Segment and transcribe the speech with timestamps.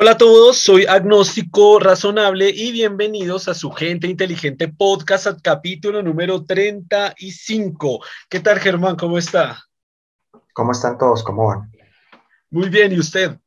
[0.00, 6.44] Hola a todos, soy Agnóstico Razonable y bienvenidos a su Gente Inteligente Podcast, capítulo número
[6.44, 8.04] 35.
[8.28, 8.94] ¿Qué tal, Germán?
[8.94, 9.60] ¿Cómo está?
[10.52, 11.24] ¿Cómo están todos?
[11.24, 11.72] ¿Cómo van?
[12.48, 13.38] Muy bien, ¿y usted?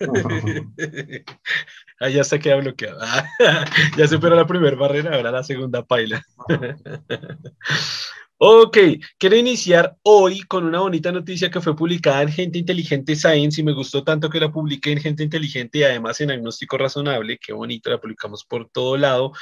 [1.98, 3.00] Ah, ya se queda bloqueado.
[3.96, 6.22] ya superó la primera barrera, ahora la segunda paila.
[8.38, 8.76] Ok,
[9.18, 13.64] quiero iniciar hoy con una bonita noticia que fue publicada en Gente Inteligente Science y
[13.64, 17.54] me gustó tanto que la publiqué en Gente Inteligente y además en Agnóstico Razonable, qué
[17.54, 19.32] bonito, la publicamos por todo lado.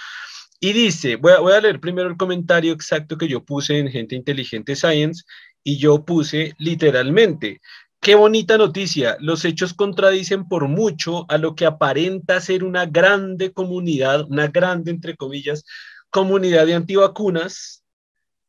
[0.61, 4.77] Y dice, voy a, leer primero el comentario exacto que yo puse en Gente Inteligente
[4.77, 5.25] Science
[5.65, 7.61] y yo puse literalmente,
[8.01, 9.17] Qué bonita noticia.
[9.19, 14.91] Los hechos contradicen por mucho a lo que aparenta ser una grande comunidad, una grande,
[14.91, 15.65] entre comillas,
[16.11, 17.84] comunidad de antivacunas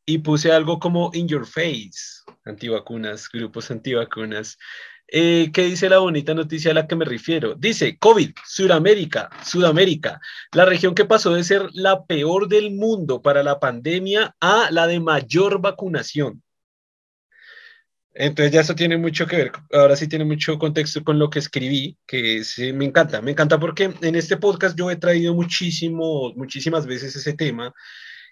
[0.05, 4.57] y puse algo como in your face, antivacunas, grupos antivacunas.
[5.07, 7.55] Eh, ¿Qué dice la bonita noticia a la que me refiero?
[7.55, 10.19] Dice COVID, Sudamérica, Sudamérica,
[10.51, 14.87] la región que pasó de ser la peor del mundo para la pandemia a la
[14.87, 16.41] de mayor vacunación.
[18.17, 21.39] Entonces ya eso tiene mucho que ver, ahora sí tiene mucho contexto con lo que
[21.39, 22.41] escribí, que
[22.73, 27.33] me encanta, me encanta porque en este podcast yo he traído muchísimo, muchísimas veces ese
[27.33, 27.73] tema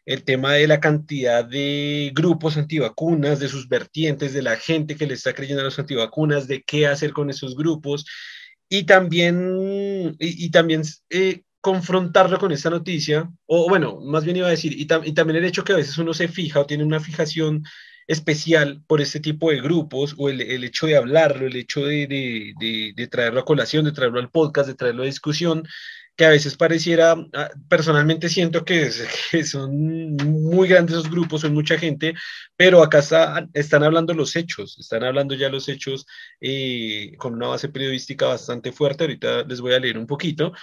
[0.05, 5.07] el tema de la cantidad de grupos antivacunas, de sus vertientes, de la gente que
[5.07, 8.05] le está creyendo a los antivacunas, de qué hacer con esos grupos
[8.69, 14.51] y también, y, también eh, confrontarlo con esta noticia, o bueno, más bien iba a
[14.51, 17.63] decir, y, también el hecho que a veces uno se fija o tiene una fijación
[18.07, 23.07] especial por este tipo de grupos, o el, hecho de hablarlo, el hecho de, de,
[23.07, 25.63] traerlo a colación, de traerlo al podcast, de traerlo a discusión,
[26.15, 28.91] que a veces pareciera, ah, personalmente siento que,
[29.43, 32.13] son muy grandes esos grupos, son mucha gente,
[32.55, 32.99] pero acá
[33.53, 36.05] están hablando los hechos, están hablando ya los hechos
[36.39, 40.53] eh, con una base periodística bastante fuerte, ahorita les voy a leer un poquito,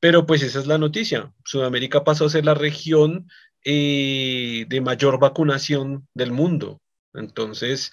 [0.00, 3.28] pero pues esa es la noticia, Sudamérica pasó a ser la región
[3.64, 6.80] eh, de mayor vacunación del mundo,
[7.12, 7.92] entonces...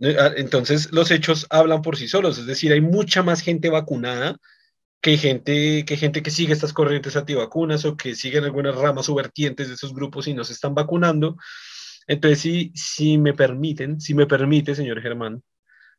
[0.00, 3.68] Eh, ah, entonces los hechos hablan por sí solos, es decir, hay mucha más gente
[3.70, 4.36] vacunada
[5.02, 9.14] que gente, que gente que sigue estas corrientes antivacunas o que siguen algunas ramas o
[9.16, 11.36] vertientes de esos grupos y no se están vacunando.
[12.06, 15.42] Entonces, si, si me permiten, si me permite, señor Germán,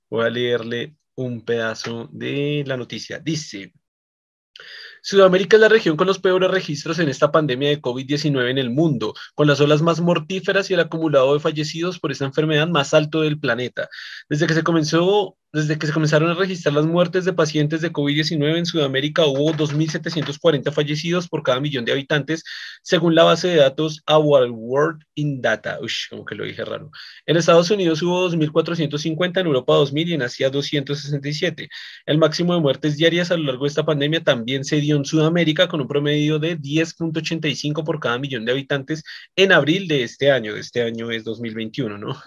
[0.09, 3.19] voy a leerle un pedazo de la noticia.
[3.19, 3.74] Dice,
[5.02, 8.70] Sudamérica es la región con los peores registros en esta pandemia de COVID-19 en el
[8.70, 12.94] mundo, con las olas más mortíferas y el acumulado de fallecidos por esta enfermedad más
[12.94, 13.90] alto del planeta.
[14.30, 17.94] Desde que se comenzó desde que se comenzaron a registrar las muertes de pacientes de
[17.94, 22.44] COVID-19 en Sudamérica, hubo 2.740 fallecidos por cada millón de habitantes,
[22.81, 25.78] según la base de datos Our World in Data.
[25.80, 26.90] Uy, como que lo dije raro.
[27.28, 31.70] En Estados Unidos hubo 2.450, en Europa 2.000 y en Asia 267.
[32.08, 35.06] El máximo de muertes diarias a lo largo de esta pandemia también se dio en
[35.06, 39.03] Sudamérica, con un promedio de 10.85 por cada millón de habitantes
[39.35, 40.56] en abril de este año.
[40.56, 42.18] Este año es 2021, ¿no?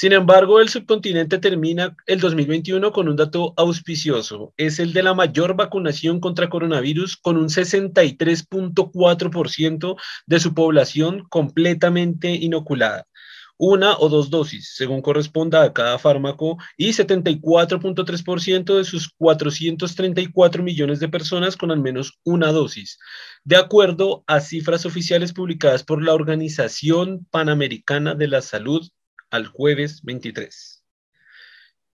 [0.00, 4.54] Sin embargo, el subcontinente termina el 2021 con un dato auspicioso.
[4.56, 12.30] Es el de la mayor vacunación contra coronavirus con un 63.4% de su población completamente
[12.30, 13.08] inoculada.
[13.56, 21.00] Una o dos dosis, según corresponda a cada fármaco, y 74.3% de sus 434 millones
[21.00, 23.00] de personas con al menos una dosis,
[23.42, 28.88] de acuerdo a cifras oficiales publicadas por la Organización Panamericana de la Salud
[29.30, 30.84] al jueves 23.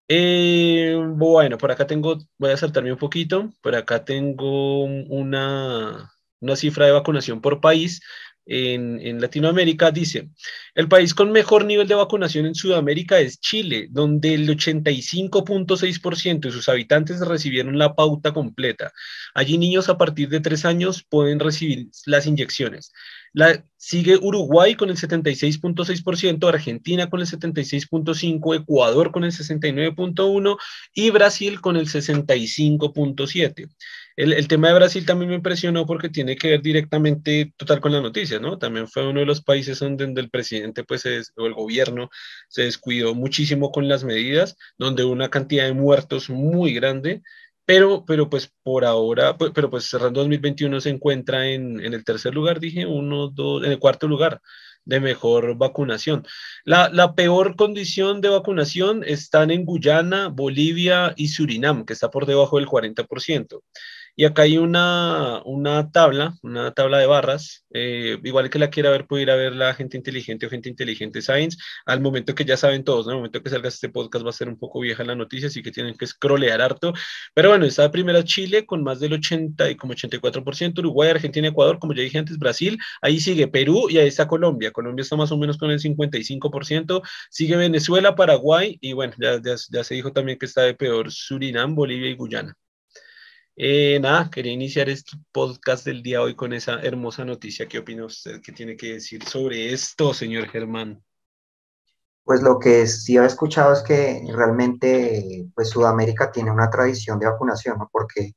[0.07, 6.55] Eh, bueno, por acá tengo, voy a saltarme un poquito, por acá tengo una, una
[6.55, 8.01] cifra de vacunación por país
[8.45, 10.29] en, Latinoamérica, dice,
[10.75, 16.51] el país con mejor nivel de vacunación en Sudamérica es Chile, donde el 85.6% de
[16.51, 18.91] sus habitantes recibieron la pauta completa.
[19.33, 22.91] Allí niños a partir de tres años pueden recibir las inyecciones.
[23.77, 30.57] Sigue Uruguay con el 76.6%, Argentina con el 76.5%, Ecuador con el 69.1%
[30.93, 33.69] y Brasil con el 65.7%.
[34.17, 37.99] El, tema de Brasil también me impresionó porque tiene que ver directamente total con la
[38.01, 38.57] noticia, ¿no?
[38.57, 41.05] También fue uno de los países donde, el presidente pues,
[41.35, 42.09] o el gobierno
[42.47, 47.23] se descuidó muchísimo con las medidas, donde hubo una cantidad de muertos muy grande,
[47.65, 52.05] pero, pero pues por ahora, pues, pero pues cerrando 2021 se encuentra en, en, el
[52.05, 54.41] tercer lugar, dije, uno, dos, en el cuarto lugar
[54.85, 56.25] de mejor vacunación.
[56.63, 62.25] La, la, peor condición de vacunación están en Guyana, Bolivia y Surinam, que está por
[62.25, 63.61] debajo del 40%.
[64.17, 68.89] Y acá hay una, una tabla, una tabla de barras, eh, igual que la quiera
[68.89, 72.45] ver, puede ir a ver la gente inteligente o gente inteligente Science, al momento que
[72.45, 73.07] ya saben todos.
[73.09, 75.61] Al momento que salga este podcast va a ser un poco vieja la noticia, así
[75.61, 76.93] que tienen que scrollear harto.
[77.33, 81.79] Pero bueno, está primera Chile con más del 80 y como 84%, Uruguay, Argentina, Ecuador,
[81.79, 84.71] como ya dije antes, Brasil, ahí sigue Perú y ahí está Colombia.
[84.71, 89.55] Colombia está más o menos con el 55%, sigue Venezuela, Paraguay y bueno, ya, ya,
[89.69, 92.55] ya se dijo también que está de peor Surinam, Bolivia y Guyana.
[93.57, 97.67] Eh, nada, quería iniciar este podcast del día hoy con esa hermosa noticia.
[97.67, 98.41] ¿Qué opina usted?
[98.41, 101.01] ¿Qué tiene que decir sobre esto, señor Germán?
[102.25, 107.27] Pues lo que sí he escuchado es que realmente pues Sudamérica tiene una tradición de
[107.27, 107.77] vacunación.
[107.91, 108.33] Porque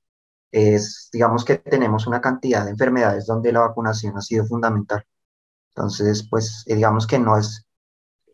[0.52, 5.04] es, digamos que tenemos una cantidad de enfermedades donde la vacunación ha sido fundamental.
[5.74, 7.66] Entonces, pues eh, digamos que no es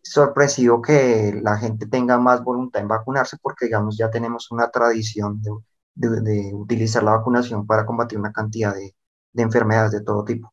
[0.02, 5.40] sorpresivo que la gente tenga más voluntad en vacunarse porque digamos ya tenemos una tradición
[5.42, 5.50] de
[5.94, 8.94] de, utilizar la vacunación para combatir una cantidad de,
[9.32, 10.52] de enfermedades de todo tipo.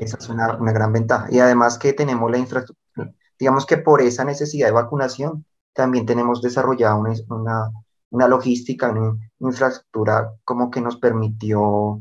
[0.00, 1.28] esa es una, una, gran ventaja.
[1.30, 6.42] Y además que tenemos la infraestructura, digamos que por esa necesidad de vacunación, también tenemos
[6.42, 7.70] desarrollada una, una,
[8.10, 12.00] una logística, una infraestructura como que nos permitió,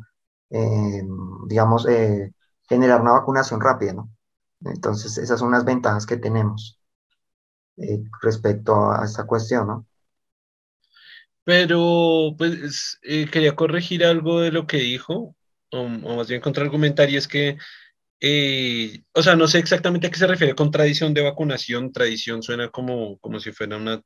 [0.50, 1.04] eh,
[1.48, 2.34] digamos, eh,
[2.68, 4.10] generar una vacunación rápida, ¿no?
[4.66, 6.80] Entonces, esas son las ventajas que tenemos
[7.78, 9.86] eh, respecto a esta cuestión, ¿no?
[11.50, 15.36] Pero, pues, eh, quería corregir algo de lo que dijo,
[15.72, 17.58] o, más bien contraargumentar, y es que,
[18.22, 21.92] eh, o sea, no sé exactamente a qué se refiere con tradición de vacunación.
[21.94, 24.02] Tradición suena como, como si fuera una,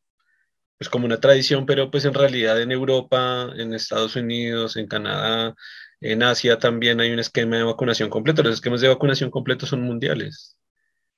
[0.78, 5.56] pues como una tradición, pero pues en realidad en Europa, en Estados Unidos, en Canadá,
[6.02, 8.44] en Asia también hay un esquema de vacunación completo.
[8.44, 10.58] Los esquemas de vacunación completo son mundiales.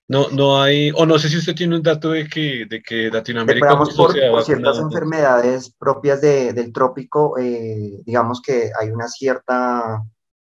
[0.08, 3.10] No, no hay, o no sé si usted tiene un dato de que, de que
[3.10, 3.76] Latinoamérica...
[3.76, 10.04] por, por ciertas enfermedades propias de, del trópico, eh, digamos que hay una cierta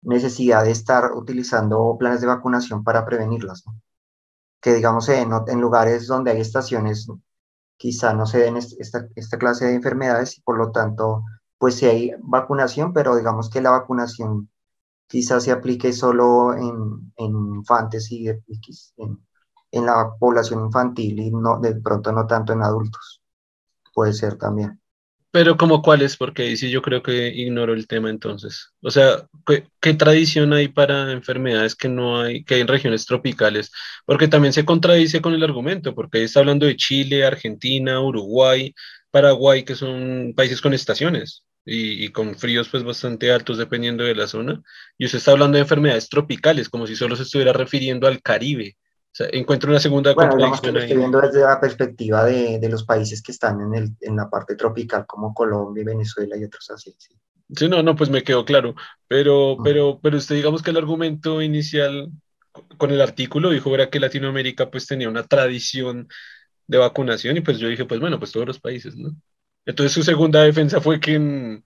[0.03, 3.75] necesidad de estar utilizando planes de vacunación para prevenirlas, ¿no?
[4.61, 7.09] Que digamos en, en, lugares donde hay estaciones
[7.77, 11.25] quizá no se den esta, esta clase de enfermedades y por lo tanto
[11.57, 14.51] pues sí hay vacunación, pero digamos que la vacunación
[15.07, 19.19] quizás se aplique solo en, en infantes y en,
[19.73, 23.21] en la población infantil y no, de pronto no tanto en adultos.
[23.95, 24.81] Puede ser también.
[25.33, 28.71] Pero como cuáles, porque ahí yo creo que ignoro el tema entonces.
[28.83, 29.29] O sea,
[29.81, 33.71] ¿qué, tradición hay para enfermedades que no hay, que hay en regiones tropicales?
[34.07, 38.75] Porque también se contradice con el argumento, porque ahí está hablando de Chile, Argentina, Uruguay,
[39.13, 44.17] Paraguay, que son países con estaciones y, y, con fríos pues bastante altos dependiendo de
[44.17, 44.61] la zona.
[44.99, 48.77] Y usted está hablando de enfermedades tropicales, como si solo se estuviera refiriendo al Caribe
[49.19, 52.85] encuentro una segunda bueno, digamos que lo estoy viendo desde la perspectiva de, de, los
[52.85, 56.95] países que están en, el, en la parte tropical, como Colombia, Venezuela y otros así.
[56.97, 57.15] Sí.
[57.57, 58.75] sí, no, no, pues me quedó claro.
[59.09, 62.11] Pero, pero, pero usted digamos que el argumento inicial
[62.79, 66.09] con el artículo dijo era que Latinoamérica pues tenía una tradición
[66.67, 69.11] de vacunación y pues yo dije, pues bueno, pues todos los países, ¿no?
[69.67, 71.65] Entonces su segunda defensa fue que, en,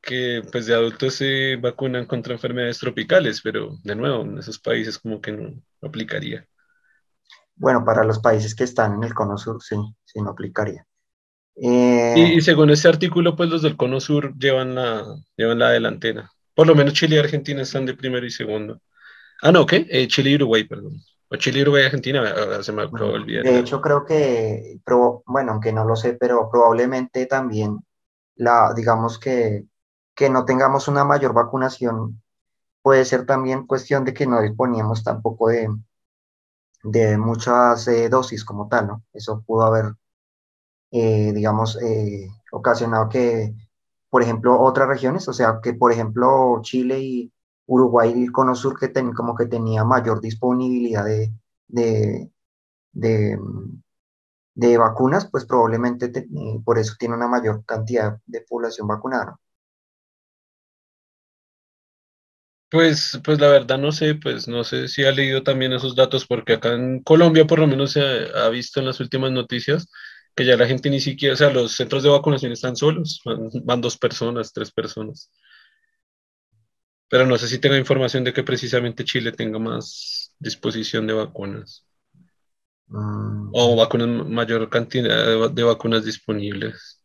[0.00, 4.98] que pues de adultos se vacunan contra enfermedades tropicales, pero de nuevo, en esos países
[4.98, 6.46] como que no aplicaría.
[7.54, 10.86] Bueno, para los países que están en el cono sur, sí, sí no aplicaría.
[11.56, 15.04] Eh, y, según este artículo, pues los del cono sur llevan la,
[15.36, 16.30] llevan la delantera.
[16.54, 18.80] Por lo menos Chile y Argentina están de primero y segundo.
[19.42, 19.86] Ah, no, ¿qué?
[19.90, 21.00] Eh, Chile y Uruguay, perdón.
[21.28, 23.44] O Chile, Uruguay y Argentina, ahora se me acabó de olvidar.
[23.44, 24.80] De hecho, creo que,
[25.26, 27.78] bueno, aunque no lo sé, pero probablemente también,
[28.34, 29.66] la, digamos que,
[30.20, 32.22] que no tengamos una mayor vacunación,
[32.82, 35.70] puede ser también cuestión de que no disponíamos tampoco de,
[36.82, 39.02] de muchas eh, dosis como tal, ¿no?
[39.14, 39.94] Eso pudo haber,
[40.90, 43.54] eh, digamos, eh, ocasionado que,
[44.10, 47.32] por ejemplo, otras regiones, o sea, que por ejemplo Chile y
[47.66, 51.32] Uruguay y Cono Sur que ten, como que tenía mayor disponibilidad de,
[51.68, 52.30] de,
[54.54, 56.12] de, vacunas, pues probablemente
[56.64, 59.38] por eso tiene una mayor cantidad de población vacunada.
[62.70, 66.24] Pues, pues la verdad no sé, pues no sé si ha leído también esos datos,
[66.26, 69.88] porque acá en Colombia por lo menos se ha, visto en las últimas noticias
[70.36, 73.20] que ya la gente ni siquiera, o sea, los centros de vacunación están solos,
[73.64, 75.30] van, dos personas, tres personas.
[77.08, 81.84] Pero no sé si tenga información de que precisamente Chile tenga más disposición de vacunas.
[82.86, 83.50] Mm.
[83.52, 86.99] O vacunas, mayor cantidad de vacunas disponibles.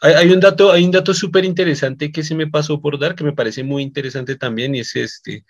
[0.00, 3.24] Hay, un dato, hay un dato súper interesante que se me pasó por dar, que
[3.24, 5.44] me parece muy interesante también, y es este.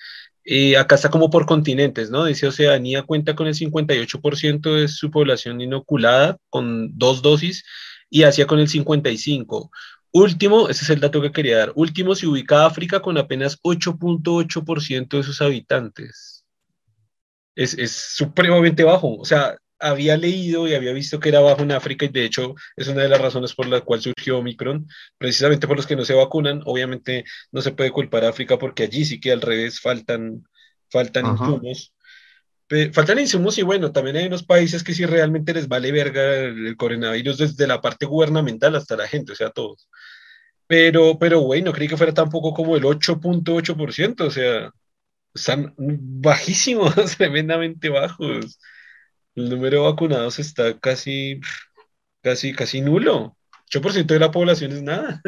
[0.44, 2.24] Eh, acá está como por continentes, ¿no?
[2.24, 7.64] Dice Oceanía cuenta con el 58% de su población inoculada con dos dosis
[8.10, 9.70] y Asia con el 55%.
[10.12, 11.72] Último, ese es el dato que quería dar.
[11.74, 16.44] Último, se ubica África con apenas 8.8% de sus habitantes.
[17.56, 19.16] Es, es supremamente bajo.
[19.16, 22.54] O sea, había leído y había visto que era bajo en África y de hecho
[22.74, 24.88] es una de las razones por la cual surgió Omicron,
[25.18, 26.62] precisamente por los que no se vacunan.
[26.64, 30.48] Obviamente no se puede culpar a África porque allí sí que al revés faltan,
[30.90, 31.92] faltan insumos.
[32.92, 36.76] Faltan insumos y bueno, también hay unos países que sí realmente les vale verga el,
[36.76, 39.88] coronavirus desde la parte gubernamental hasta la gente, o sea, todos.
[40.66, 44.72] Pero, pero, güey, no creí que fuera tampoco como el 8.8%, o sea,
[45.34, 48.58] están bajísimos, tremendamente bajos
[49.34, 51.40] el número de vacunados está casi,
[52.22, 53.36] casi, casi nulo.
[53.70, 55.20] 8% de la población es nada.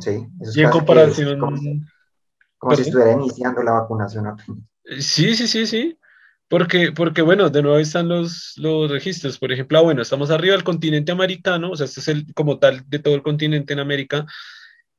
[0.00, 0.26] sí.
[0.54, 1.40] y en comparación...
[2.58, 4.36] Como, si estuviera iniciando la vacunación
[4.98, 5.98] Sí, sí, sí, sí.
[6.48, 9.38] Porque, porque, bueno, de nuevo están los, los registros.
[9.38, 12.58] Por ejemplo, ah, bueno, estamos arriba del continente americano, o sea, este es el como
[12.58, 14.24] tal de todo el continente en América,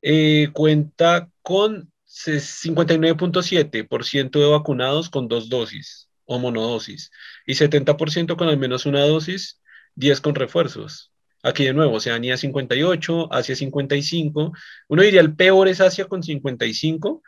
[0.02, 7.10] eh, cuenta con 59.7% de vacunados con dos dosis o monodosis,
[7.46, 9.60] y 70% con al menos una dosis,
[9.94, 11.12] 10 con refuerzos.
[11.42, 14.52] Aquí de nuevo, Oceanía 58, Asia 55.
[14.88, 17.22] Uno diría el peor es Asia con 55,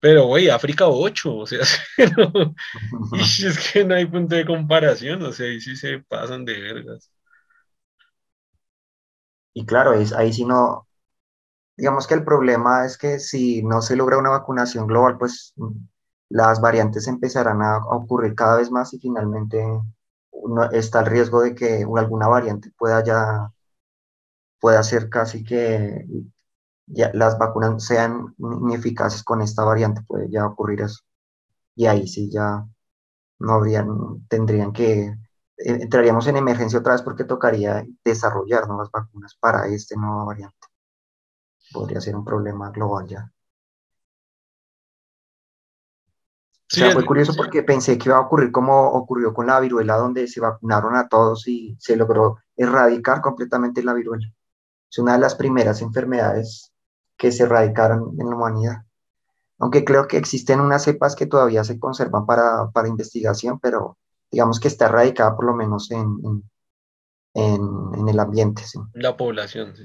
[0.00, 1.60] pero güey, África 8, o sea,
[3.18, 7.10] es que no hay punto de comparación, o sea, ahí sí se pasan de vergas.
[9.54, 10.88] Y claro, ahí sí no,
[11.76, 15.54] digamos que el problema es que si no se logra una vacunación global, pues
[16.32, 19.62] las variantes empezarán a, ocurrir cada vez más y finalmente
[20.72, 23.52] está el riesgo de que alguna variante pueda ya
[24.60, 26.06] pueda ser casi que
[26.86, 31.00] ya las vacunas sean ineficaces con esta variante, puede ya ocurrir eso.
[31.74, 32.66] Y ahí sí ya
[33.40, 35.16] no habrían, tendrían que, eh,
[35.56, 40.68] entraríamos en emergencia otra vez porque tocaría desarrollar nuevas vacunas para este nueva variante.
[41.72, 43.31] Podría ser un problema global ya.
[46.72, 49.96] O sea, fue curioso porque pensé que iba a ocurrir como ocurrió con la viruela,
[49.96, 54.26] donde se vacunaron a todos y se logró erradicar completamente la viruela.
[54.90, 56.72] Es una de las primeras enfermedades
[57.18, 58.76] que se erradicaron en la humanidad.
[59.58, 63.98] Aunque creo que existen unas cepas que todavía se conservan para, para investigación, pero
[64.30, 66.42] digamos que está erradicada por lo menos en,
[67.34, 68.62] en, en, el ambiente.
[68.64, 68.78] ¿sí?
[68.94, 69.84] La población, sí.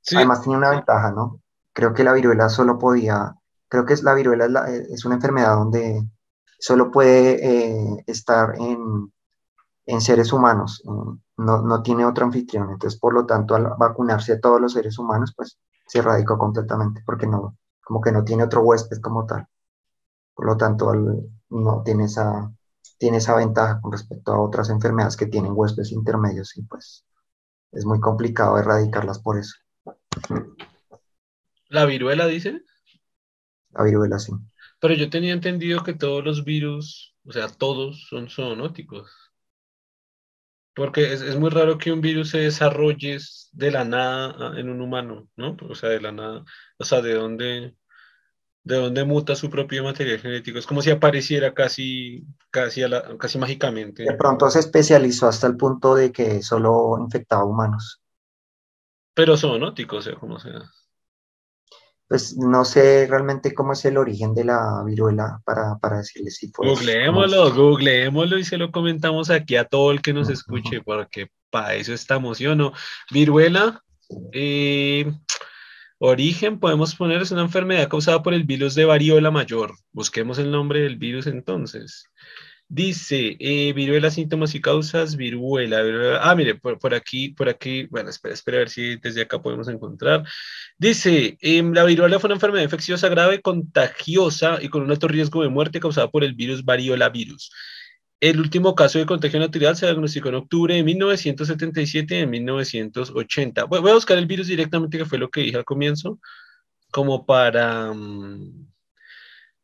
[0.00, 0.16] sí.
[0.16, 1.40] Además tiene una ventaja, ¿no?
[1.72, 3.36] Creo que la viruela solo podía
[3.74, 6.00] Creo que es la viruela eh, es, una enfermedad donde
[6.60, 9.12] solo puede eh, estar en,
[9.84, 12.70] en, seres humanos, no, no, tiene otro anfitrión.
[12.70, 17.02] Entonces, por lo tanto, al vacunarse a todos los seres humanos, pues se erradicó completamente
[17.04, 19.44] porque no, como que no tiene otro huésped como tal.
[20.36, 20.92] Por lo tanto,
[21.50, 22.48] no tiene esa,
[22.96, 27.04] tiene esa ventaja con respecto a otras enfermedades que tienen huéspedes intermedios y pues
[27.72, 29.56] es muy complicado erradicarlas por eso.
[31.70, 32.62] ¿La viruela dice?
[33.76, 34.32] La viruela sí.
[34.80, 39.10] Pero yo tenía entendido que todos los virus, o sea, todos son zoonóticos.
[40.74, 43.18] Porque es, muy raro que un virus se desarrolle
[43.52, 45.56] de la nada ah, en un humano, ¿no?
[45.68, 46.44] O sea, de la nada,
[46.76, 47.76] o sea, de dónde,
[48.64, 50.58] de dónde muta su propio material genético.
[50.58, 52.82] Es como si apareciera casi, casi,
[53.18, 54.02] casi mágicamente.
[54.02, 58.02] De pronto se especializó hasta el punto de que solo infectaba humanos.
[59.14, 60.60] Pero zoonóticos, o sea, como sea
[62.14, 66.46] pues no sé realmente cómo es el origen de la viruela para, para decirles si
[66.46, 66.68] fue.
[66.68, 71.74] Googleémoslo, googleémoslo y se lo comentamos aquí a todo el que nos escuche, porque para
[71.74, 72.72] eso estamos, ¿sí o no?
[73.10, 73.82] Viruela,
[74.30, 75.12] eh,
[75.98, 79.74] origen, podemos poner, es una enfermedad causada por el virus de variola mayor.
[79.90, 82.08] Busquemos el nombre del virus entonces.
[82.68, 85.80] Dice, eh, viruela, síntomas y causas, viruela,
[86.22, 89.68] Ah, mire, por, aquí, por aquí, bueno, espera, espera a ver si desde acá podemos
[89.68, 90.24] encontrar.
[90.78, 95.42] Dice, em, la viruela fue una enfermedad infecciosa grave, contagiosa y con un alto riesgo
[95.42, 97.50] de muerte causada por el virus variola virus.
[98.20, 103.64] El último caso de contagio natural se diagnosticó en octubre de 1977 y en 1980.
[103.64, 106.18] Voy, a buscar el virus directamente, que fue lo que dije al comienzo,
[106.90, 107.92] como para...
[107.92, 108.68] Mm,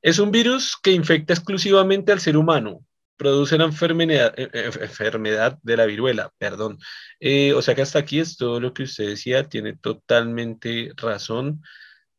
[0.02, 2.85] es un virus que infecta exclusivamente al ser humano
[3.21, 6.79] produce la enfermedad, eh, eh, enfermedad de la viruela, perdón.
[7.21, 11.62] Eh, o sea que hasta aquí es todo lo que usted decía, tiene totalmente razón,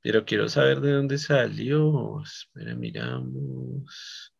[0.01, 2.21] pero quiero saber de dónde salió.
[2.21, 4.31] Espera, miramos.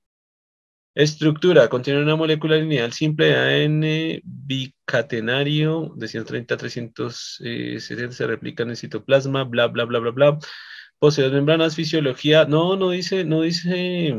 [0.94, 8.62] Estructura, contiene una molécula lineal simple de ADN bicatenario de 130 a 370, se replica
[8.64, 10.40] en el citoplasma, bla, bla, bla, bla, bla.
[11.00, 14.16] Posee dos membranas, fisiología, no, no dice, no dice...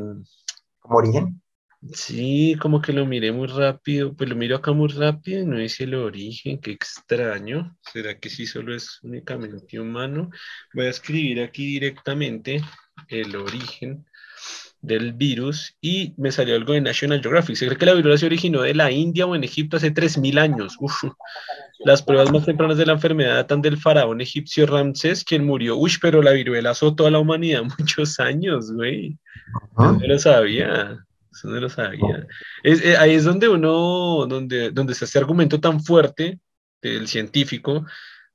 [0.81, 1.42] ¿Como origen?
[1.91, 5.59] Sí, como que lo miré muy rápido, pues lo miro acá muy rápido y no
[5.59, 7.77] dice el origen, qué extraño.
[7.93, 10.31] ¿Será que sí solo es únicamente humano?
[10.75, 12.62] Voy a escribir aquí directamente
[13.09, 14.07] el origen
[14.81, 17.57] del virus y me salió algo de National Geographic.
[17.57, 20.39] Se cree que la viruela se originó de la India o en Egipto hace 3.000
[20.39, 20.77] años.
[21.85, 25.77] Las pruebas más tempranas de la enfermedad datan del faraón egipcio Ramsés, quien murió.
[25.77, 29.19] Uy, pero la viruela azotó a la humanidad muchos años, güey.
[29.77, 31.05] No lo sabía.
[31.33, 32.27] Eso no lo sabía.
[32.62, 36.39] Eh, ahí es donde uno, donde, donde está este argumento tan fuerte
[36.83, 37.87] del científico,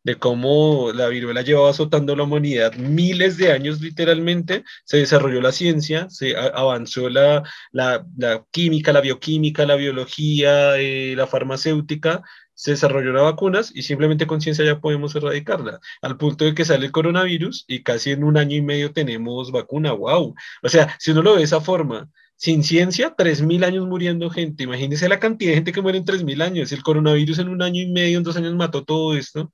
[0.07, 5.41] de cómo la viruela llevaba azotando a la humanidad miles de años literalmente, se desarrolló
[5.41, 8.05] la ciencia, se avanzó la, la,
[8.51, 12.23] química, la bioquímica, la biología, eh, la farmacéutica,
[12.53, 16.65] se desarrolló las vacunas y simplemente con ciencia ya podemos erradicarla, al punto de que
[16.65, 20.33] sale el coronavirus y casi en un año y medio tenemos vacuna, wow.
[20.63, 24.63] O sea, si uno lo ve de esa forma, sin ciencia, 3.000 años muriendo gente,
[24.63, 27.81] imagínese la cantidad de gente que muere en 3.000 años, el coronavirus en un año
[27.81, 29.51] y medio, en dos años mató todo esto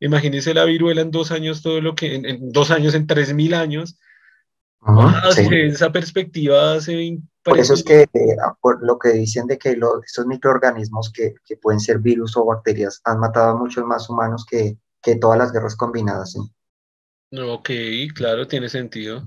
[0.00, 3.52] Imagínese la viruela en dos años, todo lo que, en, dos años, en tres mil
[3.52, 3.98] años.
[5.50, 10.26] Esa perspectiva hace Por eso es que eh, por lo que dicen de que estos
[10.26, 14.78] microorganismos que, que, pueden ser virus o bacterias han matado a muchos más humanos que,
[15.02, 16.32] que todas las guerras combinadas.
[16.32, 16.38] ¿sí?
[17.38, 17.70] Ok,
[18.14, 19.22] claro, tiene sentido.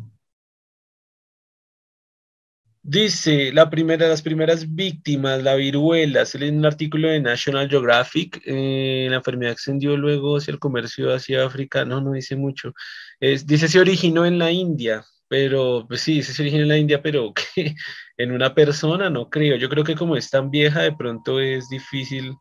[2.85, 7.69] Dice, la primera, las primeras víctimas, la viruela, se lee en un artículo de National
[7.69, 12.73] Geographic, eh, la enfermedad extendió luego hacia el comercio hacia África, no, no dice mucho,
[13.21, 17.01] es, dice se originó en la India, pero pues sí, se originó en la India,
[17.01, 17.33] pero
[18.17, 21.69] en una persona no creo, yo creo que como es tan vieja, de pronto es
[21.69, 22.33] difícil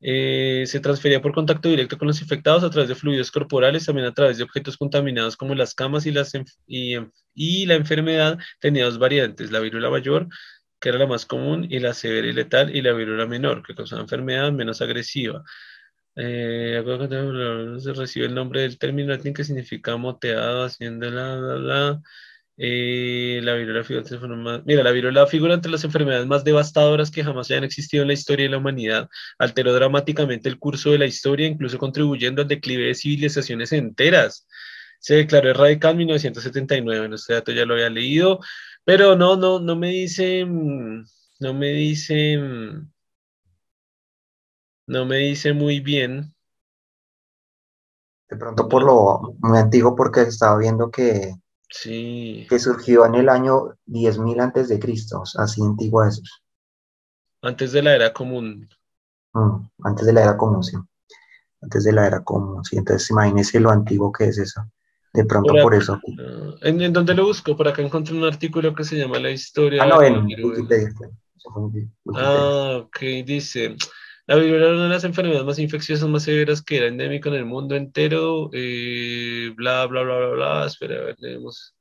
[0.00, 4.06] eh, se transfería por contacto directo con los infectados a través de fluidos corporales, también
[4.06, 6.32] a través de objetos contaminados como las camas y, las,
[6.66, 6.96] y,
[7.34, 10.28] y la enfermedad tenía dos variantes, la viruela mayor,
[10.80, 13.74] que era la más común, y la severa y letal, y la viruela menor, que
[13.74, 15.42] causaba enfermedad menos agresiva.
[16.20, 16.82] Eh,
[17.78, 22.02] se recibe el nombre del término latín que significa moteado, haciendo la, la, la
[22.60, 23.54] eh, la
[24.90, 28.50] viruela figura entre las enfermedades más devastadoras que jamás hayan existido en la historia de
[28.50, 29.08] la humanidad.
[29.38, 34.46] Alteró dramáticamente el curso de la historia, incluso contribuyendo al declive de civilizaciones enteras.
[34.98, 37.14] Se declaró erradicada en 1979.
[37.14, 38.40] este dato ya lo había leído,
[38.84, 42.38] pero no, no, no me dice, no me dice,
[44.86, 46.34] no me dice muy bien.
[48.28, 51.34] De pronto por lo muy antiguo, porque estaba viendo que
[51.70, 52.46] Sí.
[52.48, 56.22] Que surgió en el año 10.000 antes de Cristo, así antigua eso.
[57.42, 58.68] Antes de la era común.
[59.32, 60.76] Mm, antes de la era común, sí.
[61.60, 62.76] Antes de la era común, sí.
[62.76, 64.62] Entonces imagínese lo antiguo que es eso.
[65.12, 65.98] De pronto por, eso.
[66.62, 67.56] ¿En, ¿En, dónde lo busco?
[67.56, 69.82] Por acá encontré un artículo que se llama La historia.
[69.82, 70.92] Ah, no, en Wikipedia.
[72.14, 73.76] Ah, ok, dice.
[74.28, 77.36] La viruela era una de las enfermedades más infecciosas, más severas que era endémica en
[77.36, 78.50] el mundo entero.
[78.52, 80.66] Eh, bla, bla, bla, bla, bla.
[80.66, 81.74] Espera, a ver, tenemos.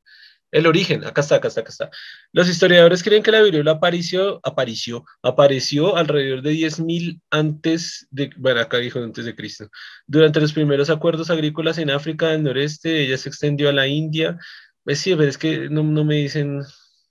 [0.51, 1.89] El origen, acá está, acá está, acá está.
[2.31, 8.61] Los historiadores creen que la viruela apareció, apareció, apareció alrededor de 10.000 antes de, bueno,
[8.61, 9.69] acá dijo antes de Cristo.
[10.07, 14.39] Durante los primeros acuerdos agrícolas en África del noreste, ella se extendió a la India.
[14.85, 16.61] Pues sí, pero es que no, no me dicen,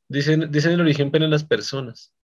[0.09, 2.16] dicen, dicen el origen, pero en las personas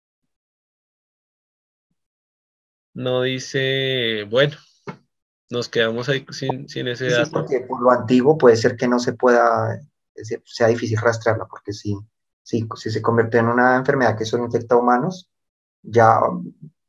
[2.93, 4.55] no dice, bueno,
[5.49, 7.25] nos quedamos ahí sin, ese dato.
[7.25, 9.79] Sí, porque por lo antiguo puede ser que no se pueda,
[10.45, 11.97] sea difícil rastrearla, porque si,
[12.43, 15.29] si, si se convierte en una enfermedad que solo infecta a humanos,
[15.83, 16.19] ya,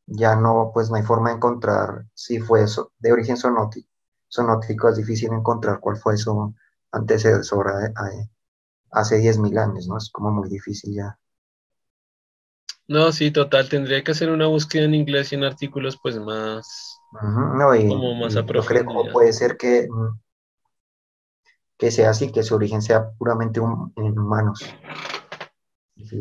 [0.06, 3.88] ya no, pues no hay forma de encontrar si fue eso, de origen sonótico.
[4.28, 6.54] Sonótico es difícil encontrar cuál fue su
[6.90, 7.72] antecesor
[8.90, 9.98] hace 10.000 años, ¿no?
[9.98, 11.18] Es como muy difícil ya.
[12.88, 16.98] No, sí, total, tendría que hacer una búsqueda en inglés y en artículos pues más,
[17.22, 20.18] no, y, como más a puede ser que, mm,
[21.78, 24.64] que sea así, que su origen sea puramente en humanos.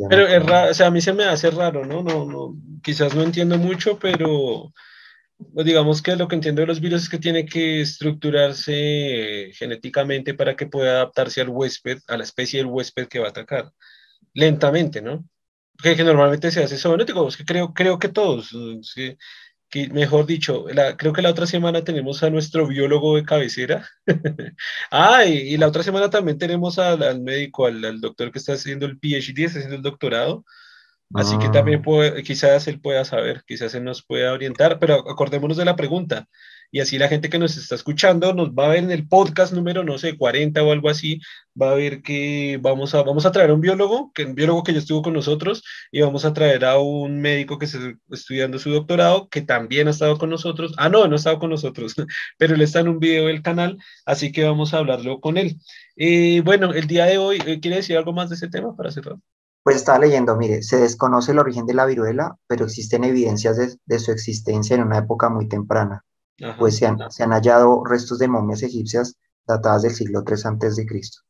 [0.09, 2.03] Pero es raro, o sea, a mí se me hace raro, ¿no?
[2.03, 4.71] No, no, quizás no entiendo mucho, pero
[5.53, 10.33] pues, digamos que lo que entiendo de los virus es que tiene que estructurarse genéticamente
[10.33, 13.71] para que pueda adaptarse al huésped, a la especie del huésped que va a atacar,
[14.33, 15.25] lentamente, ¿no?
[15.81, 18.51] Que, normalmente se hace zoonótico, es que creo, creo que todos,
[19.69, 20.65] que, mejor dicho,
[20.97, 23.87] creo que la otra semana tenemos a nuestro biólogo de cabecera.
[24.91, 28.99] ah, y, la otra semana también tenemos al, médico, al, doctor que está haciendo el
[28.99, 30.45] PhD, está haciendo el doctorado.
[31.13, 31.83] Así que también ah.
[31.83, 36.27] puede, quizás él pueda saber, quizás él nos pueda orientar, pero acordémonos de la pregunta.
[36.71, 39.53] Y así la gente que nos está escuchando nos va a ver en el podcast
[39.53, 41.19] número, no sé, 40 o algo así,
[41.59, 44.63] va a ver que vamos a, vamos a traer a un biólogo, que un biólogo
[44.63, 47.79] que ya estuvo con nosotros, y vamos a traer a un médico que está
[48.09, 50.73] estudiando su doctorado, que también ha estado con nosotros.
[50.77, 51.95] Ah, no, no ha estado con nosotros,
[52.37, 55.57] pero él está en un video del canal, así que vamos a hablarlo con él.
[55.95, 58.91] Eh, bueno, el día de hoy, eh, ¿quiere decir algo más de ese tema para
[58.91, 59.17] cerrar?
[59.63, 63.99] Pues estaba leyendo, mire, se desconoce el origen de la viruela, pero existen evidencias de,
[63.99, 66.03] su existencia en una época muy temprana,
[66.57, 70.75] pues se han, se han, hallado restos de momias egipcias datadas del siglo III antes
[70.75, 71.21] de Cristo.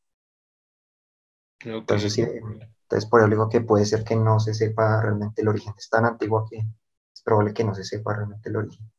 [1.60, 5.74] Entonces, entonces, por eso digo que puede ser que no se sepa realmente el origen.
[5.78, 8.90] Es tan antiguo que es probable que no se sepa realmente el origen.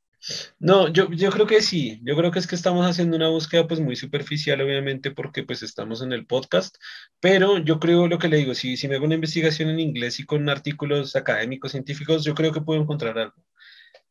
[0.57, 3.67] No, yo, yo creo que sí, yo creo que es que estamos haciendo una búsqueda
[3.67, 6.77] pues muy superficial obviamente porque pues estamos en el podcast,
[7.19, 10.19] pero yo creo lo que le digo, si, si me hago una investigación en inglés
[10.21, 13.35] y con artículos académicos, científicos, yo creo que puedo encontrar algo.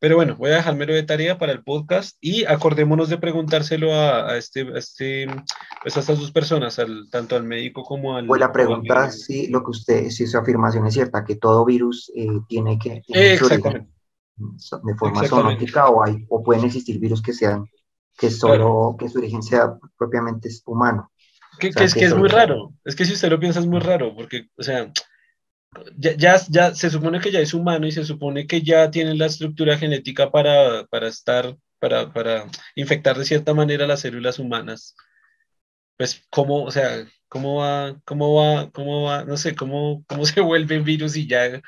[0.03, 4.37] Pero bueno, voy a dejármelo de tarea para el podcast y acordémonos de preguntárselo a,
[4.37, 5.29] este, a este,
[5.81, 8.27] pues a estas dos personas, al, tanto al médico como al...
[8.27, 12.11] Pues la pregunta si lo que usted, si su afirmación es cierta, que todo virus
[12.17, 13.01] eh, tiene que...
[13.07, 13.93] Exactamente.
[14.37, 17.65] de forma zoonótica o, hay, o pueden existir virus que sean,
[18.19, 21.13] que solo, que su origen sea propiamente humano.
[21.61, 24.17] Que, es que es muy raro, es que si usted lo piensa es muy raro,
[24.17, 24.91] porque, o sea,
[25.97, 29.15] ya, ya, ya, se supone que ya es humano y se supone que ya tiene
[29.15, 34.95] la estructura genética para, para estar, para, para infectar de cierta manera las células humanas.
[35.97, 40.41] Pues, ¿cómo, o sea, cómo va, cómo va, cómo va, no sé, cómo, cómo se
[40.41, 41.63] vuelven virus y ya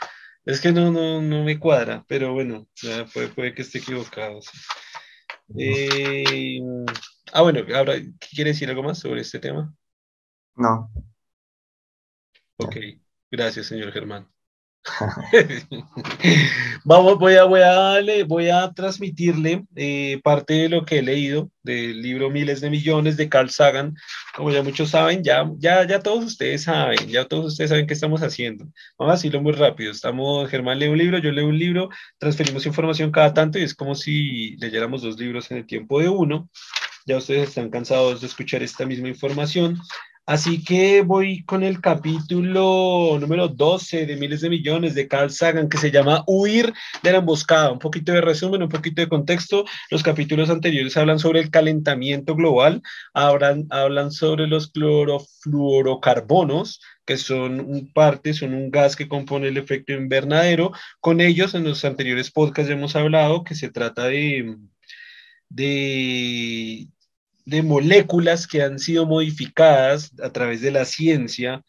[0.44, 2.68] es que no, no, no me cuadra, pero bueno,
[3.34, 4.40] puede, que esté equivocado.
[5.58, 6.60] Eh,
[7.32, 7.94] ah, bueno, ahora,
[8.34, 9.74] ¿quiere decir algo más sobre este tema?
[10.56, 10.90] No.
[12.58, 12.76] Ok,
[13.36, 14.28] gracias, señor Germán.
[16.84, 21.50] Vamos, voy a, voy a voy a transmitirle eh, parte de lo que he leído
[21.62, 23.94] del libro Miles de Millones de Carl Sagan.
[24.36, 27.94] Como ya muchos saben, ya, ya, ya todos ustedes saben, ya todos ustedes saben qué
[27.94, 28.66] estamos haciendo.
[28.98, 29.90] Vamos a decirlo muy rápido.
[29.90, 33.74] Estamos, Germán lee un libro, yo leo un libro, transferimos información cada tanto y es
[33.74, 36.50] como si leyéramos dos libros en el tiempo de uno.
[37.06, 39.80] Ya ustedes están cansados de escuchar esta misma información.
[40.26, 45.68] Así que voy con el capítulo número 12 de Miles de Millones de Carl Sagan,
[45.68, 47.70] que se llama Huir de la emboscada.
[47.70, 49.66] Un poquito de resumen, un poquito de contexto.
[49.90, 52.80] Los capítulos anteriores hablan sobre el calentamiento global,
[53.12, 59.58] hablan, hablan sobre los clorofluorocarbonos, que son un parte, son un gas que compone el
[59.58, 60.72] efecto invernadero.
[61.00, 64.56] Con ellos, en los anteriores podcasts ya hemos hablado que se trata de,
[65.50, 66.88] de,
[67.44, 71.62] de moléculas que han sido modificadas a través de la ciencia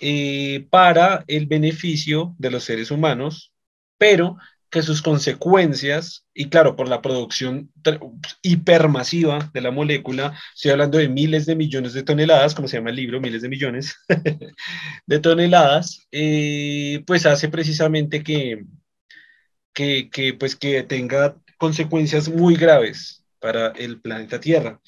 [0.00, 3.52] eh, para el beneficio de los seres humanos,
[3.98, 4.36] pero
[4.68, 7.70] que sus consecuencias, y claro, por la producción
[8.40, 12.90] hipermasiva de la molécula, estoy hablando de miles de millones de toneladas, como se llama
[12.90, 13.94] el libro, miles de millones
[15.06, 18.64] de toneladas, eh, pues hace precisamente que,
[19.74, 24.80] que, que, pues que tenga consecuencias muy graves para el planeta Tierra.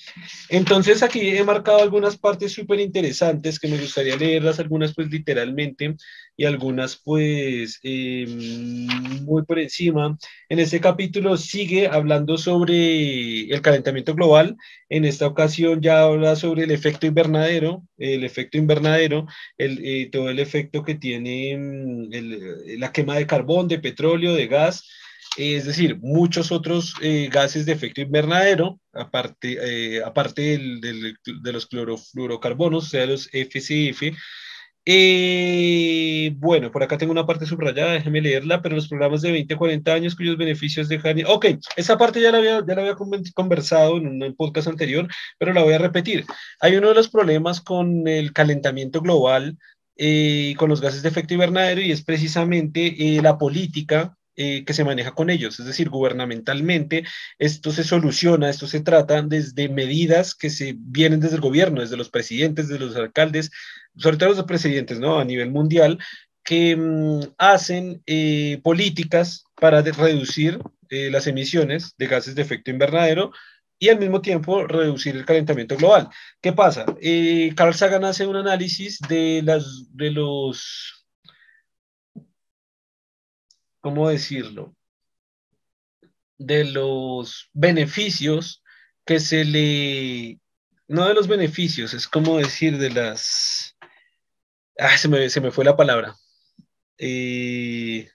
[0.48, 5.96] Entonces aquí he marcado algunas partes súper interesantes que me gustaría leerlas, algunas pues literalmente
[6.36, 8.86] y algunas pues em,
[9.24, 10.16] muy por encima.
[10.48, 14.56] En este capítulo sigue hablando sobre el calentamiento global.
[14.88, 19.26] En esta ocasión ya habla sobre el efecto invernadero, el efecto invernadero,
[19.58, 24.46] el, eh, todo el efecto que tiene mm, la quema de carbón, de petróleo, de
[24.46, 24.84] gas
[25.36, 29.58] es decir, muchos otros eh, gases de efecto invernadero, aparte,
[29.96, 34.16] eh, aparte de los clorofluorocarbonos, o sea, los FCF.
[34.86, 39.54] Eh, bueno, por acá tengo una parte subrayada, déjeme leerla, pero los programas de 20
[39.54, 41.24] a 40 años cuyos beneficios dejan...
[41.26, 42.96] Ok, esa parte ya la había, ya la había
[43.34, 46.26] conversado en un podcast anterior, pero la voy a repetir.
[46.60, 49.56] Hay uno de los problemas con el calentamiento global
[49.96, 54.82] y con los gases de efecto invernadero y es precisamente la política eh, que se
[54.82, 55.60] maneja con ellos.
[55.60, 57.04] Es decir, gubernamentalmente
[57.38, 61.96] esto se soluciona, esto se trata desde medidas que se vienen desde el gobierno, desde
[61.96, 63.52] los presidentes, desde los alcaldes,
[63.96, 65.20] sobre todo los presidentes, ¿no?
[65.20, 66.00] A nivel mundial,
[66.42, 70.58] que mm, hacen eh, políticas para reducir
[70.90, 73.30] eh, las emisiones de gases de efecto invernadero
[73.78, 76.08] y al mismo tiempo reducir el calentamiento global.
[76.40, 76.86] ¿Qué pasa?
[77.54, 81.03] Carl Sagan hace un análisis de, las, de los
[83.84, 84.74] ¿cómo decirlo?
[86.38, 88.64] De los beneficios
[89.04, 90.40] que se le,
[90.88, 93.76] no de los beneficios, es como decir de las,
[94.78, 96.16] ah, se me, se me fue la palabra.
[96.96, 98.08] Eh,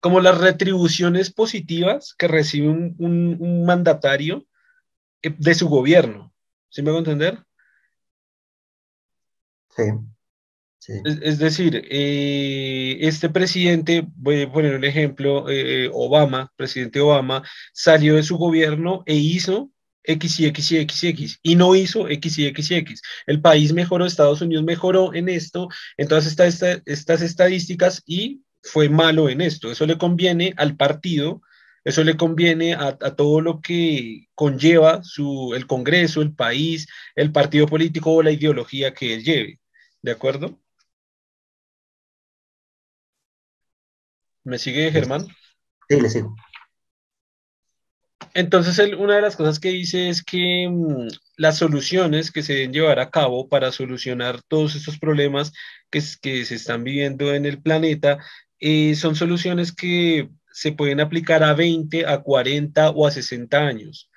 [0.00, 4.46] como las retribuciones positivas que recibe un, mandatario
[5.20, 6.32] eh, de su gobierno.
[6.70, 7.44] ¿Sí me hago entender?
[9.76, 9.82] Sí.
[10.88, 17.42] Es, decir, eh, este presidente, voy a poner un ejemplo, eh, Obama, presidente Obama,
[17.74, 19.70] salió de su gobierno e hizo
[20.04, 23.02] X y X y X y X y no hizo X y X y X.
[23.26, 26.46] El país mejoró, Estados Unidos mejoró en esto, entonces está
[26.86, 29.70] estas estadísticas y fue malo en esto.
[29.70, 31.42] Eso le conviene al partido,
[31.84, 37.66] eso le conviene a, todo lo que conlleva su, el Congreso, el país, el partido
[37.66, 39.60] político o la ideología que él lleve.
[40.02, 40.58] ¿De acuerdo?
[44.44, 45.26] ¿Me sigue Germán?
[45.88, 46.34] Sí, le sigo.
[48.34, 52.72] Entonces, una de las cosas que dice es que mm, las soluciones que se deben
[52.72, 55.52] llevar a cabo para solucionar todos estos problemas
[55.90, 58.18] que, que se están viviendo en el planeta
[58.60, 64.10] eh, son soluciones que se pueden aplicar a 20, a 40 o a 60 años.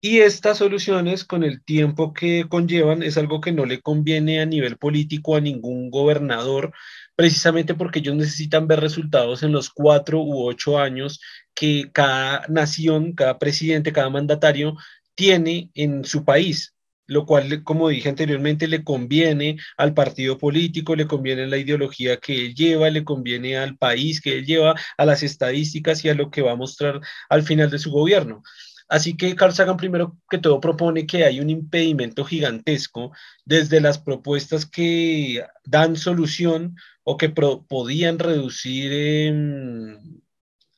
[0.00, 4.46] Y estas soluciones, con el tiempo que conllevan, es algo que no le conviene a
[4.46, 6.72] nivel político a ningún gobernador,
[7.16, 11.20] precisamente porque ellos necesitan ver resultados en los cuatro u ocho años
[11.54, 14.76] que cada nación, cada presidente, cada mandatario
[15.14, 16.74] tiene en su país
[17.12, 22.46] lo cual, como dije anteriormente, le conviene al partido político, le conviene la ideología que
[22.46, 26.30] él lleva, le conviene al país que él lleva, a las estadísticas y a lo
[26.30, 28.42] que va a mostrar al final de su gobierno.
[28.88, 33.12] Así que Carl Sagan primero que todo propone que hay un impedimento gigantesco
[33.44, 39.28] desde las propuestas que dan solución o que podían reducir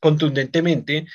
[0.00, 1.06] contundentemente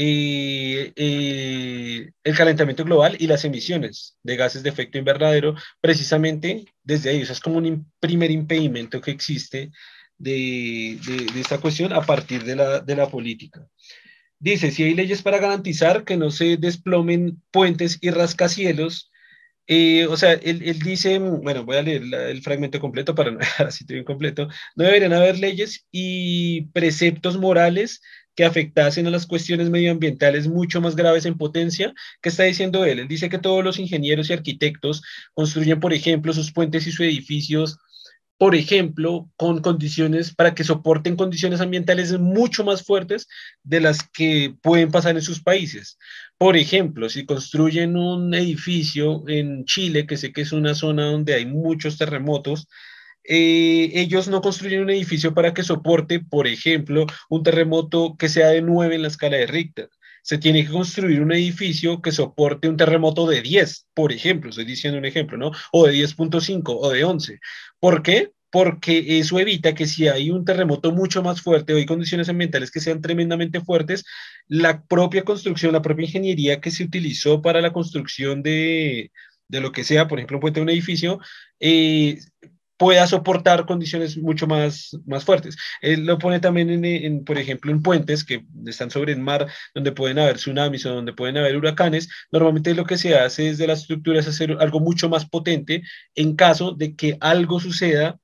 [0.00, 7.10] eh, eh, el calentamiento global y las emisiones de gases de efecto invernadero, precisamente desde
[7.10, 7.20] ahí.
[7.22, 9.72] es como un primer impedimento que existe
[10.16, 13.66] de, de, esta cuestión a partir de la, de la política.
[14.38, 19.07] Dice, si hay leyes para garantizar que no se desplomen puentes y rascacielos,
[20.08, 23.66] o sea, él, él, dice, bueno, voy a leer el fragmento completo para no dejar
[23.66, 28.00] así todo incompleto, no deberían haber leyes y preceptos morales
[28.38, 31.92] que afectasen a las cuestiones medioambientales mucho más graves en potencia.
[32.22, 33.00] ¿Qué está diciendo él?
[33.00, 35.02] Él dice que todos los ingenieros y arquitectos
[35.34, 37.78] construyen, por ejemplo, sus puentes y sus edificios,
[38.38, 43.26] por ejemplo, con condiciones para que soporten condiciones ambientales mucho más fuertes
[43.64, 45.98] de las que pueden pasar en sus países.
[46.38, 51.34] Por ejemplo, si construyen un edificio en Chile, que sé que es una zona donde
[51.34, 52.68] hay muchos terremotos,
[53.24, 58.48] eh, ellos no construyen un edificio para que soporte, por ejemplo, un terremoto que sea
[58.48, 59.90] de 9 en la escala de Richter.
[60.22, 64.64] Se tiene que construir un edificio que soporte un terremoto de 10, por ejemplo, estoy
[64.64, 65.52] diciendo un ejemplo, ¿no?
[65.72, 67.40] O de 10.5 o de 11.
[67.80, 68.32] ¿Por qué?
[68.50, 72.70] Porque eso evita que si hay un terremoto mucho más fuerte o hay condiciones ambientales
[72.70, 74.04] que sean tremendamente fuertes,
[74.46, 79.12] la propia construcción, la propia ingeniería que se utilizó para la construcción de,
[79.48, 81.20] de lo que sea, por ejemplo, un puente un edificio,
[81.60, 82.18] eh,
[82.78, 85.56] pueda soportar condiciones mucho más, más fuertes.
[85.82, 89.92] Él lo pone también, en, por ejemplo, en puentes que están sobre el mar, donde
[89.92, 92.08] pueden haber tsunamis o donde pueden haber huracanes.
[92.32, 95.82] Normalmente lo que se hace es de las estructuras hacer algo mucho más potente
[96.14, 98.18] en caso de que algo suceda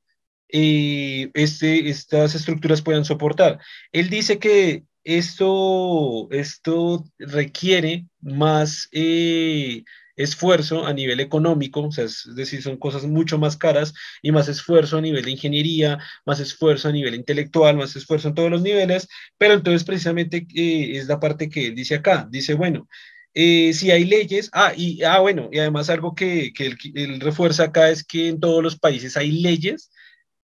[0.49, 3.59] eh, este, estas estructuras puedan soportar.
[3.91, 8.89] Él dice que esto, esto requiere más...
[8.93, 9.85] Eh,
[10.17, 14.49] esfuerzo a nivel económico, o sea, es decir, son cosas mucho más caras y más
[14.49, 18.63] esfuerzo a nivel de ingeniería, más esfuerzo a nivel intelectual, más esfuerzo en todos los
[18.63, 22.89] niveles, pero entonces precisamente eh, es la parte que él dice acá, dice, bueno,
[23.35, 27.65] eh, si hay leyes, ah, y ah, bueno, y además algo que, que él, refuerza
[27.65, 29.91] acá es que en todos los países hay leyes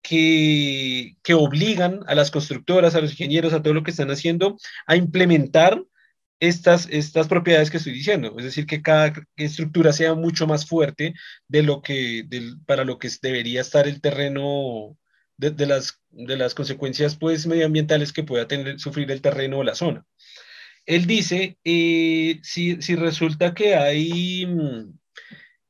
[0.04, 4.58] que, que obligan a las constructoras, a los ingenieros, a todo lo que están haciendo,
[4.86, 5.84] a implementar
[6.48, 11.14] estas, estas propiedades que estoy diciendo, es decir, que cada estructura sea mucho más fuerte
[11.48, 12.28] de lo que,
[12.66, 14.98] para lo que debería estar el terreno,
[15.38, 19.76] de, las, de las consecuencias pues, medioambientales que pueda tener, sufrir el terreno o la
[19.76, 20.06] zona.
[20.86, 24.48] Él dice, eh, si, si, resulta que hay...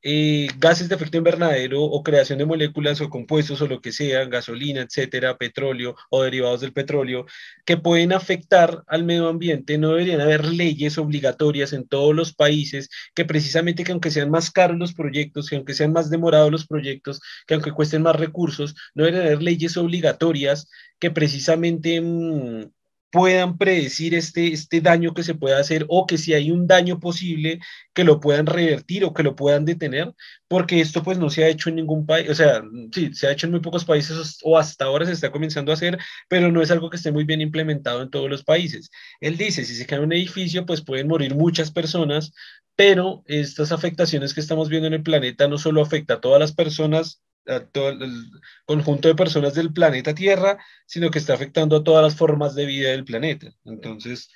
[0.02, 4.24] Eh, gases de efecto invernadero o creación de moléculas o compuestos o lo que sea,
[4.26, 7.26] gasolina, etcétera, petróleo o derivados del petróleo,
[7.64, 12.88] que pueden afectar al medio ambiente, no deberían haber leyes obligatorias en todos los países
[13.14, 16.66] que precisamente que aunque sean más caros los proyectos, que aunque sean más demorados los
[16.66, 22.00] proyectos, que aunque cuesten más recursos, no deberían haber leyes obligatorias que precisamente...
[22.00, 22.70] Mm,
[23.16, 27.00] puedan predecir este, este daño que se puede hacer o que si hay un daño
[27.00, 27.60] posible,
[27.94, 30.12] que lo puedan revertir o que lo puedan detener,
[30.48, 33.32] porque esto pues no se ha hecho en ningún país, o sea, sí, se ha
[33.32, 35.98] hecho en muy pocos países o hasta ahora se está comenzando a hacer,
[36.28, 38.90] pero no es algo que esté muy bien implementado en todos los países.
[39.20, 42.32] Él dice, si se cae un edificio, pues pueden morir muchas personas,
[42.74, 46.52] pero estas afectaciones que estamos viendo en el planeta no solo afecta a todas las
[46.52, 48.30] personas a todo el
[48.64, 52.66] conjunto de personas del planeta Tierra, sino que está afectando a todas las formas de
[52.66, 53.48] vida del planeta.
[53.64, 54.30] Entonces,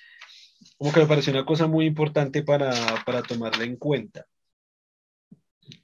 [0.79, 2.73] como que me parece una cosa muy importante para,
[3.05, 4.27] para tomarla en cuenta.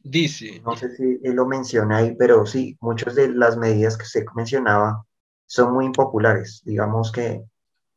[0.02, 0.60] Dice.
[0.64, 4.24] No sé si él lo menciona ahí, pero sí, muchas de las medidas que usted
[4.34, 5.04] mencionaba
[5.46, 6.62] son muy impopulares.
[6.64, 7.42] Digamos que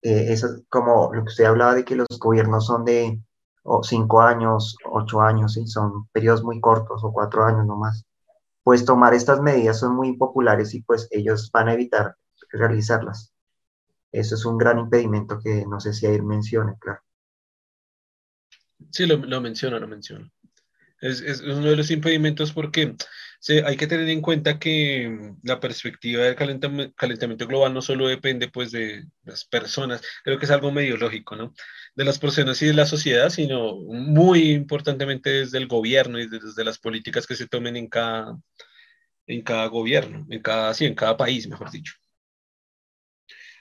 [0.02, 3.20] eh, eso, como lo que usted hablaba de que los gobiernos son de
[3.84, 5.68] cinco años, ocho años, ¿sí?
[5.68, 8.06] son periodos muy cortos o cuatro años nomás
[8.70, 12.16] pues tomar estas medidas son muy impopulares y pues ellos van a evitar
[12.52, 13.34] realizarlas.
[14.12, 17.02] Eso es un gran impedimento que no sé si ahí mencione, claro.
[18.92, 20.32] Sí, lo, lo menciono, lo menciono.
[21.02, 22.96] Es, es, uno de los impedimentos porque
[23.66, 28.72] hay que tener en cuenta que la perspectiva del calentamiento global no solo depende pues
[28.72, 31.54] de las personas, creo que es algo medio lógico, ¿no?
[31.96, 36.64] De las personas y de la sociedad, sino muy importantemente desde el gobierno y desde
[36.64, 38.38] las políticas que se tomen en cada,
[39.28, 41.94] en cada gobierno, en cada, sí, en cada país, mejor dicho.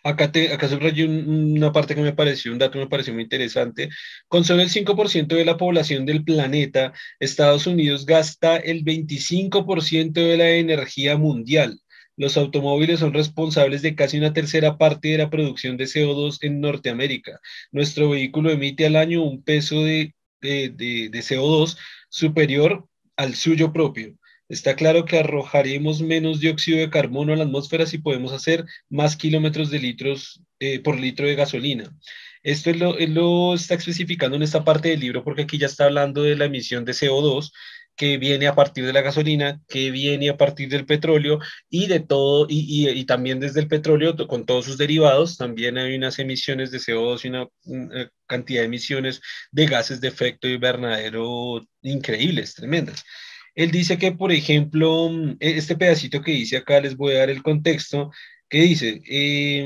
[0.08, 3.24] Acá, te, acá subrayé una parte que me pareció, un dato que me pareció muy
[3.24, 3.90] interesante.
[4.26, 10.36] Con solo el 5% de la población del planeta, Estados Unidos gasta el 25% de
[10.38, 11.80] la energía mundial.
[12.16, 16.60] Los automóviles son responsables de casi una tercera parte de la producción de CO2 en
[16.60, 17.38] Norteamérica.
[17.70, 21.76] Nuestro vehículo emite al año un peso de, de, de, de CO2
[22.08, 24.17] superior al suyo propio.
[24.48, 29.16] Está claro que arrojaremos menos dióxido de carbono a la atmósfera si podemos hacer más
[29.16, 31.94] kilómetros de litros eh, por litro de gasolina.
[32.42, 36.22] Esto lo, lo, está especificando en esta parte del libro porque aquí ya está hablando
[36.22, 37.50] de la emisión de CO2
[37.98, 41.98] que viene a partir de la gasolina, que viene a partir del petróleo y de
[41.98, 46.18] todo, y, y, y también desde el petróleo con todos sus derivados, también hay unas
[46.20, 52.54] emisiones de CO2 y una, una cantidad de emisiones de gases de efecto invernadero increíbles,
[52.54, 53.04] tremendas.
[53.58, 57.18] Él dice que, por ejemplo, mm, e-, este pedacito que dice acá, les voy a
[57.18, 58.12] dar el contexto,
[58.48, 59.64] que dice, eh,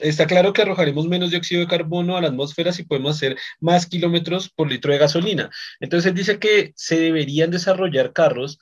[0.00, 3.86] está claro que arrojaremos menos dióxido de carbono a la atmósfera si podemos hacer más
[3.86, 5.50] kilómetros por litro de gasolina.
[5.80, 8.58] Entonces él dice que se deberían desarrollar carros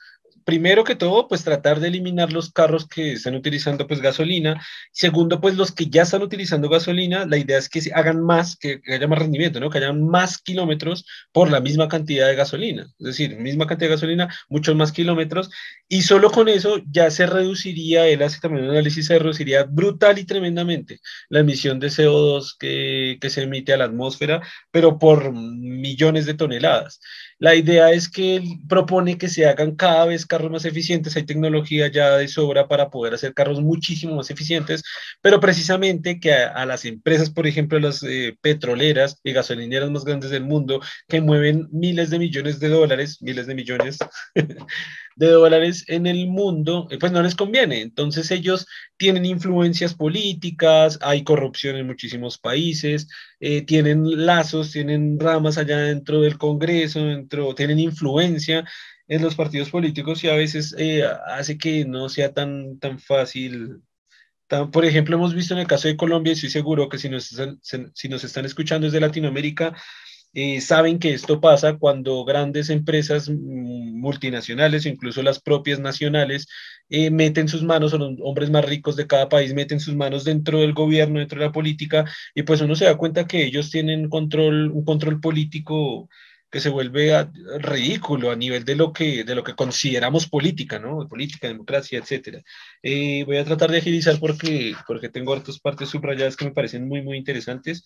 [0.48, 4.58] primero que todo, pues tratar de eliminar los carros que están utilizando pues gasolina.
[4.92, 8.56] Segundo, pues los que ya están utilizando gasolina, la idea es que se hagan más,
[8.56, 9.68] que, haya más rendimiento, ¿no?
[9.68, 12.84] Que haya más kilómetros por la misma cantidad de gasolina.
[12.98, 15.50] Es decir, misma cantidad de gasolina, muchos más kilómetros.
[15.87, 20.18] Y solo con eso ya se reduciría, él hace también un análisis, se reduciría brutal
[20.18, 25.30] y tremendamente la emisión de CO2 que, que se emite a la atmósfera, pero por
[25.30, 27.00] millones de toneladas.
[27.38, 31.16] La idea es que él propone que se hagan cada vez carros más eficientes.
[31.16, 34.85] Hay tecnología ya de sobra para poder hacer carros muchísimo más eficientes,
[35.20, 40.05] pero precisamente que a, a las empresas, por ejemplo, las eh, petroleras y gasolineras más
[40.05, 43.98] grandes del mundo, que mueven miles de millones de dólares, miles de millones
[45.16, 47.81] de dólares en el mundo, eh, pues no les conviene.
[47.81, 53.09] Entonces ellos tienen influencias políticas, hay corrupción en muchísimos países,
[53.40, 58.64] eh, tienen lazos, tienen ramas allá dentro del Congreso, dentro, tienen influencia
[59.09, 63.83] en los partidos políticos y a veces eh, hace que no sea tan, tan fácil.
[64.73, 67.37] Por ejemplo, hemos visto en el caso de Colombia, y estoy seguro que si nos,
[67.94, 69.75] si nos están escuchando desde Latinoamérica,
[70.35, 76.47] eh, saben que esto pasa cuando grandes empresas multinacionales, incluso las propias nacionales,
[76.90, 80.25] eh, meten sus manos, o los hombres más ricos de cada país meten sus manos
[80.25, 83.71] dentro del gobierno, dentro de la política, y pues uno se da cuenta que ellos
[83.71, 86.09] tienen control, un control político
[86.50, 87.26] que se vuelve
[87.58, 91.06] ridículo a nivel de lo que, de lo que consideramos política, ¿no?
[91.08, 92.42] Política, democracia, etcétera.
[92.82, 96.88] Eh, voy a tratar de agilizar porque, porque tengo hartas partes subrayadas que me parecen
[96.88, 97.84] muy, muy interesantes.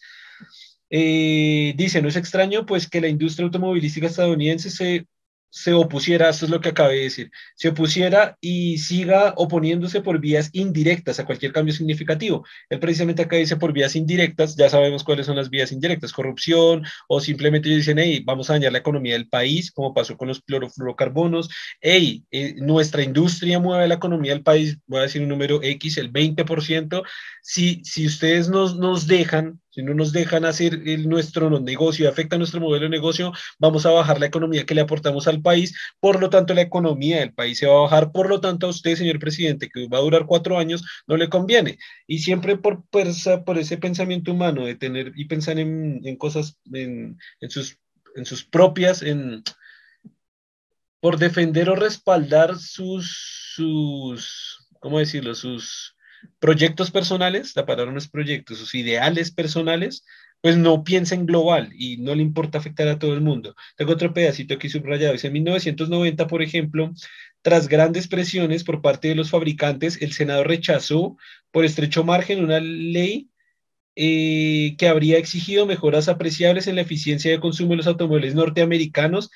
[0.91, 5.07] Eh, dice, no es extraño pues que la industria automovilística estadounidense se,
[5.53, 10.19] se opusiera, esto es lo que acabé de decir, se opusiera y siga oponiéndose por
[10.19, 12.47] vías indirectas a cualquier cambio significativo.
[12.71, 16.85] Él precisamente acá dice por vías indirectas, ya sabemos cuáles son las vías indirectas, corrupción
[17.07, 20.41] o simplemente dicen, hey, vamos a dañar la economía del país, como pasó con los
[20.41, 21.51] clorofluorocarbonos,
[21.83, 25.99] hey, eh, nuestra industria mueve la economía del país, voy a decir un número X,
[25.99, 27.03] el 20%,
[27.43, 32.61] si, si ustedes nos, nos dejan Si no nos dejan hacer nuestro negocio, afecta nuestro
[32.61, 36.29] modelo de negocio, vamos a bajar la economía que le aportamos al país, por lo
[36.29, 39.19] tanto la economía del país se va a bajar, por lo tanto a usted, señor
[39.19, 41.79] presidente, que va a durar cuatro años, no le conviene.
[42.07, 47.19] Y siempre por, por ese pensamiento humano de tener y pensar en, en cosas, en,
[47.41, 47.79] en, sus,
[48.15, 49.43] en sus propias, en,
[51.01, 55.35] por defender o respaldar sus, sus, ¿cómo decirlo?
[55.35, 55.97] Sus
[56.39, 60.05] proyectos personales, la palabra no es proyectos, sus ideales personales,
[60.41, 63.55] pues no piensa en global y no le importa afectar a todo el mundo.
[63.77, 65.13] Tengo otro pedacito aquí subrayado.
[65.13, 66.93] Dice, en 1990, por ejemplo,
[67.43, 71.17] tras grandes presiones por parte de los fabricantes, el Senado rechazó
[71.53, 73.31] por estrecho margen una ley
[73.95, 79.31] eh, que habría exigido mejoras apreciables en la eficiencia de consumo de los automóviles norteamericanos.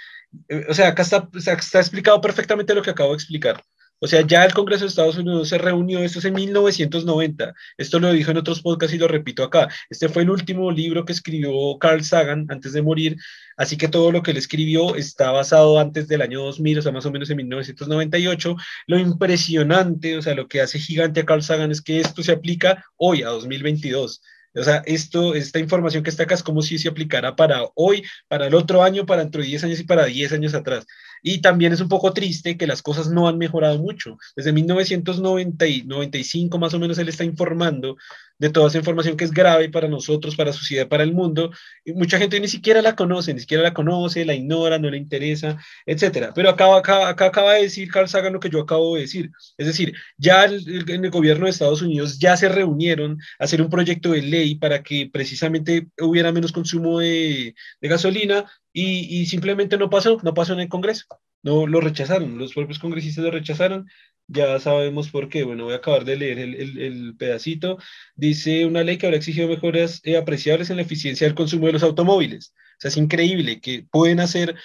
[0.49, 3.62] Eh, o sea, acá está explicado perfectamente lo que acabo de explicar.
[3.99, 7.99] O sea, ya el Congreso de Estados Unidos se reunió, esto es en 1990, esto
[7.99, 11.13] lo dijo en otros podcasts y lo repito acá, este fue el último libro que
[11.13, 13.17] escribió Carl Sagan antes de morir,
[13.57, 16.93] así que todo lo que él escribió está basado antes del año 2000, o sea,
[16.93, 18.57] más o menos en 1998.
[18.87, 22.33] Lo impresionante, o sea, lo que hace gigante a Carl Sagan es que esto se
[22.33, 24.21] aplica hoy, a 2022.
[24.57, 28.03] O sea, esto, esta información que está acá es como si se aplicara para hoy,
[28.29, 30.87] para el otro año, para dentro de 10 años y para 10 años atrás.
[31.23, 34.19] Y también es un poco triste que las cosas no han mejorado mucho.
[34.35, 37.97] Desde 1995 más o menos él está informando
[38.39, 41.51] de toda esa información que es grave para nosotros, para la sociedad, para el mundo.
[41.84, 44.99] Y mucha gente ni siquiera la conoce, ni siquiera la conoce, la ignora, no le
[44.99, 46.32] interesa, etcétera.
[46.34, 49.30] Pero acá, acá, acá acaba de decir Carl Sagan lo que yo acabo de decir.
[49.57, 53.70] Es decir, ya en el gobierno de Estados Unidos ya se reunieron a hacer un
[53.70, 59.78] proyecto de ley para que precisamente hubiera menos consumo de, de gasolina y, y, simplemente
[59.78, 61.07] no pasó, no pasó en el Congreso.
[61.43, 63.87] No lo rechazaron, los propios congresistas lo rechazaron
[64.29, 65.45] ya sabemos por qué.
[65.45, 67.79] Bueno, voy a acabar de leer el, el, pedacito.
[68.14, 71.74] Dice una ley que habrá exigido mejoras eh, apreciables en la eficiencia del consumo de
[71.74, 72.53] los automóviles.
[72.79, 74.57] O sea, es increíble que pueden hacer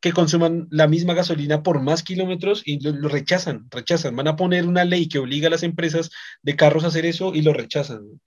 [0.00, 4.14] que consuman la misma gasolina por más kilómetros y lo, rechazan, rechazan.
[4.14, 6.10] Van a poner una ley que obliga a las empresas
[6.42, 8.20] de carros a hacer eso y lo rechazan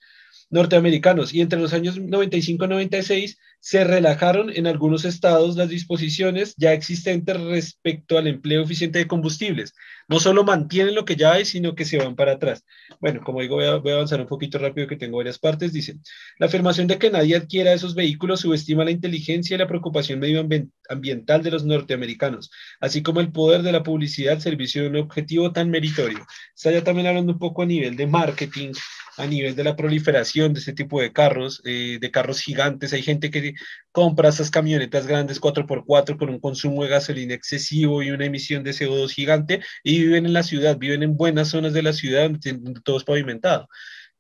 [0.51, 6.55] norteamericanos y entre los años 95 y 96 se relajaron en algunos estados las disposiciones
[6.57, 9.76] ya existentes respecto al empleo eficiente de combustibles.
[10.07, 12.66] No solo mantienen lo que ya hay, sino que se van para atrás.
[12.99, 15.72] Bueno, como digo, voy a, avanzar un poquito rápido que tengo varias partes.
[15.74, 15.99] Dice,
[16.39, 21.43] la afirmación de que nadie adquiera esos vehículos subestima la inteligencia y la preocupación medioambiental
[21.43, 22.49] de los norteamericanos,
[22.80, 26.26] así como el poder de la publicidad servicio de un objetivo tan meritorio.
[26.55, 28.74] Está ya también hablando un poco a nivel de marketing,
[29.18, 32.93] a nivel de la proliferación de este tipo de carros, eh, de carros gigantes.
[32.93, 33.50] Hay gente que
[33.91, 38.71] compra esas camionetas grandes 4x4 con un consumo de gasolina excesivo y una emisión de
[38.71, 42.81] CO2 gigante y viven en la ciudad, viven en buenas zonas de la ciudad donde
[42.83, 43.67] todo es pavimentado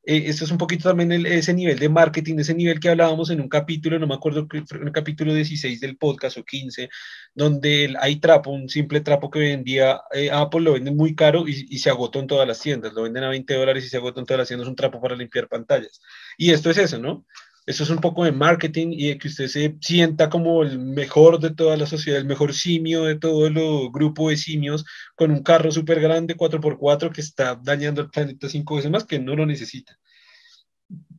[0.03, 3.39] eh, esto es un poquito también ese nivel de marketing, ese nivel que hablábamos en
[3.39, 6.89] un capítulo, no me acuerdo, en el capítulo 16 del podcast o 15,
[7.35, 11.67] donde hay trapo, un simple trapo que vendía eh, Apple, lo venden muy caro y,
[11.69, 14.19] y, se agotó en todas las tiendas, lo venden a 20 dólares y se agotó
[14.19, 16.01] en todas las tiendas, un trapo para limpiar pantallas.
[16.37, 17.25] Y esto es eso, ¿no?
[17.65, 21.39] Eso es un poco de marketing y de que usted se sienta como el mejor
[21.39, 23.53] de toda la sociedad, el mejor simio de todo el
[23.91, 24.83] grupo de simios,
[25.15, 29.19] con un carro súper grande 4x4 que está dañando el planeta cinco veces más, que
[29.19, 29.97] no lo necesita.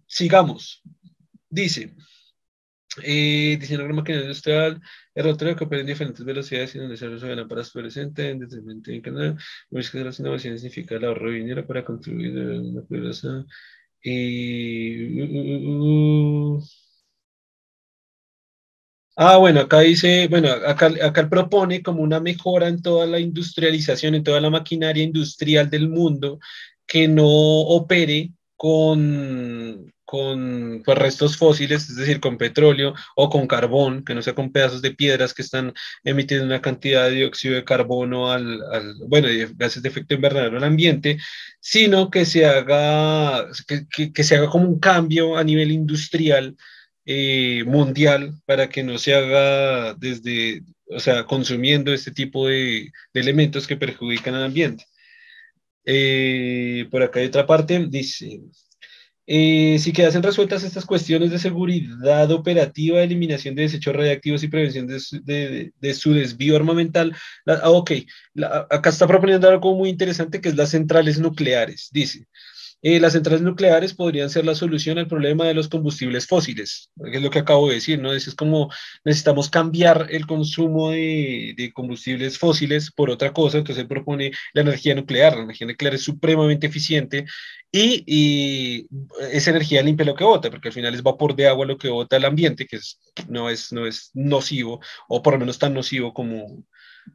[0.07, 0.83] Sigamos.
[1.49, 1.95] Dice,
[3.03, 4.81] eh, diseño de máquina industrial,
[5.15, 9.01] el rotero que opera en diferentes velocidades y donde se resuelve la para fluorescente, en
[9.01, 9.39] canal,
[9.71, 13.47] que las innovaciones significa el ahorro de dinero para contribuir a una poderosa
[14.03, 15.23] y...
[19.15, 24.15] Ah, bueno, acá dice, bueno, acá, acá propone como una mejora en toda la industrialización,
[24.15, 26.39] en toda la maquinaria industrial del mundo,
[26.87, 34.05] que no opere con, con pues, restos fósiles, es decir, con petróleo o con carbón,
[34.05, 35.73] que no sea con pedazos de piedras que están
[36.05, 40.65] emitiendo una cantidad de dióxido de carbono al, al bueno, gases de efecto invernadero al
[40.65, 41.17] ambiente,
[41.61, 46.59] sino que se haga, que, que, se haga como un cambio a nivel industrial
[47.07, 53.21] eh, mundial para que no se haga desde, o sea, consumiendo este tipo de, de
[53.21, 54.85] elementos que perjudican al ambiente.
[55.87, 58.41] Eh, por acá hay otra parte, dice,
[59.27, 64.87] eh, si quedasen resueltas estas cuestiones de seguridad operativa, eliminación de desechos radiactivos y prevención
[64.87, 67.15] de su, de, de su desvío armamental,
[67.45, 67.93] la, ah, ok,
[68.35, 71.89] la, acá está proponiendo algo muy interesante que es las centrales nucleares.
[71.93, 72.27] Dice,
[72.83, 77.17] eh, las centrales nucleares podrían ser la solución al problema de los combustibles fósiles, que
[77.17, 78.13] es lo que acabo de decir, ¿no?
[78.13, 78.71] Es, como
[79.05, 84.63] necesitamos cambiar el consumo de, de, combustibles fósiles por otra cosa, entonces él propone la
[84.63, 87.25] energía nuclear, la energía nuclear es supremamente eficiente
[87.71, 88.87] y, y
[89.31, 91.89] esa energía limpia lo que bota, porque al final es vapor de agua lo que
[91.89, 95.73] bota el ambiente, que es, no, es, no es nocivo, o por lo menos tan
[95.73, 96.65] nocivo como,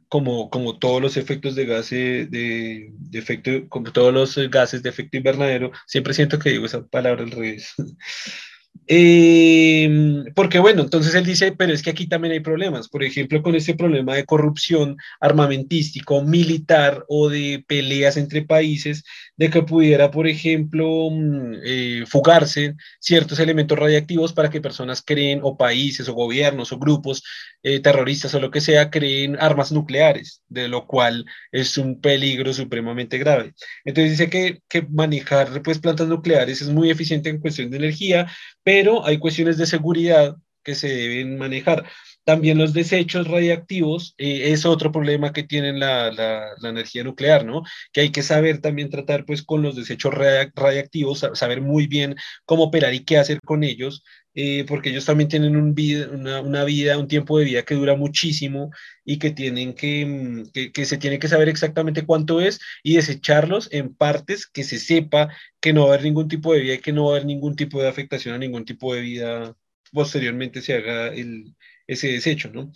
[0.08, 4.90] como, como todos los efectos de gases de, de, efecto, como todos los gases de
[4.90, 7.74] efecto invernadero, siempre siento que digo esa palabra al revés.
[8.90, 13.42] Eh, porque bueno, entonces él dice, pero es que aquí también hay problemas, por ejemplo,
[13.42, 19.04] con este problema de corrupción armamentístico, militar o de peleas entre países,
[19.36, 25.40] de que pudiera, por ejemplo, mm, eh, fugarse ciertos elementos radiactivos para que personas creen,
[25.42, 27.22] o países, o gobiernos, o grupos
[27.62, 32.54] eh, terroristas, o lo que sea, creen armas nucleares, de lo cual es un peligro
[32.54, 33.52] supremamente grave.
[33.84, 38.28] Entonces dice que, que manejar pues, plantas nucleares es muy eficiente en cuestión de energía,
[38.62, 41.84] pero hay cuestiones de seguridad que se deben manejar.
[42.28, 47.62] También los desechos radiactivos eh, es otro problema que tiene la, la, energía nuclear, ¿no?
[47.90, 52.64] Que hay que saber también tratar pues con los desechos radiactivos, saber muy bien cómo
[52.64, 54.04] operar y qué hacer con ellos,
[54.34, 57.76] eh, porque ellos también tienen un vida, una, una, vida, un tiempo de vida que
[57.76, 58.72] dura muchísimo
[59.06, 62.96] y que tienen que, mm, que, que, se tiene que saber exactamente cuánto es y
[62.96, 66.74] desecharlos en partes que se sepa que no va a haber ningún tipo de vida
[66.74, 69.56] y que no va a haber ningún tipo de afectación a ningún tipo de vida
[69.92, 71.54] posteriormente se haga el,
[71.88, 72.70] ese desecho, ¿no?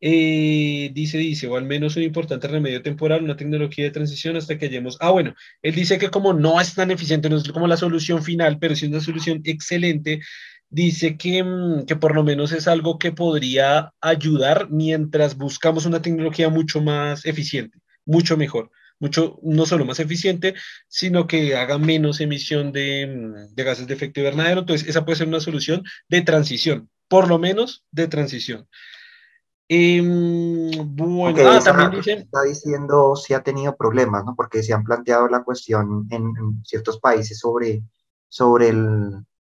[0.00, 4.58] Eh, dice, dice, o al menos un importante remedio temporal, una tecnología de transición hasta
[4.58, 4.98] que hayamos.
[5.00, 8.22] Ah, bueno, él dice que como no es tan eficiente, no es como la solución
[8.22, 10.20] final, pero sí una solución excelente.
[10.68, 16.02] Dice que, mm, que por lo menos es algo que podría ayudar mientras buscamos una
[16.02, 20.54] tecnología mucho más eficiente, mucho mejor, mucho, no solo más eficiente,
[20.88, 24.60] sino que haga menos emisión de, mm, de gases de efecto invernadero.
[24.60, 28.68] Entonces, esa puede ser una solución de transición por lo menos de transición.
[29.68, 32.12] Em, bueno, ah, también dice...
[32.12, 34.34] Está diciendo si ha tenido problemas, ¿no?
[34.36, 37.82] Porque se han planteado la cuestión en, ciertos países sobre,
[38.28, 38.72] sobre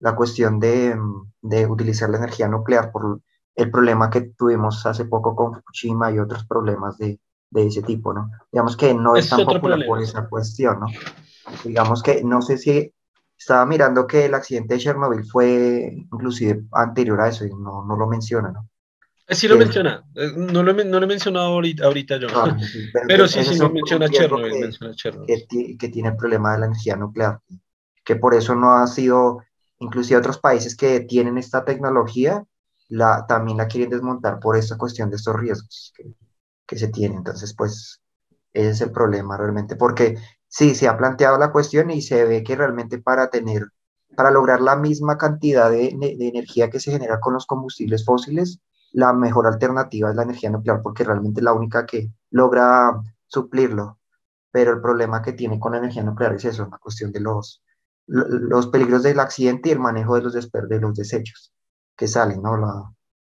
[0.00, 0.96] la cuestión de,
[1.42, 3.20] de, utilizar la energía nuclear por
[3.54, 8.12] el problema que tuvimos hace poco con Fukushima y otros problemas de, de ese tipo,
[8.12, 8.30] ¿no?
[8.50, 10.86] Digamos que no es, tan popular por esa cuestión, ¿no?
[11.64, 12.92] Digamos que no sé si
[13.39, 17.97] estaba mirando que el accidente de Chernobyl fue inclusive anterior a eso y no, no
[17.97, 18.68] lo menciona, ¿no?
[19.28, 22.28] Eh, sí lo menciona, eh, no lo, no lo he mencionado ahorita, ahorita yo.
[22.34, 22.57] Ah,
[23.07, 25.47] pero, sí, sí, menciona Chernobyl, que, menciona Chernobyl.
[25.78, 27.39] Que, tiene el problema de la energía nuclear,
[28.05, 29.43] que por eso no ha sido,
[29.80, 32.43] inclusive otros países que tienen esta tecnología,
[32.89, 36.05] la, también la quieren desmontar por esta cuestión de estos riesgos que,
[36.66, 37.18] que se tienen.
[37.18, 38.01] Entonces, pues,
[38.55, 40.16] ese es el problema realmente, porque
[40.49, 43.66] sí, se ha planteado la cuestión y se ve que realmente para tener,
[44.16, 45.88] para lograr la misma cantidad de,
[46.18, 48.61] energía que se genera con los combustibles fósiles,
[48.92, 53.99] la mejor alternativa es la energía nuclear porque realmente es la única que logra suplirlo.
[54.51, 57.62] Pero el problema que tiene con la energía nuclear es eso, la cuestión de los,
[58.07, 61.53] los peligros del accidente y el manejo de los, de los desechos
[61.94, 62.55] que salen, ¿no?
[62.57, 62.62] el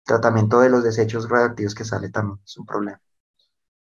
[0.04, 3.00] tratamiento de los desechos radioactivos que sale también es un problema.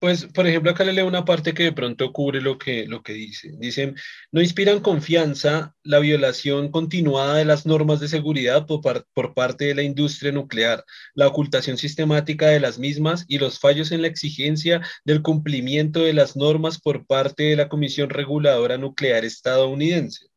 [0.00, 3.02] Pues, por ejemplo, acá le leo una parte que de pronto cubre lo que, lo
[3.02, 3.52] que dice.
[3.58, 3.96] Dicen,
[4.32, 8.80] no inspiran confianza la violación continuada de las normas de seguridad por,
[9.12, 13.92] por, parte de la industria nuclear, la ocultación sistemática de las mismas y los fallos
[13.92, 19.26] en la exigencia del cumplimiento de las normas por parte de la Comisión Reguladora Nuclear
[19.26, 20.29] estadounidense.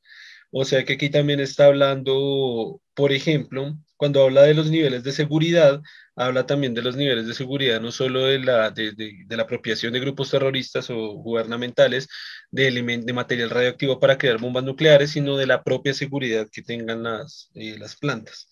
[0.55, 5.11] O sea que aquí también está hablando, por ejemplo, cuando habla de los niveles de
[5.11, 5.81] seguridad,
[6.15, 8.93] habla también de los niveles de seguridad, no solo de la, de,
[9.29, 12.07] la apropiación de grupos terroristas o gubernamentales
[12.51, 17.01] de, de, material radioactivo para crear bombas nucleares, sino de la propia seguridad que tengan
[17.01, 18.47] las, eh, las plantas.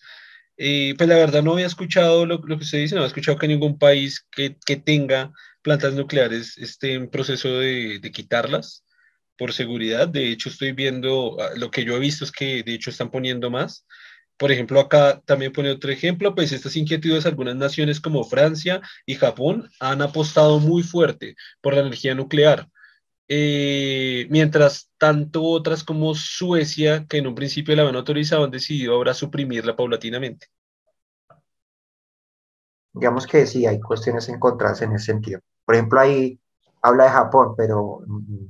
[0.56, 3.38] Eh, pues la verdad no había escuchado lo, lo, que usted dice, no había escuchado
[3.38, 5.32] que ningún país que, que tenga
[5.62, 8.84] plantas nucleares esté en proceso de, de quitarlas
[9.36, 10.08] por seguridad.
[10.08, 13.10] De hecho, estoy viendo, ah, lo que yo he visto es que de hecho están
[13.10, 13.86] poniendo más.
[14.36, 19.14] Por ejemplo, acá también pone otro ejemplo, pues estas inquietudes, algunas naciones como Francia y
[19.14, 22.68] Japón han apostado muy fuerte por la energía nuclear,
[23.28, 28.94] eh, mientras tanto otras como Suecia, que en un principio la habían autorizado, han decidido
[28.94, 30.48] ahora suprimirla paulatinamente.
[32.92, 35.40] Digamos que sí, hay cuestiones encontradas en ese sentido.
[35.64, 36.38] Por ejemplo, ahí
[36.82, 38.00] habla de Japón, pero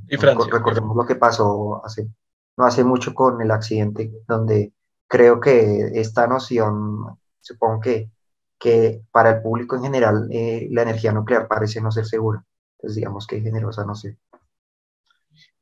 [0.09, 0.53] ¿Y Francia?
[0.53, 2.09] recordemos lo que pasó hace,
[2.57, 4.73] no hace mucho con el accidente donde
[5.07, 8.11] creo que esta noción, supongo que,
[8.59, 12.45] que para el público en general eh, la energía nuclear parece no ser segura.
[12.79, 14.19] Entonces digamos que generosa, no sé.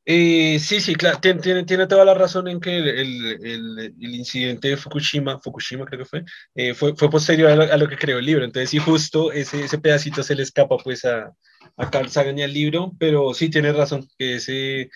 [0.03, 4.69] Eh, sí, sí, claro, tiene, tiene, toda la razón en que el, el, el, incidente
[4.69, 6.23] de Fukushima, Fukushima creo que fue,
[6.55, 8.43] eh, fue, fue, posterior a lo, que creó el libro.
[8.43, 11.31] Entonces, sí, justo ese, ese pedacito se le escapa pues a,
[11.77, 14.89] a Carl Sagan y al libro, pero sí tiene razón que ese,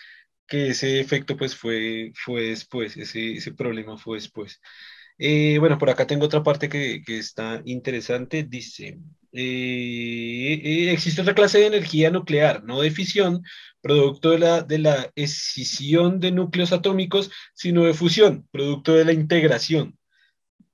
[0.47, 4.59] que ese efecto pues fue, fue después, ese, ese problema fue después.
[5.17, 8.43] Eh, bueno, por acá tengo otra parte que, que está interesante.
[8.43, 8.99] Dice,
[9.31, 13.43] eh, existe otra clase de energía nuclear, no de fisión,
[13.85, 19.13] producto de la, de la escisión de núcleos atómicos, sino de fusión, producto de la
[19.13, 19.95] integración.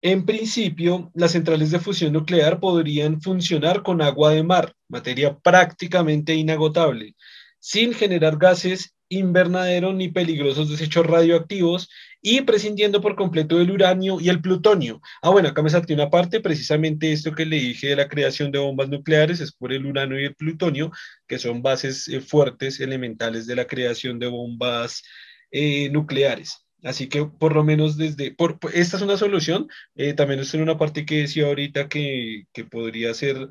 [0.02, 6.36] En principio, las centrales de fusión nuclear podrían funcionar con agua de mar, materia prácticamente
[6.36, 7.18] inagotable,
[7.60, 11.90] sin generar gases invernadero ni peligrosos desechos radioactivos
[12.22, 15.02] y prescindiendo por completo del uranio y el plutonio.
[15.22, 18.52] Ah, bueno, acá me salté una parte, precisamente esto que le dije de la creación
[18.52, 20.92] de bombas nucleares es por el uranio y el plutonio,
[21.28, 25.04] que son bases eh, fuertes, elementales de la creación de bombas
[25.52, 26.66] eh, nucleares.
[26.84, 30.78] Así que por lo menos desde, por, esta es una solución, eh, también es una
[30.78, 33.50] parte que decía ahorita que podría ser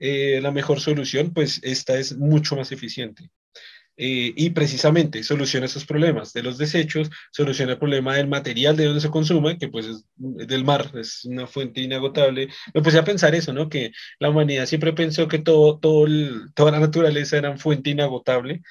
[0.00, 3.30] la mejor solución, pues esta es mucho más eficiente.
[3.96, 8.86] Eh, y precisamente soluciona esos problemas de los desechos, soluciona el problema del material de
[8.86, 12.48] donde se consume, que pues es del mar, es una fuente inagotable.
[12.74, 13.68] Me puse a pensar eso, ¿no?
[13.68, 16.06] Que la humanidad siempre pensó que todo, todo
[16.54, 18.62] toda la naturaleza era fuente inagotable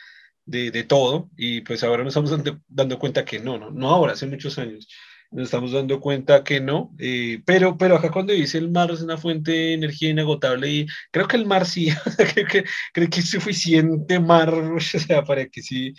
[0.45, 4.13] de, de, todo, y pues ahora nos estamos dando cuenta que no, no, no ahora,
[4.13, 4.87] hace muchos años
[5.31, 9.01] nos estamos dando cuenta que no, eh, pero, pero acá cuando dice el mar es
[9.01, 11.89] una fuente de energía inagotable y creo que el mar sí,
[12.33, 15.93] creo, que, creo que es suficiente mar o sea, para que sí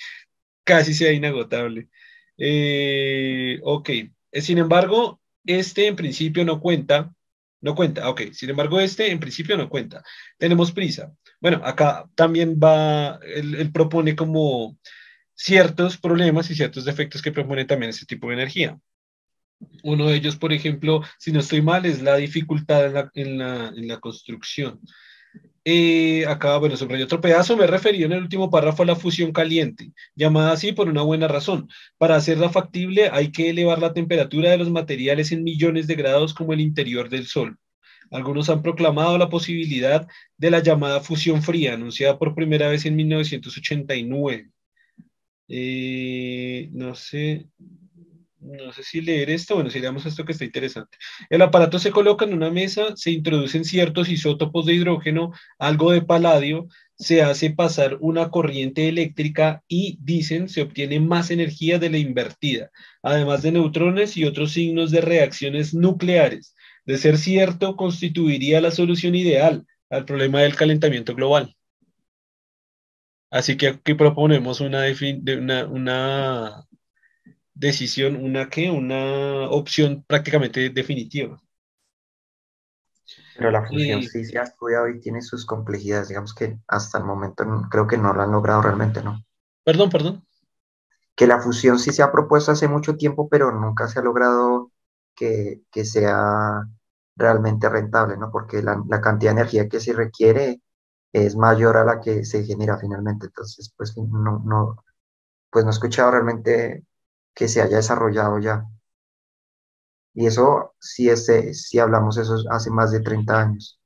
[0.65, 1.89] casi sea inagotable.
[2.39, 3.91] Eh, ok,
[4.35, 7.13] sin embargo, este en principio no cuenta,
[7.61, 10.03] no cuenta, ok, sin embargo este en principio no cuenta,
[10.39, 11.13] tenemos prisa.
[11.41, 14.79] Bueno, acá también va, él, propone como
[15.35, 18.79] ciertos problemas y ciertos defectos que propone también este tipo de energía.
[19.83, 23.91] Uno de ellos, por ejemplo, si no estoy mal, es la dificultad en la, en
[23.91, 24.81] en construcción.
[25.65, 29.33] Eh, acá, bueno, sobre otro pedazo, me referí en el último párrafo a la fusión
[29.33, 31.69] caliente, llamada así por una buena razón.
[31.99, 36.35] Para hacerla factible hay que elevar la temperatura de los materiales en millones de grados
[36.35, 37.59] como el interior del Sol.
[38.11, 40.07] Algunos han proclamado la posibilidad
[40.37, 44.51] de la llamada fusión fría, anunciada por primera vez en 1989.
[45.49, 47.47] Eh, no sé,
[48.43, 50.99] no sé si leer esto, bueno, si leemos esto que está interesante.
[51.31, 56.03] El aparato se coloca en una mesa, se introducen ciertos isótopos de hidrógeno, algo de
[56.03, 61.99] paladio, se hace pasar una corriente eléctrica y, dicen, se obtiene más energía de la
[61.99, 62.71] invertida,
[63.03, 66.55] además de neutrones y otros signos de reacciones nucleares.
[66.85, 71.55] De ser cierto, constituiría la solución ideal al problema del calentamiento global.
[73.31, 74.85] Así que aquí proponemos una,
[75.39, 76.67] una, una
[77.55, 81.41] decisión, una que una opción prácticamente definitiva.
[83.37, 87.05] Pero la fusión sí se ha estudiado y tiene sus complejidades, digamos que hasta el
[87.05, 89.23] momento creo que no lo han logrado realmente, ¿no?
[89.65, 90.27] Perdón, perdón.
[91.15, 94.71] Que la fusión sí se ha propuesto hace mucho tiempo, pero nunca se ha logrado
[95.15, 96.63] que, que sea
[97.17, 98.31] realmente rentable, ¿no?
[98.31, 100.63] Porque la, la, cantidad de energía que se requiere
[101.13, 103.27] es mayor a la que se genera finalmente.
[103.27, 104.85] Entonces, pues no, no,
[105.51, 106.85] pues no he escuchado realmente
[107.35, 108.65] que se haya desarrollado ya.
[110.15, 113.81] Y eso, si, este, si hablamos eso hace más de 30 años.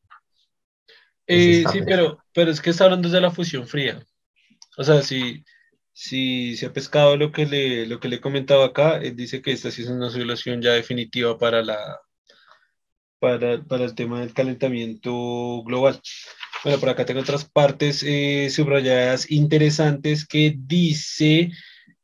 [1.26, 4.04] Eh, sí, pero, pero es que está hablando de la fusión fría.
[4.76, 5.44] O sea, si,
[5.92, 9.40] si se ha pescado lo que le, lo que le he comentado acá, él dice
[9.42, 12.00] que esta sí es una solución ya definitiva para, la,
[13.18, 16.00] para, para el tema del calentamiento global.
[16.64, 21.50] Bueno, por acá tengo otras partes eh, subrayadas interesantes que dice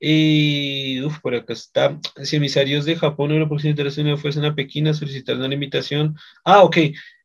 [0.04, 1.96] y, uf, por acá está.
[2.24, 6.16] Si emisarios de Japón o la próxima internacional fuesen a Pekín a solicitar una limitación.
[6.44, 6.76] Ah, ok.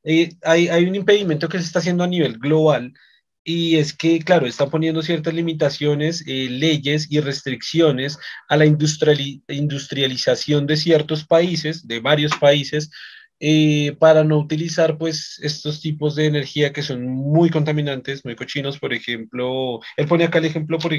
[0.03, 2.93] Eh, hay, hay, un impedimento que se está haciendo a nivel global
[3.43, 10.67] y es que, claro, están poniendo ciertas limitaciones, eh, leyes y restricciones a la industrialización
[10.67, 12.91] de ciertos países, de varios países,
[13.39, 18.79] eh, para no utilizar pues estos tipos de energía que son muy contaminantes, muy cochinos,
[18.79, 20.91] por ejemplo, él pone acá el ejemplo, por,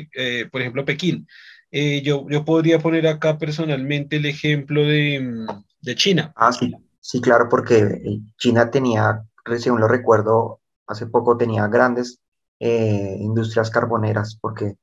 [0.51, 1.27] por ejemplo, Pekín.
[1.71, 6.33] Eh, yo, yo podría poner acá personalmente el ejemplo de, mm, de, China.
[6.37, 9.23] Ah, sí, sí, claro, porque China tenía,
[9.59, 12.21] según lo recuerdo, hace poco tenía grandes
[12.59, 14.77] eh, industrias carboneras porque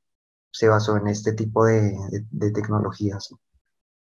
[0.51, 1.91] se basó en este tipo de,
[2.29, 3.33] de, tecnologías.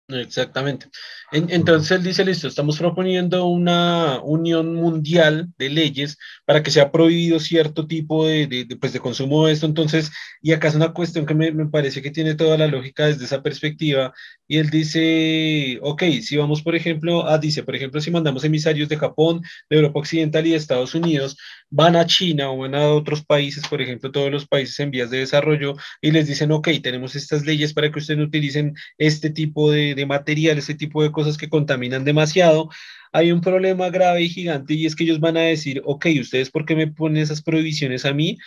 [0.08, 0.86] Exactamente.
[1.32, 7.40] entonces él dice, listo, estamos proponiendo una unión mundial de leyes para que sea prohibido
[7.40, 9.66] cierto tipo de, pues de consumo de esto.
[9.66, 13.06] Entonces, y acá es una cuestión que me, me, parece que tiene toda la lógica
[13.06, 14.14] desde esa perspectiva.
[14.46, 18.88] Y él dice, ok, si vamos, por ejemplo, a, dice, por ejemplo, si mandamos emisarios
[18.88, 21.36] de Japón, de Europa Occidental y de Estados Unidos,
[21.68, 25.10] van a China o van a otros países, por ejemplo, todos los países en vías
[25.10, 29.70] de desarrollo, y les dicen, ok, tenemos estas leyes para que ustedes utilicen este tipo
[29.72, 32.70] de de material, ese tipo de cosas que contaminan demasiado,
[33.12, 36.50] hay un problema grave y gigante y es que ellos van a decir, ok, ustedes
[36.50, 38.38] por qué me ponen esas prohibiciones a mí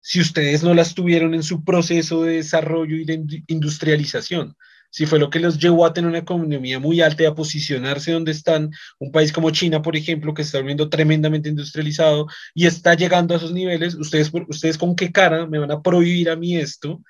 [0.00, 4.56] si ustedes no las tuvieron en su proceso de desarrollo y de industrialización?
[4.90, 8.12] Si fue lo que los llevó a tener una economía muy alta y a posicionarse
[8.12, 12.94] donde están, un país como China, por ejemplo, que está volviendo tremendamente industrializado y está
[12.94, 16.56] llegando a esos niveles, ustedes, ustedes con qué cara me van a prohibir a mí
[16.56, 17.02] esto,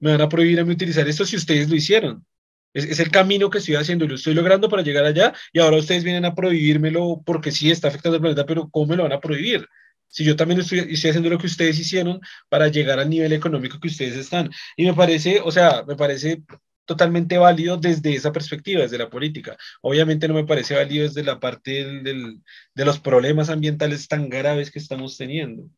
[0.00, 2.26] me van a prohibir a mí utilizar esto si ustedes lo hicieron.
[2.74, 6.04] Es, el camino que estoy haciendo lo estoy logrando para llegar allá y ahora ustedes
[6.04, 9.20] vienen a prohibírmelo porque sí está afectando al planeta, pero ¿cómo me lo van a
[9.20, 9.66] prohibir?
[10.08, 13.80] Si yo también estoy, estoy haciendo lo que ustedes hicieron para llegar al nivel económico
[13.80, 14.50] que ustedes están.
[14.76, 16.42] Y me parece, o sea, me parece
[16.84, 19.56] totalmente válido desde esa perspectiva, desde la política.
[19.80, 22.42] Obviamente no me parece válido desde la parte del,
[22.74, 25.68] de los problemas ambientales tan graves que estamos teniendo.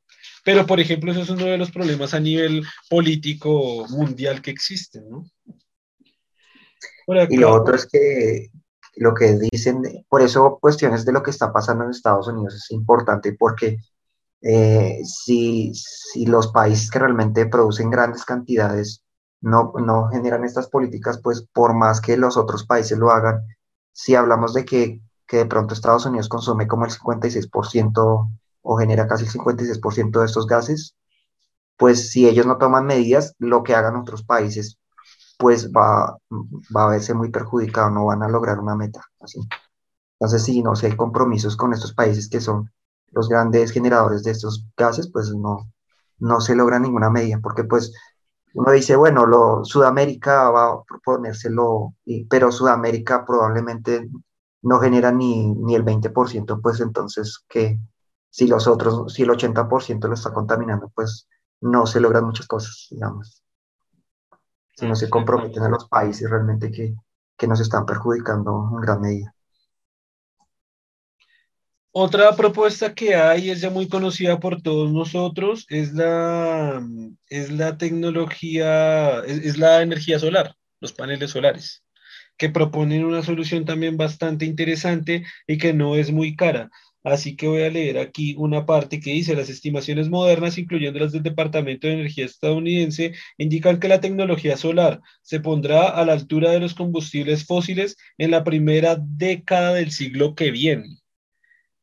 [0.44, 5.08] Pero, por ejemplo, eso es uno de los problemas a nivel político mundial que existen,
[5.08, 5.24] ¿no?
[7.06, 8.50] Y lo otro es que
[8.96, 12.70] lo que dicen, por eso cuestiones de lo que está pasando en Estados Unidos es
[12.70, 13.78] importante porque
[14.42, 19.02] eh, si, si, los países que realmente producen grandes cantidades
[19.40, 23.40] no, no generan estas políticas, pues por más que los otros países lo hagan,
[23.92, 28.30] si hablamos de que, que de pronto Estados Unidos consume como el 56%
[28.62, 30.96] o genera casi el 56% de estos gases,
[31.76, 34.78] pues si ellos no toman medidas, lo que hagan otros países
[35.36, 36.18] pues va,
[36.76, 39.02] va a verse muy perjudicado, no van a lograr una meta.
[39.20, 39.40] Así.
[40.18, 42.70] Entonces, si no, si hay compromisos con estos países que son
[43.12, 45.70] los grandes generadores de estos gases, pues no,
[46.18, 47.92] no se logra ninguna medida, porque pues
[48.54, 51.94] uno dice, bueno, lo, Sudamérica va a proponérselo,
[52.30, 54.08] pero Sudamérica probablemente
[54.62, 57.78] no genera ni, ni el 20%, pues entonces que
[58.30, 61.28] si los otros, si el 80% lo está contaminando, pues
[61.60, 63.45] no se logran muchas cosas, digamos
[64.76, 66.94] si no se comprometen a los países realmente que,
[67.36, 69.34] que nos están perjudicando en gran medida.
[71.98, 76.86] Otra propuesta que hay, es ya muy conocida por todos nosotros, es la,
[77.30, 81.82] es la tecnología, es, la energía solar, los paneles solares,
[82.36, 86.68] que proponen una solución también bastante interesante y que no es muy cara.
[87.06, 91.12] Así que voy a leer aquí una parte que dice, las estimaciones modernas, incluyendo las
[91.12, 96.50] del Departamento de Energía estadounidense, indican que la tecnología solar se pondrá a la altura
[96.50, 100.98] de los combustibles fósiles en la primera década del siglo que viene.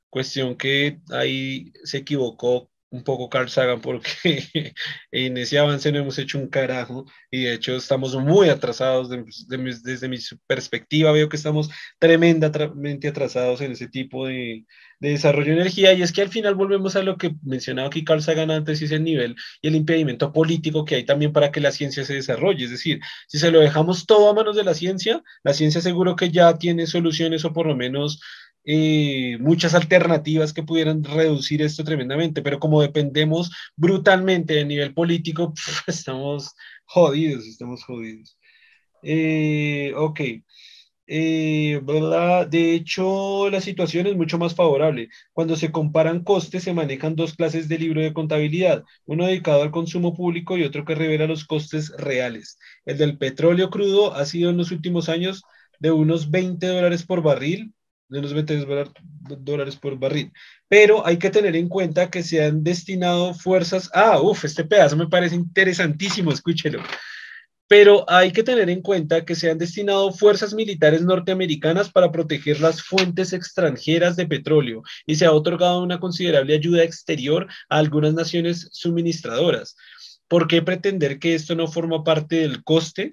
[0.09, 4.73] Cuestión que ahí se equivocó un poco Carl Sagan porque
[5.11, 9.09] en ese avance no hemos hecho un carajo y de hecho estamos muy atrasados
[9.47, 14.65] desde mi perspectiva veo que estamos tremendamente atrasados en ese tipo de,
[14.99, 18.03] de, desarrollo de energía y es que al final volvemos a lo que mencionaba aquí
[18.03, 21.51] Carl Sagan antes y es el nivel y el impedimento político que hay también para
[21.51, 22.65] que la ciencia se desarrolle.
[22.65, 26.15] Es decir si se lo dejamos todo a manos de la ciencia la ciencia seguro
[26.15, 28.21] que ya tiene soluciones o por lo menos
[28.65, 35.53] eh, muchas alternativas que pudieran reducir esto tremendamente, pero como dependemos brutalmente del nivel político,
[35.87, 36.55] estamos
[36.85, 38.37] jodidos, estamos jodidos.
[39.03, 40.21] Eh, ok.
[41.05, 41.81] Eh,
[42.49, 45.09] de hecho, la situación es mucho más favorable.
[45.33, 49.71] Cuando se comparan costes, se manejan dos clases de libro de contabilidad, uno dedicado al
[49.71, 52.57] consumo público y otro que revela los costes reales.
[52.85, 55.43] El del petróleo crudo ha sido en los últimos años
[55.79, 57.73] de unos 20 dólares por barril
[58.13, 58.65] de los 20
[59.39, 60.31] dólares por barril.
[60.67, 63.89] Pero hay que tener en cuenta que se han destinado fuerzas.
[63.93, 66.81] Ah, uff, este pedazo me parece interesantísimo, escúchelo.
[67.67, 72.59] Pero hay que tener en cuenta que se han destinado fuerzas militares norteamericanas para proteger
[72.61, 78.13] las fuentes extranjeras de petróleo y se ha otorgado una considerable ayuda exterior a algunas
[78.13, 79.75] naciones suministradoras.
[80.27, 83.09] ¿Por qué pretender que esto no forma parte del coste?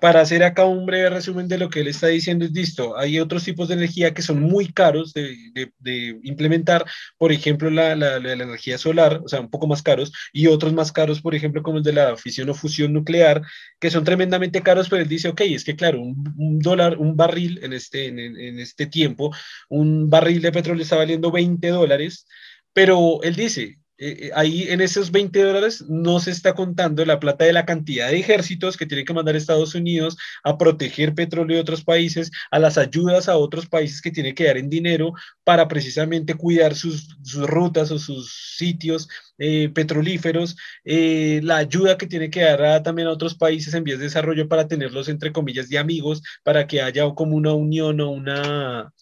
[0.00, 3.18] Para hacer acá un breve resumen de lo que él está diciendo, es listo, hay
[3.20, 5.36] otros tipos de energía que son muy caros de,
[6.22, 6.84] implementar,
[7.16, 11.20] por ejemplo, la, energía solar, o sea, un poco más caros, y otros más caros,
[11.22, 13.42] por ejemplo, como el de la fisión o fusión nuclear,
[13.80, 17.58] que son tremendamente caros, pero él dice, ok, es que claro, un, dólar, un barril
[17.62, 19.34] en este, en este tiempo,
[19.68, 22.26] un barril de petróleo está valiendo 20 dólares,
[22.72, 27.18] pero él dice, eh, eh, ahí en esos 20 dólares no se está contando la
[27.18, 31.56] plata de la cantidad de ejércitos que tiene que mandar Estados Unidos a proteger petróleo
[31.56, 35.14] de otros países, a las ayudas a otros países que tiene que dar en dinero
[35.42, 42.42] para precisamente cuidar sus, rutas o sus sitios eh, petrolíferos, la ayuda que tiene que
[42.42, 46.22] dar también a otros países en vías de desarrollo para tenerlos entre comillas de amigos,
[46.44, 48.92] para que haya como una unión o una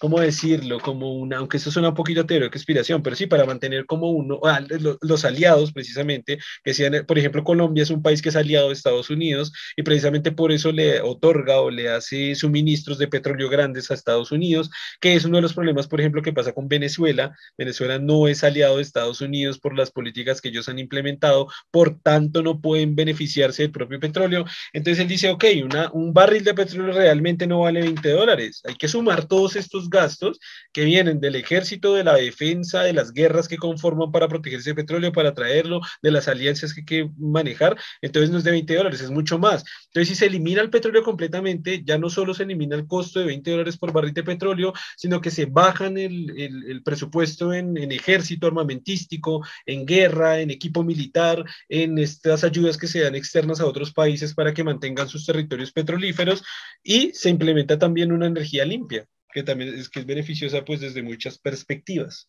[0.00, 0.80] ¿cómo decirlo?
[0.80, 4.10] Como una, aunque eso suena un poquito teoría de conspiración, pero sí para mantener como
[4.10, 4.60] uno, ah,
[5.02, 8.72] los aliados precisamente, que sean, por ejemplo, Colombia es un país que es aliado de
[8.72, 13.90] Estados Unidos y precisamente por eso le otorga o le hace suministros de petróleo grandes
[13.90, 14.70] a Estados Unidos,
[15.00, 17.36] que es uno de los problemas, por ejemplo, que pasa con Venezuela.
[17.58, 22.00] Venezuela no es aliado de Estados Unidos por las políticas que ellos han implementado, por
[22.00, 24.46] tanto no pueden beneficiarse del propio petróleo.
[24.72, 28.76] Entonces él dice, ok, una, un barril de petróleo realmente no vale 20 dólares, hay
[28.76, 30.38] que sumar todos estos gastos
[30.72, 34.76] que vienen del ejército, de la defensa, de las guerras que conforman para protegerse de
[34.76, 37.78] petróleo, para traerlo, de las alianzas que hay que manejar.
[38.00, 39.64] Entonces no es de 20 dólares, es mucho más.
[39.86, 43.26] Entonces si se elimina el petróleo completamente, ya no solo se elimina el costo de
[43.26, 47.92] 20 dólares por barril de petróleo, sino que se bajan el, el, presupuesto en, en
[47.92, 53.66] ejército armamentístico, en guerra, en equipo militar, en estas ayudas que se dan externas a
[53.66, 56.42] otros países para que mantengan sus territorios petrolíferos
[56.82, 61.02] y se implementa también una energía limpia que también es, que es beneficiosa pues desde
[61.02, 62.28] muchas perspectivas.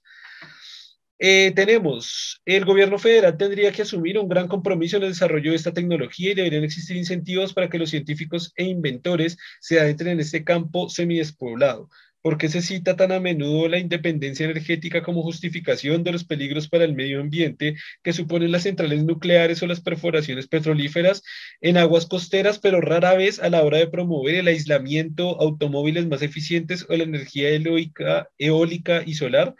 [1.23, 5.57] Eh, tenemos, el gobierno federal tendría que asumir un gran compromiso en el desarrollo de
[5.57, 10.19] esta tecnología y deberían existir incentivos para que los científicos e inventores se adentren en
[10.21, 11.89] este campo semidespoblado.
[12.21, 16.69] ¿Por qué se cita tan a menudo la independencia energética como justificación de los peligros
[16.69, 21.23] para el medio ambiente que suponen las centrales nucleares o las perforaciones petrolíferas
[21.61, 26.21] en aguas costeras, pero rara vez a la hora de promover el aislamiento, automóviles más
[26.21, 29.55] eficientes o la energía eólica, eólica y solar?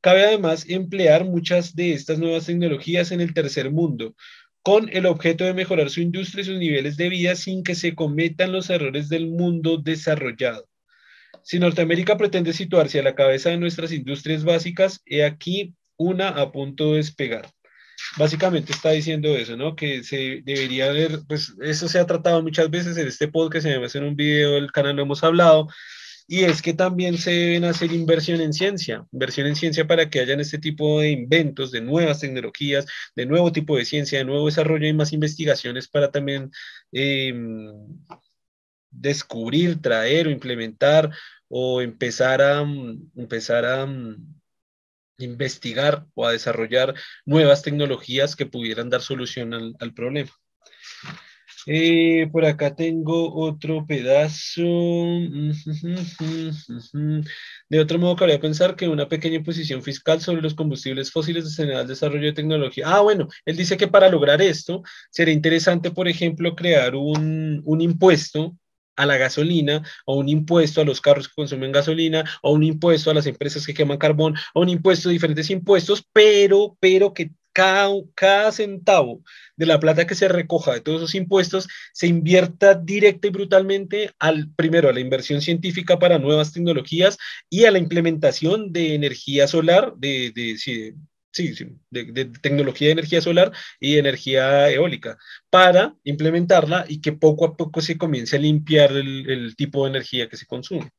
[0.00, 4.14] Cabe además emplear muchas de estas nuevas tecnologías en el tercer mundo,
[4.62, 7.94] con el objeto de mejorar su industria y sus niveles de vida sin que se
[7.94, 10.66] cometan los errores del mundo desarrollado.
[11.46, 16.50] Si Norteamérica pretende situarse a la cabeza de nuestras industrias básicas, he aquí una a
[16.50, 17.48] punto de despegar.
[18.18, 19.76] Básicamente está diciendo eso, ¿no?
[19.76, 23.94] Que se debería ver, pues eso se ha tratado muchas veces en este podcast, además
[23.94, 25.68] en un video del canal lo hemos hablado,
[26.26, 30.18] y es que también se deben hacer inversión en ciencia, inversión en ciencia para que
[30.18, 34.46] hayan este tipo de inventos, de nuevas tecnologías, de nuevo tipo de ciencia, de nuevo
[34.46, 36.50] desarrollo y más investigaciones para también
[36.90, 37.32] eh,
[38.90, 41.10] descubrir, traer o implementar
[41.48, 44.36] o empezar a, mm, a mm,
[45.18, 46.94] investigar o a desarrollar
[47.24, 50.30] nuevas tecnologías que pudieran dar solución al, problema.
[51.68, 54.62] Eh, por acá tengo otro pedazo.
[57.68, 61.80] De otro modo, cabría pensar que una pequeña imposición fiscal sobre los combustibles fósiles destinada
[61.80, 62.84] al desarrollo de tecnología.
[62.86, 68.56] Ah, bueno, él dice que para lograr esto sería interesante, por ejemplo, crear un impuesto
[68.96, 73.10] a la gasolina, o un impuesto a los carros que consumen gasolina, o un impuesto
[73.10, 77.90] a las empresas que queman carbón, o un impuesto, diferentes impuestos, pero, pero que cada,
[78.14, 79.22] cada centavo
[79.56, 84.10] de la plata que se recoja de todos esos impuestos se invierta directa y brutalmente
[84.18, 87.16] al, primero, a la inversión científica para nuevas tecnologías
[87.48, 90.58] y a la implementación de energía solar, de, de,
[91.36, 95.18] sí, de, tecnología de energía solar y energía eólica,
[95.50, 100.28] para implementarla y que poco a poco se comience a limpiar el, tipo de energía
[100.28, 100.90] que se consume.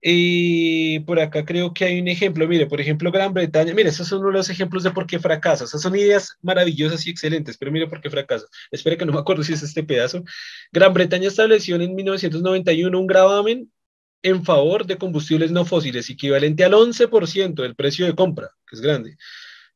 [0.00, 4.06] Y por acá creo que hay un ejemplo, mire, por ejemplo, Gran Bretaña, mire, esos
[4.06, 7.58] son uno de los ejemplos de por qué fracasa, esas son ideas maravillosas y excelentes,
[7.58, 8.46] pero mire por qué fracasa.
[8.70, 10.22] Espere que no me acuerdo si es este pedazo.
[10.72, 13.72] Gran Bretaña estableció en 1991 un gravamen
[14.22, 18.82] en favor de combustibles no fósiles, equivalente al 11% del precio de compra, que es
[18.82, 19.16] grande.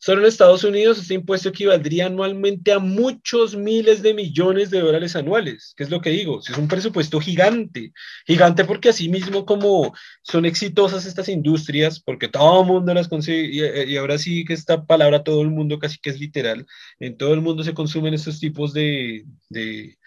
[0.04, 5.14] Solo en Estados Unidos este impuesto equivaldría anualmente a muchos miles de millones de dólares
[5.14, 7.92] anuales, que es lo que digo, es un presupuesto gigante,
[8.26, 13.86] gigante porque así mismo como son exitosas estas industrias, porque todo el mundo las consigue,
[13.86, 16.66] y, ahora sí que esta palabra todo el mundo casi que es literal,
[16.98, 19.98] en todo el mundo se consumen estos tipos de, de,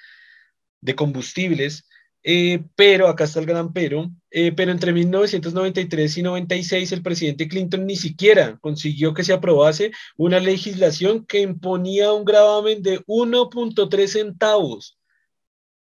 [0.82, 1.88] de combustibles,
[2.28, 7.48] eh, pero acá está el gran pero, eh, pero entre 1993 y 96 el presidente
[7.48, 14.08] Clinton ni siquiera consiguió que se aprobase una legislación que imponía un gravamen de 1.3
[14.08, 14.98] centavos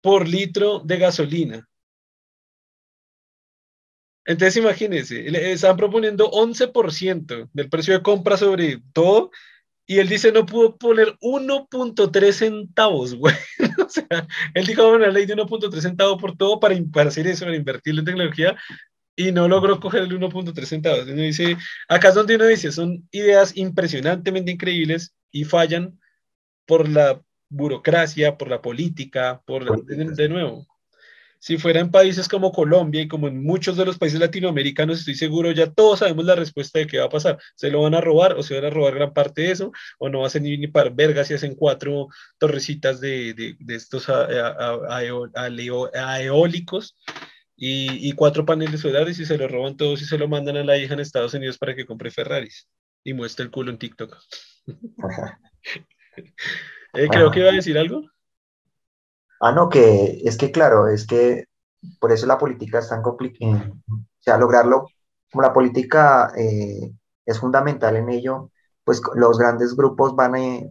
[0.01, 1.69] por litro de gasolina.
[4.25, 9.31] Entonces imagínense, están proponiendo 11% del precio de compra sobre todo
[9.85, 13.35] y él dice, no pudo poner 1.3 centavos, güey.
[13.85, 17.45] o sea, él dijo una ley de 1.3 centavos por todo para, para, hacer eso,
[17.45, 18.55] para invertir en tecnología.
[19.15, 21.07] y no logró coger el 1.3 centavos.
[21.07, 21.57] Uno dice,
[21.89, 25.99] acá es donde uno dice, son ideas impresionantemente increíbles y fallan
[26.65, 30.65] por la burocracia, por la política, por de, nuevo.
[31.43, 35.15] Si fuera en países como Colombia y como en muchos de los países latinoamericanos, estoy
[35.15, 37.37] seguro, ya todos sabemos la respuesta de qué va a pasar.
[37.55, 40.07] Se lo van a robar o se van a robar gran parte de eso, o
[40.07, 44.07] no va a ser ni, para vergas si hacen cuatro torrecitas de, de, de estos
[46.21, 46.95] eólicos
[47.57, 50.63] y, y, cuatro paneles solares y se lo roban todos y se lo mandan a
[50.63, 52.69] la hija en Estados Unidos para que compre Ferraris
[53.03, 54.17] y muestre el culo en TikTok.
[56.93, 58.12] eh, creo que iba a decir algo.
[59.45, 61.45] Ah, no, que es que claro, es que
[61.99, 63.73] por eso la política es tan complicada.
[63.89, 64.87] O sea, lograrlo,
[65.31, 66.93] como la política eh,
[67.25, 68.51] es fundamental en ello,
[68.85, 70.61] pues los grandes grupos van a,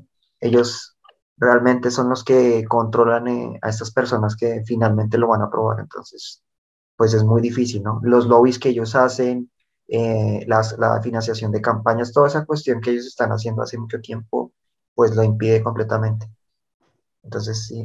[0.41, 0.97] ellos
[1.37, 5.81] realmente son los que controlan eh, a estas personas que finalmente lo van a aprobar.
[5.81, 6.43] Entonces,
[6.97, 8.01] pues es muy difícil, ¿no?
[8.03, 9.51] Los lobbies que ellos hacen,
[9.89, 14.53] eh, la financiación de campañas, toda esa cuestión que ellos están haciendo hace mucho tiempo,
[14.95, 16.27] pues lo impide completamente.
[17.23, 17.85] Entonces, sí,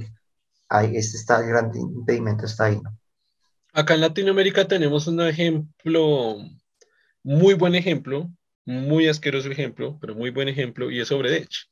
[0.70, 2.98] ahí este está el gran impedimento, está ahí, ¿no?
[3.74, 6.38] Acá en Latinoamérica tenemos un ejemplo,
[7.24, 8.30] muy buen ejemplo,
[8.66, 11.70] muy asqueroso ejemplo, pero muy buen ejemplo, y es Obredech.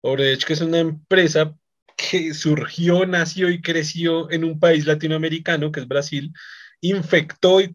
[0.00, 1.54] Obredech, que es una empresa
[1.96, 6.32] que surgió, nació y creció en un país latinoamericano, que es Brasil,
[6.80, 7.74] infectó y,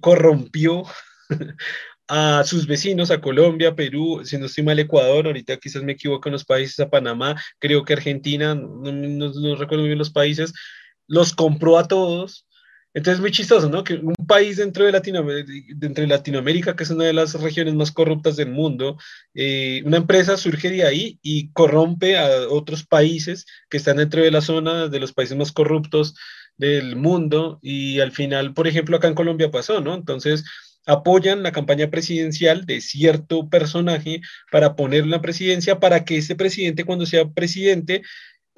[0.00, 0.84] corrompió
[2.08, 6.28] a sus vecinos, a Colombia, Perú, si no estoy mal, Ecuador, ahorita quizás me equivoco
[6.28, 10.52] en los países, a Panamá, creo que Argentina, no, no, recuerdo bien los países,
[11.06, 12.46] los compró a todos.
[12.94, 13.84] Entonces es muy chistoso, ¿no?
[13.84, 17.74] Que un país dentro de, Latinoamérica, dentro de Latinoamérica, que es una de las regiones
[17.74, 18.96] más corruptas del mundo,
[19.34, 24.30] eh, una empresa surge de ahí y corrompe a otros países que están dentro de
[24.30, 26.14] la zona de los países más corruptos
[26.56, 29.94] del mundo y al final, por ejemplo, acá en Colombia pasó, ¿no?
[29.94, 30.44] Entonces
[30.86, 34.20] apoyan la campaña presidencial de cierto personaje
[34.50, 38.02] para poner la presidencia para que ese presidente cuando sea presidente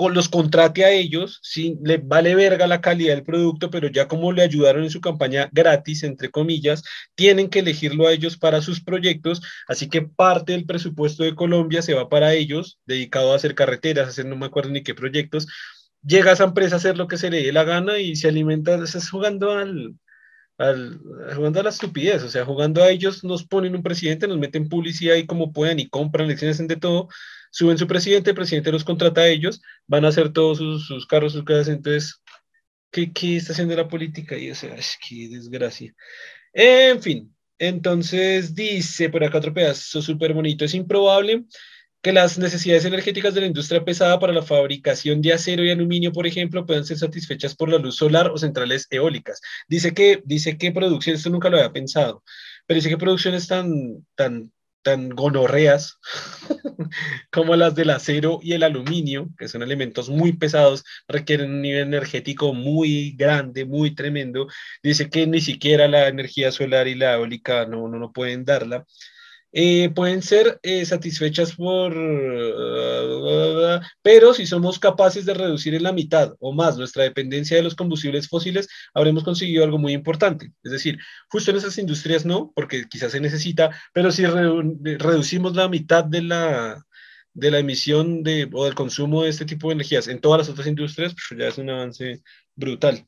[0.08, 4.32] los contrate a ellos, sí, le vale verga la calidad del producto, pero ya como
[4.32, 6.82] le ayudaron en su campaña gratis, entre comillas,
[7.14, 11.82] tienen que elegirlo a ellos para sus proyectos, así que parte del presupuesto de Colombia
[11.82, 15.46] se va para ellos, dedicado a hacer carreteras, hacer no me acuerdo ni qué proyectos,
[16.02, 18.28] llega a esa empresa a hacer lo que se le dé la gana y se
[18.28, 19.94] alimenta, es jugando al,
[20.60, 21.00] al,
[21.34, 24.68] jugando a la estupidez, o sea, jugando a ellos nos ponen un presidente, nos meten
[24.68, 27.08] publicidad y como puedan y compran lecciones de todo,
[27.50, 31.32] suben su presidente, el presidente los contrata a ellos, van a hacer todos sus, carros,
[31.32, 32.22] sus casas, entonces,
[32.90, 34.36] ¿qué, ¿qué, está haciendo la política?
[34.36, 35.94] Y o sea, es que desgracia.
[36.52, 41.44] En fin, entonces dice por acá otro pedazo súper bonito, es improbable
[42.02, 46.12] que las necesidades energéticas de la industria pesada para la fabricación de acero y aluminio,
[46.12, 49.40] por ejemplo, puedan ser satisfechas por la luz solar o centrales eólicas.
[49.68, 52.22] Dice que, dice que producción, esto nunca lo había pensado,
[52.66, 54.50] pero dice que producciones tan, tan,
[54.82, 55.98] tan gonorreas
[57.30, 61.82] como las del acero y el aluminio, que son elementos muy pesados, requieren un nivel
[61.82, 64.48] energético muy grande, muy tremendo.
[64.82, 68.86] Dice que ni siquiera la energía solar y la eólica no, no, no pueden darla.
[69.52, 71.92] Eh, pueden ser eh, satisfechas por,
[74.00, 77.74] pero si somos capaces de reducir en la mitad o más nuestra dependencia de los
[77.74, 80.52] combustibles fósiles, habremos conseguido algo muy importante.
[80.62, 80.98] Es decir,
[81.28, 86.22] justo en esas industrias no, porque quizás se necesita, pero si reducimos la mitad de
[86.22, 86.84] la,
[87.34, 90.48] de la emisión de, o del consumo de este tipo de energías en todas las
[90.48, 92.22] otras industrias, pues ya es un avance
[92.54, 93.06] brutal.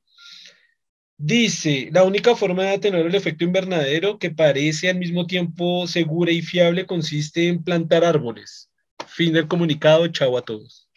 [1.24, 6.32] Dice, la única forma de tener el efecto invernadero que parece al mismo tiempo segura
[6.32, 8.72] y fiable consiste en plantar árboles.
[9.06, 10.90] Fin del comunicado, chao a todos.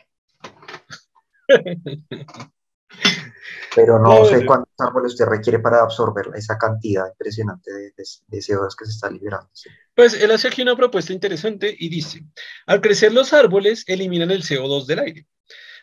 [3.76, 7.94] Pero no sé cuántos árboles usted requiere para absorber esa cantidad impresionante de,
[8.32, 9.52] CO2 que se está liberando.
[9.94, 12.26] Pues él hace aquí una propuesta interesante y dice,
[12.66, 15.28] al crecer los árboles eliminan el CO2 del aire.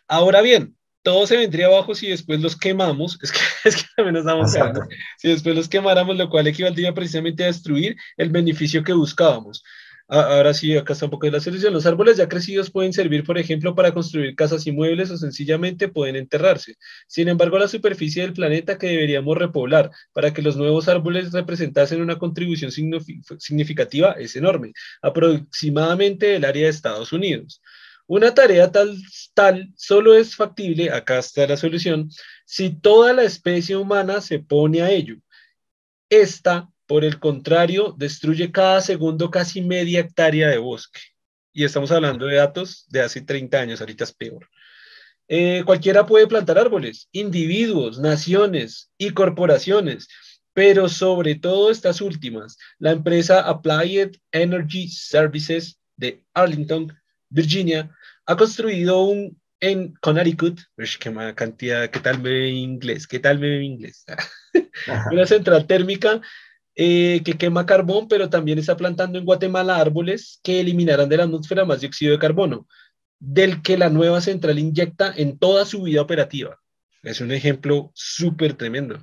[0.09, 4.15] Ahora bien, todo se vendría abajo si después los quemamos, es que, es que también
[4.15, 4.87] nos damos cuenta,
[5.19, 9.63] si después los quemáramos, lo cual equivaldría precisamente a destruir el beneficio que buscábamos.
[10.09, 11.73] Ahora sí, acá está un poco de la solución.
[11.73, 15.89] Los árboles ya crecidos pueden servir, por ejemplo, para construir casas y muebles o sencillamente
[15.89, 16.75] pueden enterrarse.
[17.07, 22.03] Sin embargo, la superficie del planeta que deberíamos repoblar para que los nuevos árboles representasen
[22.03, 27.62] una contribución significativa es enorme, aproximadamente el área de Estados Unidos.
[28.13, 28.95] Una tarea tal,
[29.33, 32.11] tal solo es factible, acá está la solución,
[32.45, 35.17] si toda la especie humana se pone a ello.
[36.11, 41.01] Esta, por el contrario, destruye cada segundo casi media hectárea de bosque.
[41.55, 44.47] Y estamos hablando de datos de hace 30 años, ahorita es peor.
[45.27, 50.07] Eh, cualquiera puede plantar árboles, individuos, naciones y corporaciones.
[50.53, 52.59] pero sobre todo estas últimas.
[52.79, 56.93] La empresa Applied Energy Services de Arlington,
[57.33, 57.91] Virginia,
[58.27, 63.49] ha construido un en Connecticut, qué cantidad, qué tal me ve inglés, qué tal me
[63.49, 64.05] ve inglés.
[65.13, 66.21] Una central térmica
[66.75, 71.25] eh, que quema carbón, pero también está plantando en Guatemala árboles que eliminarán de la
[71.25, 72.67] atmósfera más dióxido de carbono,
[73.21, 76.59] del que la nueva central inyecta en toda su vida operativa.
[77.05, 78.97] Es un ejemplo súper tremendo.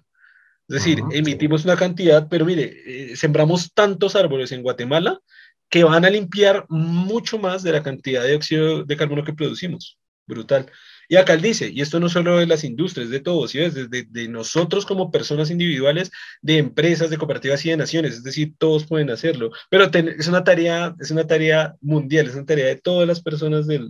[0.67, 5.21] Es decir, emitimos una cantidad, pero mire, eh, sembramos tantos árboles en Guatemala
[5.69, 9.97] que van a limpiar mucho más de la cantidad de dióxido de carbono que producimos
[10.29, 10.71] brutal.
[11.09, 13.87] Y acá él dice, y esto no solo de las industrias, de todos, ¿sí desde
[13.87, 16.11] de, nosotros como personas individuales,
[16.41, 20.43] de empresas, de cooperativas y de naciones, es decir, todos pueden hacerlo, pero es, una
[20.43, 23.89] tarea, es una tarea mundial, es una tarea de todas las personas del,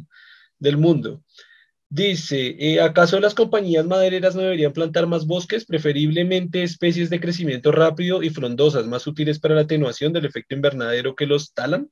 [0.59, 1.21] del mundo.
[1.91, 7.71] Dice, eh, ¿acaso las compañías madereras no deberían plantar más bosques, preferiblemente especies de crecimiento
[7.71, 11.89] rápido y frondosas, más útiles para la atenuación del efecto invernadero que los talan?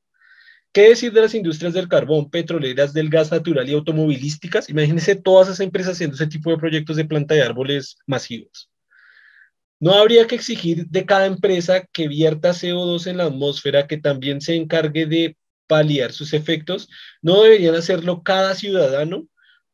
[0.72, 4.70] ¿Qué decir de las industrias del carbón, petroleras, del gas natural y automovilísticas?
[4.70, 8.70] Imagínense todas esas empresas haciendo ese tipo de proyectos de planta de árboles masivos.
[9.80, 14.41] No habría que exigir de cada empresa que vierta CO2 en la atmósfera, que también
[14.41, 16.89] se encargue de paliar sus efectos.
[17.22, 19.28] No deberían hacerlo cada ciudadano.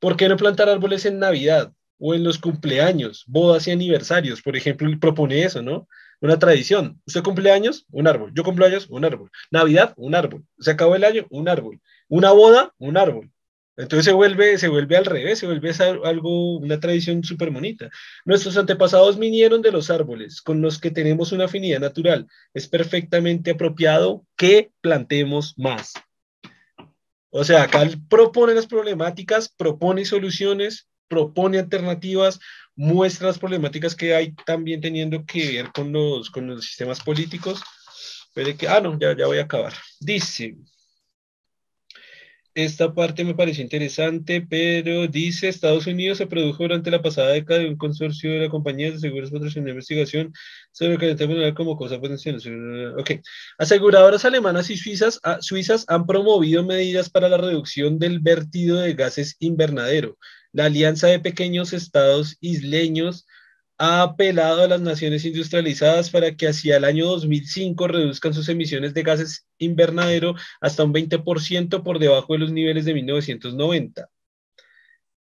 [0.04, 4.42] ¿Por qué no plantar árboles en Navidad o en los cumpleaños, bodas y aniversarios?
[4.42, 5.88] Por ejemplo, él propone eso, ¿no?
[6.20, 7.02] una tradición.
[7.08, 8.34] Usted cumple años, un árbol.
[8.36, 9.32] Yo cumplo años, un árbol.
[9.50, 10.44] Navidad, un árbol.
[10.60, 11.80] Se acabó el año, un árbol.
[12.10, 13.32] Una boda, un árbol.
[13.78, 15.72] Entonces se vuelve, se vuelve al revés, se vuelve
[16.04, 17.90] algo, una tradición súper bonita.
[18.26, 22.28] Nuestros antepasados vinieron de los árboles, con los que tenemos una afinidad natural.
[22.54, 25.94] Es perfectamente apropiado que plantemos más.
[27.36, 32.40] O sea, acá propone las problemáticas, propone soluciones, propone alternativas,
[32.76, 37.64] muestra las problemáticas que hay también teniendo que ver con los, con los sistemas políticos.
[38.36, 39.74] Pero que, ah, no, ya, ya voy a acabar.
[40.00, 40.58] Dice,
[42.56, 47.60] esta parte me parece interesante, pero dice, Estados Unidos se produjo durante la pasada década
[47.62, 50.34] de un consorcio de la compañía de seguros patrocinio de investigación
[50.72, 52.38] sobre el calentamiento como cosa potencial.
[52.98, 53.12] Ok.
[53.58, 58.94] Aseguradoras alemanas y suizas, ah, suizas han promovido medidas para la reducción del vertido de
[58.94, 60.18] gases invernadero
[60.54, 63.26] la Alianza de Pequeños Estados Isleños
[63.84, 68.94] ha apelado a las naciones industrializadas para que hacia el año 2005 reduzcan sus emisiones
[68.94, 74.10] de gases invernadero hasta un 20% por debajo de los niveles de 1990.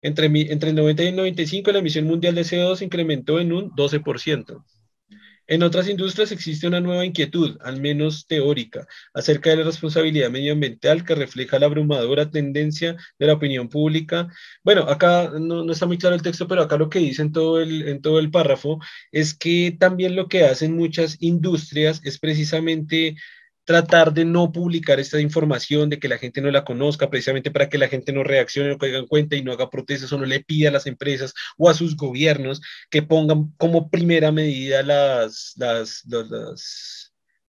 [0.01, 3.71] Entre, entre el 90 y el 95 la emisión mundial de CO2 incrementó en un
[3.71, 4.61] 12%.
[5.49, 8.85] En otras industrias existe una nueva inquietud, al menos teórica,
[9.15, 14.27] acerca de la responsabilidad medioambiental que refleja la abrumadora tendencia de la opinión pública.
[14.63, 17.59] Bueno, acá no, está muy claro el texto, pero acá lo que dice en todo,
[17.59, 18.79] el, en todo el párrafo
[19.11, 23.15] es que también lo que hacen muchas industrias es precisamente
[23.69, 27.69] tratar de no publicar esta información, de que la gente no la conozca, precisamente para
[27.69, 30.25] que la gente no reaccione, no caiga en cuenta y no haga protestas o no
[30.25, 35.53] le pida a las empresas o a sus gobiernos que pongan como primera medida las,
[35.57, 36.03] las,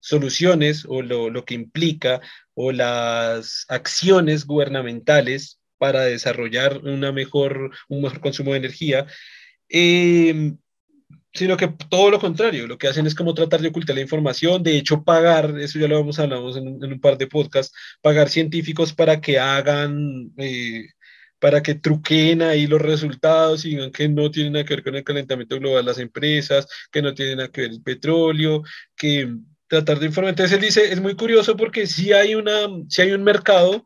[0.02, 2.20] soluciones o lo, que implica
[2.54, 9.06] o las acciones gubernamentales para desarrollar una mejor, un mejor consumo de energía.
[9.70, 10.52] Eh,
[11.34, 14.64] sino que todo lo contrario, lo que hacen es como tratar de ocultar la información,
[14.64, 18.30] de hecho pagar, eso ya lo vamos a hablar en, un par de podcasts, pagar
[18.30, 20.88] científicos para que hagan, eh,
[21.40, 24.96] para que truquen ahí los resultados y digan que no tienen nada que ver con
[24.96, 28.64] el calentamiento global las empresas, que no tienen nada que ver el petróleo,
[28.96, 29.32] que
[29.68, 30.32] tratar de informar.
[30.32, 33.86] Entonces él dice, es muy curioso porque si hay, una, si hay un mercado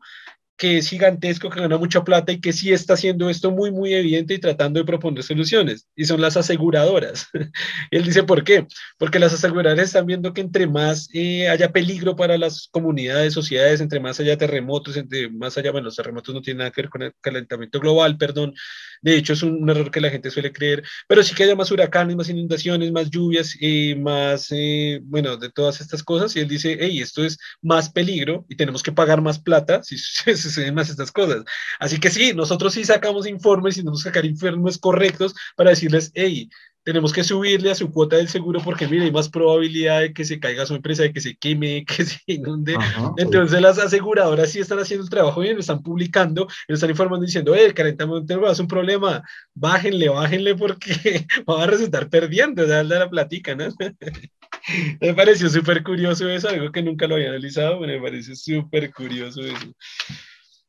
[0.56, 3.92] que es gigantesco, que gana mucha plata y que sí está haciendo esto muy, muy
[3.94, 5.88] evidente y tratando de proponer soluciones.
[5.96, 7.28] Y son las aseguradoras.
[7.90, 8.66] Él dice, ¿por qué?
[8.98, 13.80] Porque las aseguradoras están viendo que entre más eh, haya peligro para las comunidades, sociedades,
[13.80, 16.90] entre más haya terremotos, entre más haya, bueno, los terremotos no tienen nada que ver
[16.90, 18.54] con el calentamiento global, perdón.
[19.02, 21.70] De hecho, es un, error que la gente suele creer, pero sí que haya más
[21.70, 26.34] huracanes, más inundaciones, más lluvias, y más, eh, bueno, de todas estas cosas.
[26.36, 29.96] Y él dice, hey, esto es más peligro y tenemos que pagar más plata si
[30.44, 31.44] suceden más estas cosas.
[31.80, 36.10] Así que sí, nosotros sí sacamos informes y tenemos que sacar informes correctos para decirles,
[36.14, 36.48] hey,
[36.84, 40.24] tenemos que subirle a su cuota del seguro porque, mire, hay más probabilidad de que
[40.24, 42.76] se caiga su empresa, de que se queme, que se inunde.
[43.16, 47.24] Entonces, las aseguradoras sí están haciendo el trabajo bien, lo están publicando, lo están informando
[47.24, 49.22] diciendo, eh, el calentamiento es un problema,
[49.54, 53.64] bájenle, bájenle porque va a resultar perdiendo, sea, la platica, ¿no?
[55.00, 59.40] me pareció súper curioso eso, algo que nunca lo había analizado, me pareció súper curioso
[59.40, 59.74] eso.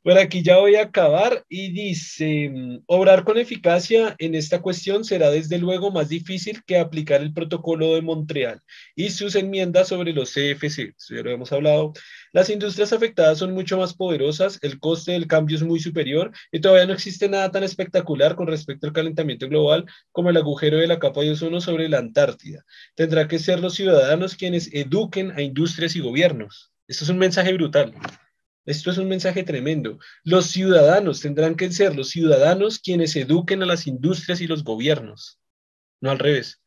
[0.05, 2.53] Por aquí ya voy a acabar y dice,
[2.85, 7.95] obrar con eficacia en esta cuestión será desde luego más difícil que aplicar el protocolo
[7.95, 8.61] de Montreal
[8.95, 11.93] y sus enmiendas sobre los CFC, ya lo hemos hablado.
[12.33, 16.59] Las industrias afectadas son mucho más poderosas, el coste del cambio es muy superior y
[16.59, 20.85] todavía no existe nada tan espectacular con respecto al calentamiento global como el agujero de
[20.85, 22.63] la capa de ozono sobre la Antártida.
[22.93, 26.71] Tendrá que ser los ciudadanos quienes eduquen a industrias y gobiernos.
[26.87, 27.95] Esto es un mensaje brutal.
[28.65, 29.99] Esto es un mensaje tremendo.
[30.23, 35.39] Los ciudadanos tendrán que ser los ciudadanos quienes eduquen a las industrias y los gobiernos,
[36.01, 36.61] no al revés.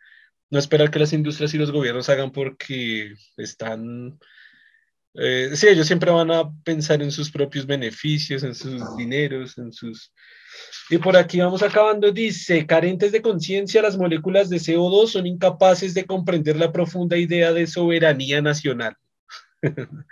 [0.51, 4.19] No esperar que las industrias y los gobiernos hagan porque están...
[5.15, 9.73] Eh, sí, ellos siempre van a pensar en sus propios beneficios, en sus dineros, en
[9.73, 10.13] sus...
[10.91, 15.93] Y por aquí vamos acabando, dice, carentes de conciencia, las moléculas de CO2 son incapaces
[15.95, 18.95] de comprender la profunda idea de soberanía nacional.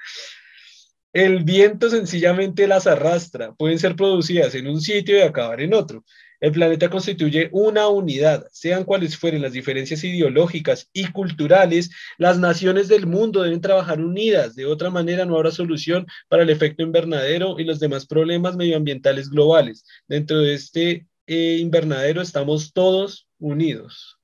[1.17, 6.05] El viento sencillamente las arrastra, pueden ser producidas en un sitio y acabar en otro.
[6.41, 11.89] El planeta constituye una unidad, sean cuales fueren las diferencias ideológicas y culturales,
[12.19, 16.51] las naciones del mundo deben trabajar unidas, de otra manera no habrá solución para el
[16.51, 19.87] efecto invernadero y los demás problemas medioambientales globales.
[20.07, 24.16] Dentro de este eh, invernadero estamos todos unidos.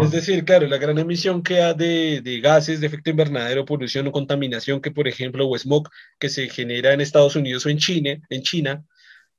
[0.00, 4.06] Es decir, claro, la gran emisión que hay de, de, gases de efecto invernadero, polución
[4.06, 7.76] o contaminación, que por ejemplo, o smog, que se genera en Estados Unidos o en
[7.78, 8.84] China, en China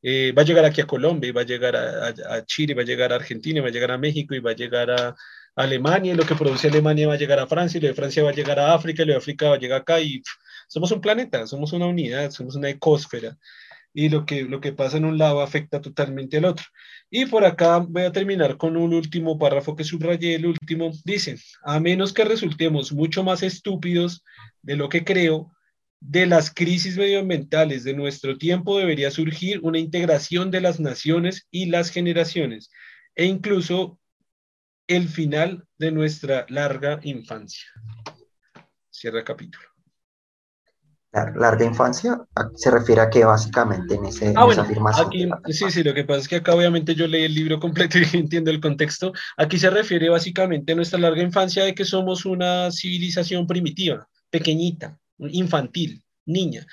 [0.03, 2.85] eh, va a llegar aquí a Colombia, va a llegar a, a, Chile, va a
[2.85, 5.15] llegar a Argentina, va a llegar a México y va a llegar a,
[5.55, 8.21] Alemania, y lo que produce Alemania va a llegar a Francia, y lo de Francia
[8.21, 10.21] va a llegar a África, y lo de África va a llegar acá, y
[10.67, 13.35] somos un planeta, somos una unidad, somos una ecosfera
[13.97, 16.67] y lo que, lo que pasa en un lado afecta totalmente al otro.
[17.09, 21.37] Y por acá voy a terminar con un último párrafo que subrayé, el último, dice,
[21.63, 24.23] a menos que resultemos mucho más estúpidos
[24.61, 25.51] de lo que creo,
[25.99, 31.65] de las crisis medioambientales de nuestro tiempo debería surgir una integración de las naciones y
[31.65, 32.69] las generaciones,
[33.15, 33.99] e incluso
[34.85, 37.65] el final de nuestra larga infancia.
[38.91, 39.76] Cierra capítulo
[41.35, 42.21] larga infancia
[42.55, 45.07] se refiere a qué básicamente en, ese, ah, esa afirmación.
[45.07, 47.97] Aquí, sí, sí, lo que pasa es que acá obviamente yo leí el libro completo
[47.97, 49.13] y entiendo el contexto.
[49.37, 54.97] Aquí se refiere básicamente a nuestra larga infancia de que somos una civilización primitiva, pequeñita,
[55.19, 56.65] infantil, niña.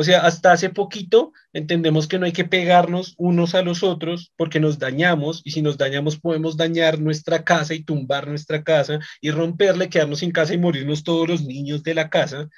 [0.00, 4.32] O sea, hasta hace poquito entendemos que no hay que pegarnos unos a los otros
[4.36, 9.00] porque nos dañamos y si nos dañamos podemos dañar nuestra casa y tumbar nuestra casa
[9.20, 12.48] y romperle, quedarnos sin casa y morirnos todos los niños de la casa.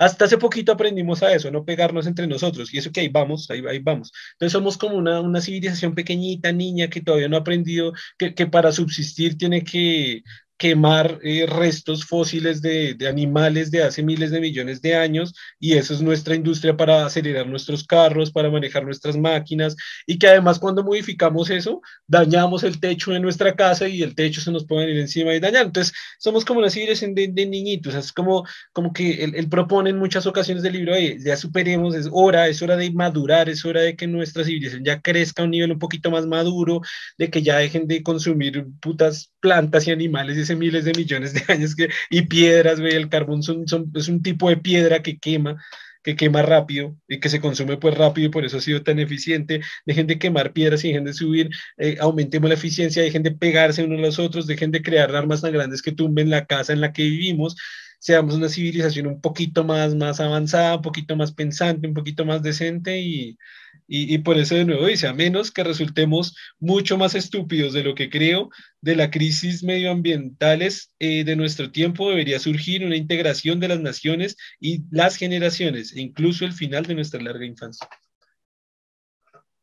[0.00, 2.72] Hasta hace poquito aprendimos a eso, no pegarnos entre nosotros.
[2.72, 4.10] Y eso que ahí vamos, ahí, vamos.
[4.32, 8.72] Entonces somos como una, una, civilización pequeñita, niña, que todavía no ha aprendido que para
[8.72, 10.22] subsistir tiene que
[10.60, 15.72] quemar eh, restos fósiles de, de, animales de hace miles de millones de años y
[15.72, 19.74] eso es nuestra industria para acelerar nuestros carros, para manejar nuestras máquinas
[20.06, 24.42] y que además cuando modificamos eso dañamos el techo de nuestra casa y el techo
[24.42, 25.64] se nos puede venir encima y dañar.
[25.64, 29.88] Entonces somos como una civilización de, de niñitos, es como, como que él, él, propone
[29.88, 30.92] en muchas ocasiones del libro,
[31.24, 35.00] ya superemos, es hora, es hora de madurar, es hora de que nuestra civilización ya
[35.00, 36.82] crezca a un nivel un poquito más maduro,
[37.16, 41.42] de que ya dejen de consumir putas plantas y animales y miles de millones de
[41.52, 45.56] años que, y piedras, ve, el carbón es un tipo de piedra que quema,
[46.02, 48.98] que quema rápido y que se consume pues rápido y por eso ha sido tan
[48.98, 49.60] eficiente.
[49.84, 53.84] Dejen de quemar piedras y dejen de subir, eh, aumentemos la eficiencia, dejen de pegarse
[53.84, 56.80] unos a los otros, dejen de crear armas tan grandes que tumben la casa en
[56.80, 57.56] la que vivimos,
[58.00, 62.42] seamos una civilización un poquito más, más avanzada, un poquito más pensante, un poquito más
[62.42, 63.38] decente y,
[63.86, 67.94] y, por eso de nuevo dice, a menos que resultemos mucho más estúpidos de lo
[67.94, 68.48] que creo,
[68.80, 74.36] de la crisis medioambientales eh, de nuestro tiempo debería surgir una integración de las naciones
[74.60, 77.86] y las generaciones, e incluso el final de nuestra larga infancia.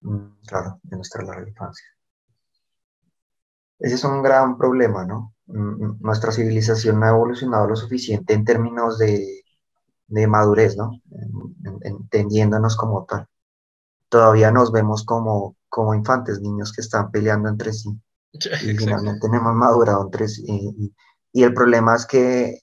[0.01, 1.85] Mm, claro, de nuestra larga infancia.
[3.79, 5.36] Ese es un gran problema, ¿no?
[5.47, 9.43] Mm, nuestra civilización no ha evolucionado lo suficiente en términos de,
[10.07, 11.01] de madurez, ¿no?
[11.81, 13.27] Entendiéndonos como tal
[14.09, 17.89] todavía nos vemos como, como infantes, niños que están peleando entre sí.
[18.63, 20.43] Y finalmente no hemos madurado entre sí.
[20.47, 20.93] Y,
[21.33, 22.61] y, el problema es que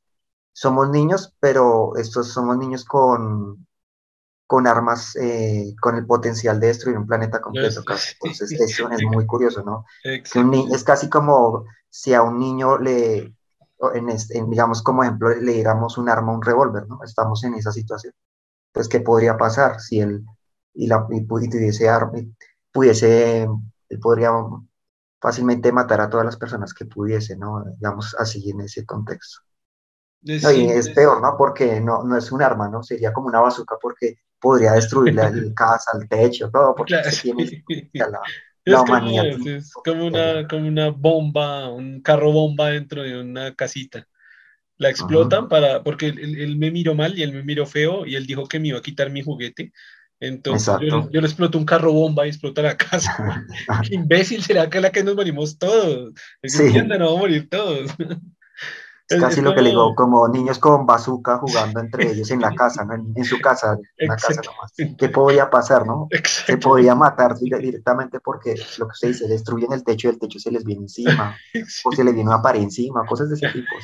[0.52, 3.66] somos niños, pero estos somos niños con,
[4.47, 7.81] con armas, eh, con el potencial de destruir un planeta completo.
[7.81, 8.16] Entonces,
[8.61, 9.85] eso es muy curioso, ¿no?
[10.05, 13.35] es casi como si a un niño le,
[13.95, 17.03] en, este, digamos como ejemplo, le diéramos un arma, un revólver, ¿no?
[17.05, 18.12] Estamos en esa situación.
[18.73, 20.25] Pues, ¿qué podría pasar si él
[20.75, 21.89] y, la, y pudiese,
[22.73, 23.49] pudiese,
[24.03, 24.33] podría
[25.21, 27.65] fácilmente matar a todas las personas que pudiese, ¿no?
[27.79, 29.41] Digamos así en ese contexto.
[30.23, 31.37] y es peor, ¿no?
[31.37, 32.83] Porque no, no es un arma, ¿no?
[32.83, 37.65] Sería como una bazooka porque podría destruir la casa, el techo, todo, porque se tiene
[37.95, 38.21] la,
[38.65, 39.25] es humanidad.
[39.33, 44.07] Como, es como una, como una bomba, un carro bomba dentro de una casita.
[44.77, 48.27] La explotan para, porque él, me miró mal y él me miró feo y él
[48.27, 49.73] dijo que me iba a quitar mi juguete.
[50.21, 53.47] Entonces yo, le exploto un carro bomba y explota la casa.
[53.89, 56.12] Qué imbécil será que la que nos morimos todos.
[56.43, 56.73] Sí.
[56.73, 57.91] No vamos a morir todos.
[59.09, 62.55] Es casi lo que le digo, como niños con bazooka jugando entre ellos en la
[62.55, 62.94] casa, ¿no?
[62.94, 64.97] en, su casa, en la casa nomás.
[64.98, 66.09] ¿Qué podría pasar, no?
[66.24, 70.39] Se podría matar directamente porque lo que usted dice, destruyen el techo y el techo
[70.39, 71.36] se les viene encima,
[71.85, 73.74] o se les viene una pared encima, cosas de ese tipo.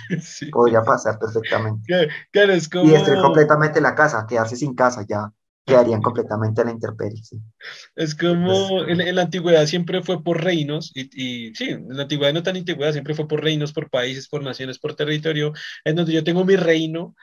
[0.53, 2.11] Podría pasar perfectamente.
[2.31, 2.85] Claro, es como...
[2.85, 5.33] Y destruir completamente la casa, quedarse sin casa ya
[5.67, 7.23] quedarían completamente a la intemperie.
[7.95, 12.33] Es como en, la antigüedad siempre fue por reinos, y, y, sí, en la antigüedad
[12.33, 15.53] no tan antigüedad, siempre fue por reinos, por países, por naciones, por territorio,
[15.85, 17.15] en donde yo tengo mi reino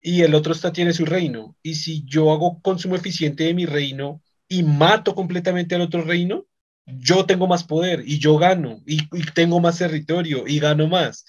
[0.00, 1.56] y el otro está, tiene su reino.
[1.62, 6.46] Y si yo hago consumo eficiente de mi reino y mato completamente al otro reino,
[6.86, 8.98] yo tengo más poder y yo gano y,
[9.34, 11.24] tengo más territorio y gano más.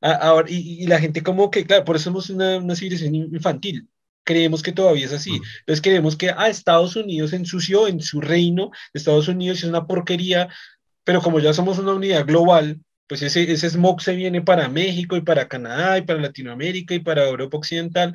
[0.00, 3.88] Ahora, y, y, la gente como que, claro, por eso somos una, una civilización infantil
[4.24, 5.40] creemos que todavía es así.
[5.60, 9.86] Entonces creemos que a ah, Estados Unidos ensució en su reino, Estados Unidos es una
[9.86, 10.48] porquería,
[11.04, 15.16] pero como ya somos una unidad global, pues ese, ese smog se viene para México
[15.16, 18.14] y para Canadá y para Latinoamérica y para Europa Occidental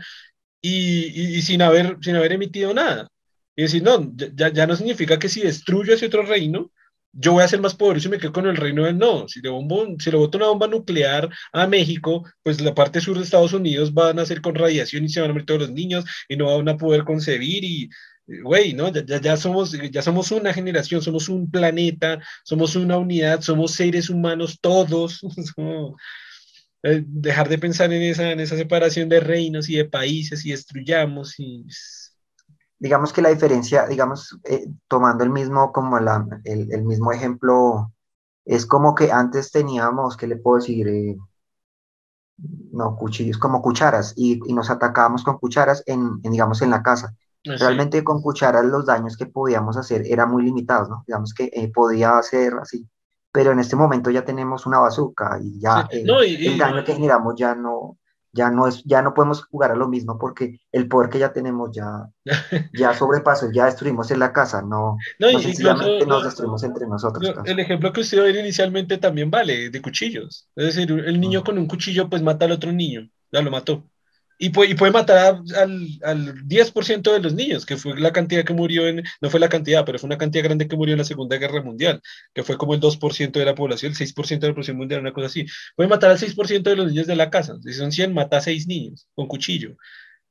[0.62, 3.08] y, y, sin, haber, sin haber emitido nada.
[3.56, 6.72] Y decir, no, ya, ya no significa que si destruyo ese otro reino,
[7.20, 9.28] yo voy a ser más poderoso y me quedo con el reino del no.
[9.28, 13.18] Si le, bombo, si le boto una bomba nuclear a México, pues la parte sur
[13.18, 15.72] de Estados Unidos van a ser con radiación y se van a morir todos los
[15.72, 17.90] niños y no van a poder concebir y,
[18.28, 18.92] güey, ¿no?
[18.94, 24.10] Ya, ya, somos, ya somos una generación, somos un planeta, somos una unidad, somos seres
[24.10, 25.22] humanos todos.
[26.84, 30.52] Eh, dejar de pensar en esa, en esa separación de reinos y de países y
[30.52, 31.66] destruyamos y
[32.80, 36.08] digamos que la diferencia, digamos, eh, tomando el mismo, como el,
[36.44, 37.92] el, mismo ejemplo,
[38.46, 40.88] es como que antes teníamos, ¿qué le puedo decir?
[40.88, 41.18] Eh,
[42.72, 47.16] no, cuchillos, como cucharas, y, y, nos atacábamos con cucharas en, digamos, en la casa.
[47.44, 51.04] Realmente con cucharas los daños que podíamos hacer eran muy limitados, ¿no?
[51.08, 52.86] Digamos que eh, podía hacer así.
[53.32, 57.56] Pero en este momento ya tenemos una bazooka y ya el daño que generamos ya
[57.56, 57.98] no,
[58.38, 61.34] ya no, es, ya no podemos jugar a lo mismo porque el poder que ya
[61.34, 62.08] tenemos ya,
[62.74, 67.34] ya sobrepasó, ya destruimos en la casa, no, no, nos destruimos entre nosotros.
[67.46, 70.48] El ejemplo que usted dio inicialmente también vale, de cuchillos.
[70.56, 73.84] Es decir, el niño con un cuchillo pues mata al otro niño, ya lo mató.
[74.38, 78.54] Y puede, puede matar al, al 10% de los niños, que fue la cantidad que
[78.54, 81.06] murió en, no fue la cantidad, pero fue una cantidad grande que murió en la
[81.06, 82.02] Segunda Guerra Mundial,
[82.34, 85.14] que fue como el 2% de la población, el 6% de la población mundial, una
[85.14, 85.46] cosa así.
[85.76, 87.58] Puede matar al 6% de los niños de la casa.
[87.64, 89.76] Si son 100, mata a 6 niños con cuchillo.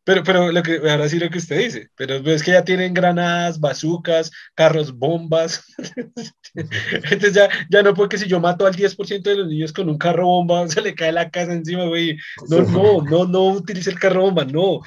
[0.06, 2.94] Pero, pero lo que, ahora sí lo que usted dice, pero es que ya tienen
[2.94, 5.64] granadas, bazucas, carros, bombas.
[6.54, 9.98] Entonces ya, ya no porque si yo mato al 10% de los niños con un
[9.98, 12.16] carro bomba, se le cae la casa encima, güey.
[12.48, 14.78] No, no, no, no utilice el carro bomba, no.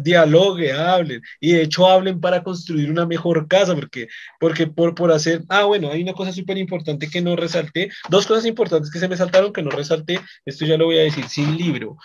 [0.00, 1.20] Dialogue, hablen.
[1.38, 4.08] Y de hecho hablen para construir una mejor casa, porque,
[4.40, 8.26] porque por, por hacer, ah, bueno, hay una cosa súper importante que no resalté, dos
[8.26, 11.28] cosas importantes que se me saltaron que no resalté, esto ya lo voy a decir,
[11.28, 11.98] sin libro.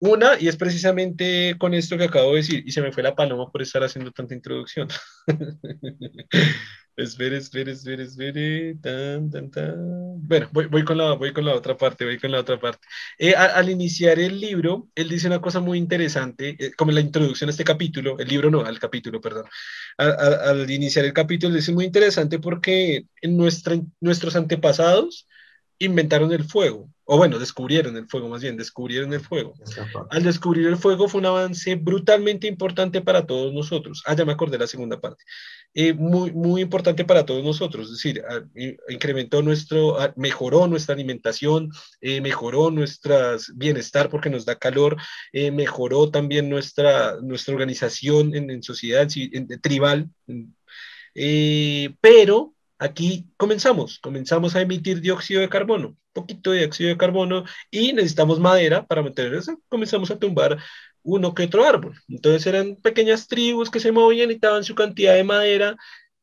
[0.00, 3.16] Una, y es precisamente con esto que acabo de decir, y se me fue la
[3.16, 4.86] paloma por estar haciendo tanta introducción.
[6.96, 8.74] espere, espere, espere, espere.
[8.80, 9.74] Tan, tan, tan.
[10.28, 12.86] Bueno, voy, voy, con la, voy con la otra parte, voy con la otra parte.
[13.18, 17.48] Eh, al iniciar el libro, él dice una cosa muy interesante, eh, como la introducción
[17.48, 19.46] a este capítulo, el libro no, al capítulo, perdón.
[19.96, 25.26] al iniciar el capítulo dice muy interesante porque en nuestra, nuestros antepasados
[25.78, 29.54] inventaron el fuego, o bueno, descubrieron el fuego, más bien, descubrieron el fuego.
[30.10, 34.02] Al descubrir el fuego fue un avance brutalmente importante para todos nosotros.
[34.04, 35.24] Ah, ya me acordé la segunda parte.
[35.72, 38.22] Eh, muy, muy importante para todos nosotros, es decir,
[38.88, 44.96] incrementó nuestro, mejoró nuestra alimentación, eh, mejoró nuestro bienestar porque nos da calor,
[45.32, 50.10] eh, mejoró también nuestra, nuestra organización en, en sociedad en, tribal,
[52.00, 57.92] pero aquí comenzamos, comenzamos a emitir dióxido de carbono, poquito de dióxido de carbono y
[57.92, 60.58] necesitamos madera para mantener eso, comenzamos a tumbar
[61.02, 61.94] uno que otro árbol.
[62.08, 65.76] Entonces eran pequeñas tribus que se movían y daban su cantidad de madera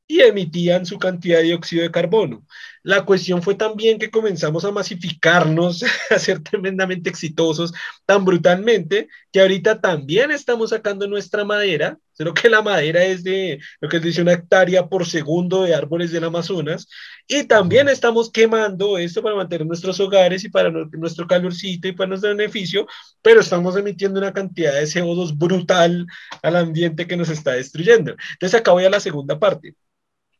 [0.07, 2.45] y emitían su cantidad de dióxido de carbono.
[2.83, 7.73] La cuestión fue también que comenzamos a masificarnos, a ser tremendamente exitosos
[8.05, 13.59] tan brutalmente que ahorita también estamos sacando nuestra madera sino que la madera es de
[13.81, 16.87] lo que dice una hectárea por segundo de árboles del Amazonas.
[17.27, 22.09] Y también estamos quemando esto para mantener nuestros hogares y para nuestro calorcito y para
[22.09, 22.87] nuestro beneficio,
[23.21, 26.05] pero estamos emitiendo una cantidad de CO2 brutal
[26.41, 28.15] al ambiente que nos está destruyendo.
[28.33, 29.75] Entonces acá voy a la segunda parte.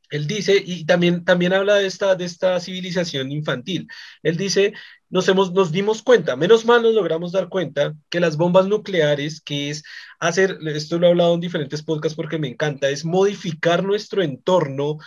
[0.10, 3.88] Él dice, y también, también habla de esta, de esta civilización infantil,
[4.24, 4.74] él dice,
[5.16, 9.40] nos, hemos, nos dimos cuenta, menos mal nos logramos dar cuenta que las bombas nucleares,
[9.40, 9.82] que es
[10.20, 14.98] hacer, esto lo he hablado en diferentes podcasts porque me encanta, es modificar nuestro entorno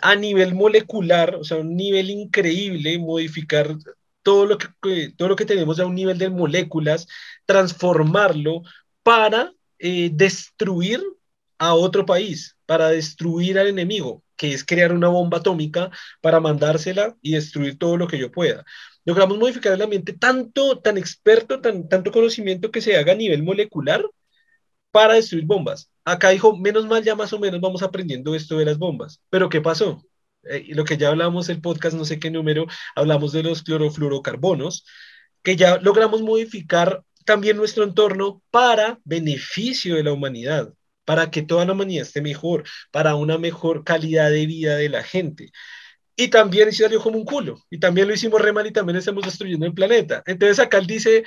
[0.00, 3.74] a nivel molecular, o sea, un nivel increíble, modificar
[4.22, 4.68] todo lo que,
[5.16, 7.08] todo lo que tenemos a un nivel de moléculas,
[7.46, 8.62] transformarlo
[9.02, 11.02] para eh, destruir
[11.58, 17.16] a otro país, para destruir al enemigo, que es crear una bomba atómica para mandársela
[17.20, 18.64] y destruir todo lo que yo pueda.
[19.04, 23.42] Logramos modificar el ambiente tanto, tan experto, tan, tanto conocimiento que se haga a nivel
[23.42, 24.04] molecular
[24.90, 25.90] para destruir bombas.
[26.04, 29.20] Acá dijo, menos mal ya más o menos vamos aprendiendo esto de las bombas.
[29.30, 30.04] Pero ¿qué pasó?
[30.44, 34.86] Eh, lo que ya hablamos el podcast, no sé qué número, hablamos de los clorofluorocarbonos,
[35.42, 40.72] que ya logramos modificar también nuestro entorno para beneficio de la humanidad
[41.10, 42.62] para que toda la humanidad esté mejor,
[42.92, 45.50] para una mejor calidad de vida de la gente.
[46.20, 49.24] Y también salió como un culo, y también lo hicimos re mal y también estamos
[49.24, 50.22] destruyendo el planeta.
[50.26, 51.24] Entonces acá él dice,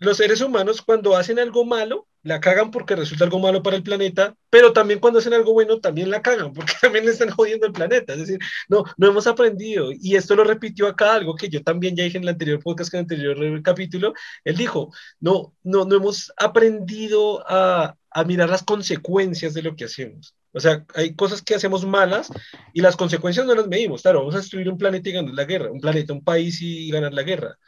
[0.00, 3.82] los seres humanos cuando hacen algo malo, la cagan porque resulta algo malo para el
[3.82, 7.66] planeta, pero también cuando hacen algo bueno, también la cagan porque también le están jodiendo
[7.66, 8.12] el planeta.
[8.12, 8.38] Es decir,
[8.68, 9.88] no, no hemos aprendido.
[9.92, 12.92] Y esto lo repitió acá, algo que yo también ya dije en el anterior podcast,
[12.92, 14.12] en el anterior capítulo.
[14.44, 19.86] Él dijo, no, no, no hemos aprendido a, a mirar las consecuencias de lo que
[19.86, 20.34] hacemos.
[20.54, 22.30] O sea, hay cosas que hacemos malas
[22.72, 24.02] y las consecuencias no las medimos.
[24.02, 26.90] Claro, vamos a destruir un planeta y ganar la guerra, un planeta, un país y
[26.90, 27.58] ganar la guerra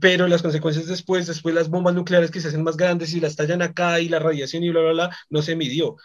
[0.00, 3.36] pero las consecuencias después, después las bombas nucleares que se hacen más grandes y las
[3.36, 5.96] tallan acá y la radiación y bla, bla, bla, no se midió.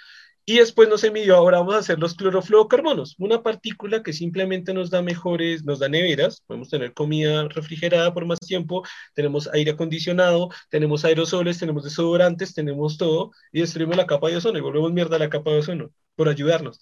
[0.46, 4.74] Y después no se midió, ahora vamos a hacer los clorofluorocarbonos, una partícula que simplemente
[4.74, 8.84] nos da mejores, nos da neveras, podemos tener comida refrigerada por más tiempo,
[9.14, 14.58] tenemos aire acondicionado, tenemos aerosoles, tenemos desodorantes, tenemos todo, y destruimos la capa de ozono
[14.58, 16.80] y volvemos mierda a la capa de ozono por ayudarnos.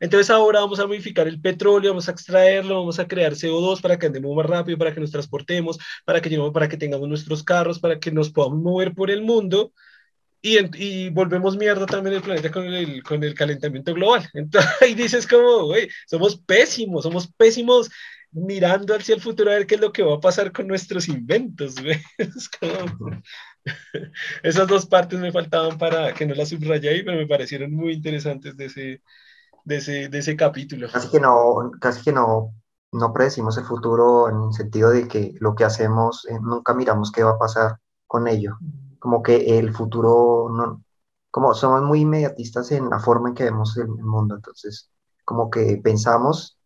[0.00, 3.98] Entonces ahora vamos a modificar el petróleo, vamos a extraerlo, vamos a crear CO2 para
[3.98, 7.78] que andemos más rápido, para que nos transportemos, para que, para que tengamos nuestros carros,
[7.78, 9.72] para que nos podamos mover por el mundo.
[10.42, 14.28] Y, y volvemos mierda también el planeta con el, con el calentamiento global.
[14.34, 17.90] Entonces ahí dices como, güey, somos pésimos, somos pésimos
[18.30, 21.08] mirando hacia el futuro a ver qué es lo que va a pasar con nuestros
[21.08, 21.98] inventos, güey.
[24.42, 27.94] Esas dos partes me faltaban para que no las subrayé ahí, pero me parecieron muy
[27.94, 29.02] interesantes de ese,
[29.64, 30.88] de ese, de ese capítulo.
[30.92, 32.54] Casi que no, casi que no,
[32.92, 37.10] no predecimos el futuro en el sentido de que lo que hacemos, eh, nunca miramos
[37.10, 38.58] qué va a pasar con ello.
[38.98, 40.82] Como que el futuro, no,
[41.30, 44.90] como somos muy inmediatistas en la forma en que vemos el, mundo, entonces
[45.24, 46.58] como que pensamos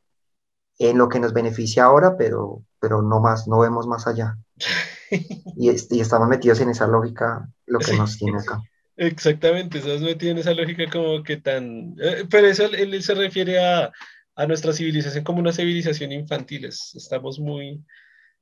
[0.78, 4.36] en lo que nos beneficia ahora, pero, pero no más, no vemos más allá.
[5.10, 8.62] y, y estamos metidos en esa lógica, lo que nos tiene acá.
[8.98, 11.94] Exactamente, estás metido en esa lógica como que tan...
[12.00, 13.92] Eh, pero eso él, se refiere a,
[14.34, 16.64] a, nuestra civilización como una civilización infantil.
[16.64, 17.80] Estamos muy...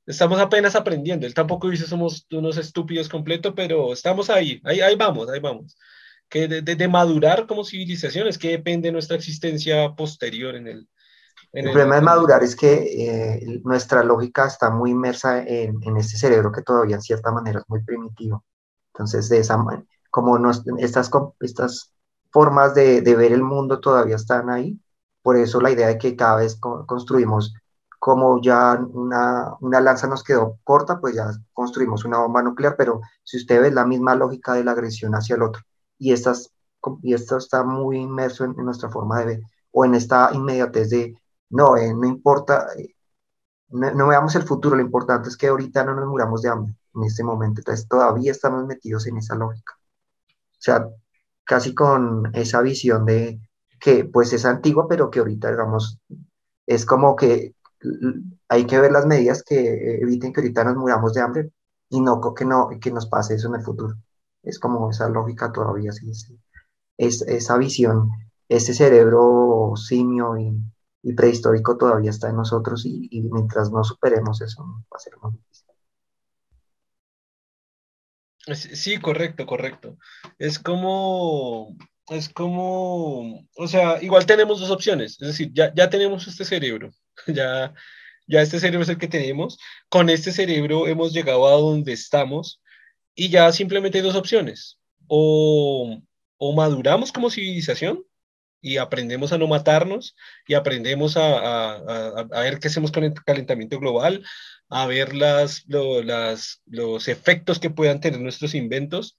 [0.07, 1.27] Estamos apenas aprendiendo.
[1.27, 5.77] Él tampoco dice somos unos estúpidos completo, pero estamos ahí, ahí, ahí vamos, ahí vamos.
[6.27, 10.87] Que de, de, madurar como civilización es que depende de nuestra existencia posterior en el...
[11.53, 16.17] el, problema de madurar es que eh, nuestra lógica está muy inmersa en, en este
[16.17, 18.43] cerebro que todavía en cierta manera es muy primitivo.
[18.97, 19.57] Entonces, de esa
[20.09, 20.37] como
[20.79, 21.93] estas, estas
[22.31, 24.79] formas de, ver el mundo todavía están ahí.
[25.21, 27.53] Por eso la idea de que cada vez construimos,
[27.99, 33.01] como ya una, una, lanza nos quedó corta, pues ya construimos una bomba nuclear, pero
[33.23, 35.61] si usted ve la misma lógica de la agresión hacia el otro,
[35.99, 36.51] y, estas,
[37.03, 39.41] y esto está muy inmerso en, nuestra forma de ver,
[39.71, 41.15] o en esta inmediatez de,
[41.49, 42.95] no, eh, no importa, eh,
[43.69, 47.03] no, veamos el futuro, lo importante es que ahorita no nos muramos de hambre en
[47.03, 49.73] este momento, entonces todavía estamos metidos en esa lógica.
[50.29, 50.87] O sea,
[51.45, 53.39] casi con esa visión de
[53.79, 55.99] que pues es antigua, pero que ahorita, digamos,
[56.65, 57.55] es como que
[58.49, 61.51] hay que ver las medidas que eviten que ahorita nos muramos de hambre
[61.89, 63.95] y no que, no, que nos pase eso en el futuro.
[64.43, 66.11] Es como esa lógica todavía, sí,
[66.97, 68.09] Es, esa visión,
[68.49, 70.53] ese cerebro simio y,
[71.15, 75.31] prehistórico todavía está en nosotros y, y, mientras no superemos eso va a ser muy
[75.33, 75.67] difícil.
[78.55, 79.97] Sí, correcto, correcto.
[80.39, 81.75] Es como,
[82.09, 86.91] es como, o sea, igual tenemos dos opciones, es decir, ya, ya tenemos este cerebro,
[87.27, 87.73] ya,
[88.27, 89.57] ya este cerebro es el que tenemos,
[89.89, 92.61] con este cerebro hemos llegado a donde estamos
[93.15, 95.99] y ya simplemente hay dos opciones, o,
[96.37, 98.03] o maduramos como civilización
[98.61, 100.15] y aprendemos a no matarnos
[100.47, 104.25] y aprendemos a, a, ver qué hacemos con el calentamiento global,
[104.69, 109.17] a ver las, las, los efectos que puedan tener nuestros inventos,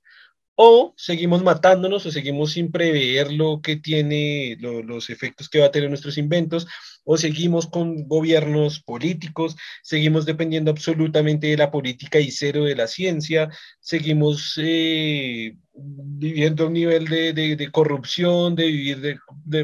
[0.60, 5.70] o seguimos matándonos o seguimos sin prever lo que tiene, los efectos que va a
[5.70, 6.66] tener nuestros inventos,
[7.04, 9.54] o seguimos con gobiernos políticos,
[9.84, 13.48] seguimos dependiendo absolutamente de la política y cero de la ciencia,
[13.78, 19.20] seguimos eh, viviendo a un nivel de, de, corrupción, de vivir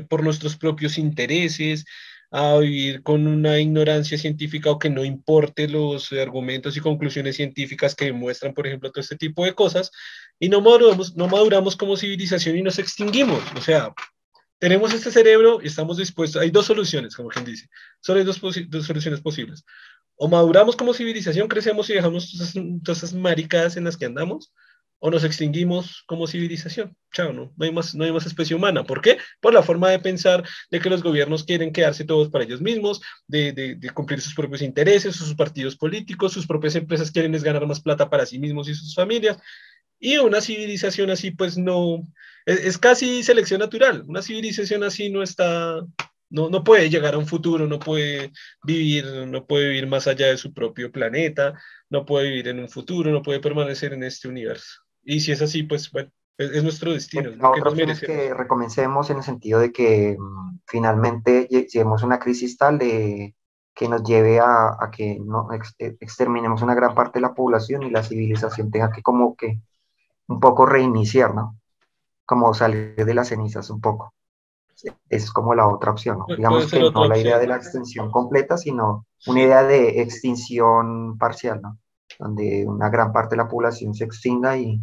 [0.08, 1.84] por nuestros propios intereses,
[2.36, 7.94] a vivir con una ignorancia científica o que no importe los argumentos y conclusiones científicas
[7.94, 9.92] que demuestran, por ejemplo, todo este tipo de cosas,
[10.38, 13.42] y no maduramos, no maduramos como civilización y nos extinguimos.
[13.56, 13.92] O sea,
[14.58, 17.68] tenemos este cerebro y estamos dispuestos, hay dos soluciones, como quien dice,
[18.00, 19.64] solo hay dos, dos soluciones posibles.
[20.16, 22.32] O maduramos como civilización, crecemos y dejamos
[22.84, 24.52] todas, esas maricadas en las que andamos,
[25.00, 26.96] o nos extinguimos como civilización.
[27.12, 28.84] Chao, no, no, hay más, no hay más especie humana.
[28.84, 29.18] ¿Por qué?
[29.40, 33.02] Por la forma de pensar de que los gobiernos quieren quedarse todos para ellos mismos,
[33.26, 37.42] de, de, de cumplir sus propios intereses, sus partidos políticos, sus propias empresas quieren es
[37.42, 39.36] ganar más plata para sí mismos y sus familias.
[39.98, 42.02] Y una civilización así, pues no,
[42.46, 44.04] es, es casi selección natural.
[44.06, 45.80] Una civilización así no está,
[46.30, 48.32] no, no, puede llegar a un futuro, no puede
[48.64, 51.54] vivir, no puede vivir más allá de su propio planeta,
[51.90, 54.82] no puede vivir en un futuro, no puede permanecer en este universo.
[55.02, 57.30] Y si es así, pues bueno, es, nuestro destino.
[57.30, 62.06] La otra opción es que recomencemos en el sentido de que mm, finalmente lleguemos a
[62.06, 63.34] una crisis tal de
[63.74, 67.82] que nos lleve a, a que no eh, exterminemos una gran parte de la población
[67.82, 69.60] y la civilización tenga que como que
[70.28, 71.58] un poco reiniciar, ¿no?
[72.24, 74.14] Como salir de las cenizas un poco.
[75.08, 76.26] Es como la otra opción, ¿no?
[76.36, 81.60] Digamos que no la idea de la extinción completa, sino una idea de extinción parcial,
[81.62, 81.78] ¿no?
[82.18, 84.80] Donde una gran parte de la población se extinga y,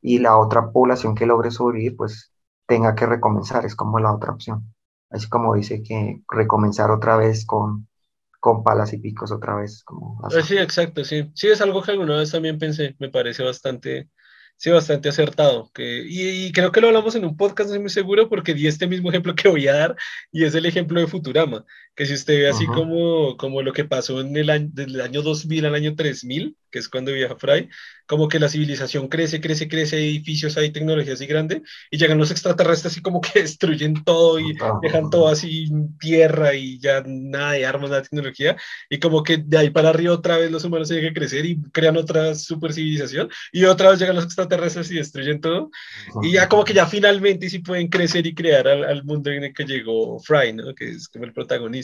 [0.00, 2.32] y la otra población que logre sobrevivir, pues
[2.66, 4.74] tenga que recomenzar, es como la otra opción.
[5.10, 7.86] Así como dice que recomenzar otra vez con,
[8.40, 9.84] con palas y picos otra vez.
[9.84, 11.30] Como pues sí, exacto, sí.
[11.34, 14.10] Sí, es algo que alguna vez también pensé, me parece bastante,
[14.56, 15.70] sí, bastante acertado.
[15.74, 18.54] Que, y, y, creo que lo hablamos en un podcast, no estoy muy seguro, porque
[18.54, 19.96] di este mismo ejemplo que voy a dar,
[20.32, 21.64] y es el ejemplo de Futurama,
[21.96, 25.22] que si usted ve así como, como lo que pasó en el año, del año
[25.22, 27.68] 2000 al año 3000, que es cuando viaja Fry,
[28.06, 32.18] como que la civilización crece, crece, crece, hay edificios, hay tecnología así grande, y llegan
[32.18, 34.80] los extraterrestres así como que destruyen todo y -huh.
[34.82, 35.68] dejan todo así
[36.00, 38.56] tierra y ya nada de armas, nada de tecnología,
[38.90, 41.62] y como que de ahí para arriba otra vez los humanos tienen que crecer y
[41.72, 45.70] crean otra super civilización, y otra vez llegan los extraterrestres y destruyen todo,
[46.12, 46.26] -huh.
[46.26, 49.44] y ya como que ya finalmente sí pueden crecer y crear al, al mundo en
[49.44, 50.74] el que llegó Fry, ¿no?
[50.74, 51.83] Que es como el protagonista.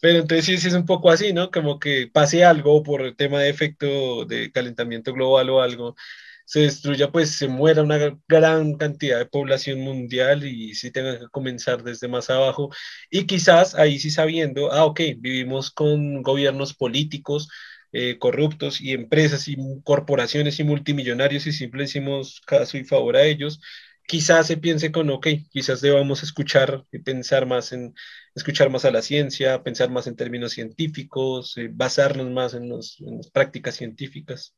[0.00, 1.50] Pero entonces sí, es un poco así, ¿no?
[1.50, 5.96] Como que pase algo por el tema de efecto de calentamiento global o algo,
[6.44, 11.28] se destruya, pues se muera una gran cantidad de población mundial y sí tenga que
[11.28, 12.70] comenzar desde más abajo.
[13.10, 17.48] Y quizás ahí sí sabiendo, ah, ok, vivimos con gobiernos políticos
[17.92, 23.24] eh, corruptos y empresas y corporaciones y multimillonarios y siempre hicimos caso y favor a
[23.24, 23.60] ellos
[24.06, 27.94] quizás se piense con, ok, quizás debamos escuchar y pensar más en,
[28.34, 33.00] escuchar más a la ciencia, pensar más en términos científicos, eh, basarnos más en, los,
[33.00, 34.54] en, las prácticas científicas.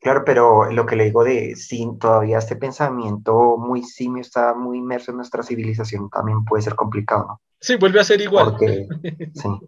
[0.00, 4.78] Claro, pero lo que le digo de si todavía este pensamiento muy simio está muy
[4.78, 7.40] inmerso en nuestra civilización también puede ser complicado, ¿no?
[7.60, 8.50] Sí, vuelve a ser igual.
[8.50, 8.86] Porque,
[9.34, 9.48] sí.
[9.48, 9.60] O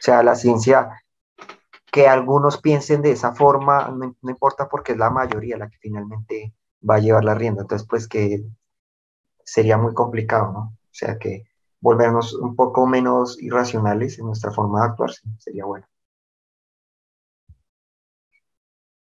[0.00, 0.88] sea, la ciencia,
[1.92, 5.76] que algunos piensen de esa forma, no, no importa porque es la mayoría la que
[5.78, 6.54] finalmente
[6.88, 7.62] va a llevar la rienda.
[7.62, 8.44] Entonces, pues que
[9.44, 10.58] sería muy complicado, ¿no?
[10.58, 11.44] O sea, que
[11.80, 15.86] volvernos un poco menos irracionales en nuestra forma de actuar sería bueno.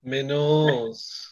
[0.03, 1.27] Menos...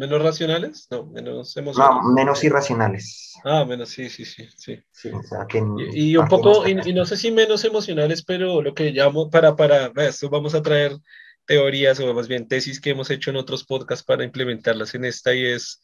[0.00, 0.88] ¿Menos racionales?
[0.90, 2.02] No, menos emocionales.
[2.02, 3.34] No, menos irracionales.
[3.44, 4.48] Ah, menos, sí, sí, sí.
[4.56, 5.58] Sí, sí o sea, que
[5.92, 9.28] y, y un poco, y, y, no sé si menos emocionales, pero lo que llamo
[9.28, 10.96] para, para, esto vamos a traer
[11.46, 15.34] teorías o más bien tesis que hemos hecho en otros podcasts para implementarlas en esta
[15.34, 15.80] y es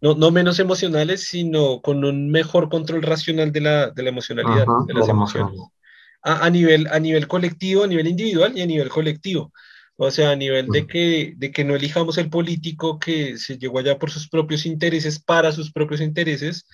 [0.00, 4.66] no, no menos emocionales, sino con un mejor control racional de la, de la emocionalidad,
[4.66, 5.60] -huh, de las de emociones.
[6.22, 9.52] A, a, nivel, a nivel colectivo, a nivel individual y a nivel colectivo.
[9.96, 13.80] O sea, a nivel de que, de que no elijamos el político que se llegó
[13.80, 16.66] allá por sus propios intereses, para sus propios intereses,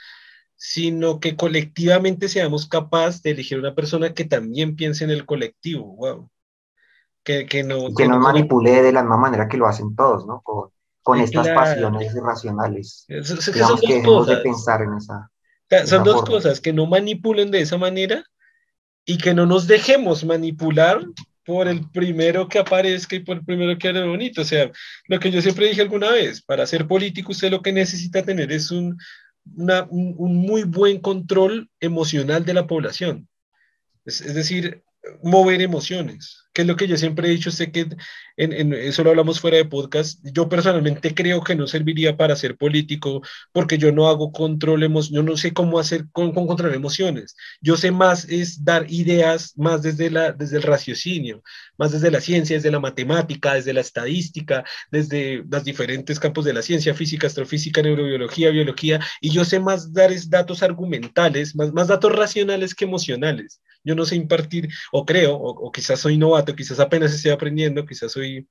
[0.57, 5.97] sino que colectivamente seamos capaces de elegir una persona que también piense en el colectivo.
[5.97, 6.31] Wow.
[7.25, 10.27] Que, que no, que, que no manipule de la misma manera que lo hacen todos,
[10.27, 10.43] ¿no?
[10.43, 10.69] Con,
[11.03, 11.61] con estas claro.
[11.61, 13.05] pasiones irracionales.
[13.09, 15.31] Es, es, Digamos que dejemos de pensar en esa.
[15.71, 16.35] En son esa dos forma.
[16.37, 18.25] cosas, que no manipulen de esa manera
[19.05, 21.03] y que no nos dejemos manipular
[21.45, 24.43] por el primero que aparezca y por el primero que hable bonito.
[24.43, 24.71] O sea,
[25.09, 28.53] lo que yo siempre dije alguna vez, para ser político usted lo que necesita tener
[28.53, 28.99] es un,
[29.91, 33.29] un, muy buen control emocional de la población.
[34.05, 34.83] es decir,
[35.23, 37.89] mover emociones que es lo que yo siempre he dicho, sé que
[38.37, 42.57] en, eso lo hablamos fuera de podcast, yo personalmente creo que no serviría para ser
[42.57, 43.23] político
[43.53, 47.91] porque yo no hago control, yo no sé cómo hacer con, con emociones, yo sé
[47.91, 51.43] más es dar ideas más desde, la, desde el raciocinio,
[51.77, 56.53] más desde la ciencia, desde la matemática, desde la estadística, desde los diferentes campos de
[56.53, 61.73] la ciencia, física, astrofísica, neurobiología, biología, y yo sé más dar es datos argumentales, más,
[61.73, 63.61] más datos racionales que emocionales.
[63.87, 67.87] Yo no sé impartir, o creo, o, o quizás soy novato, quizás apenas estoy aprendiendo,
[67.87, 68.47] quizás soy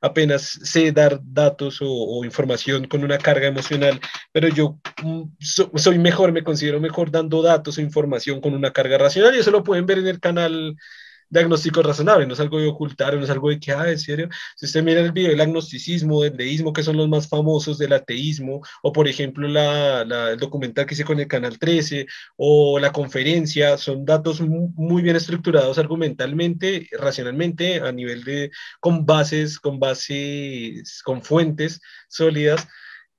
[0.00, 4.00] apenas sé dar datos o, información con una carga emocional,
[4.32, 8.98] pero yo mm, soy mejor, me considero mejor dando datos o información con una carga
[8.98, 10.76] racional y eso lo pueden ver en el canal
[11.34, 14.28] diagnóstico razonable, no es algo de ocultar, no es algo de que, ah, en serio,
[14.56, 17.92] si usted mira el video del agnosticismo, del deísmo, que son los más famosos, del
[17.92, 22.06] ateísmo, o por ejemplo la, el documental que hice con el Canal 13,
[22.36, 28.50] o la conferencia, son datos muy bien estructurados argumentalmente, racionalmente, a nivel de,
[28.80, 32.66] con bases, con bases, con fuentes sólidas,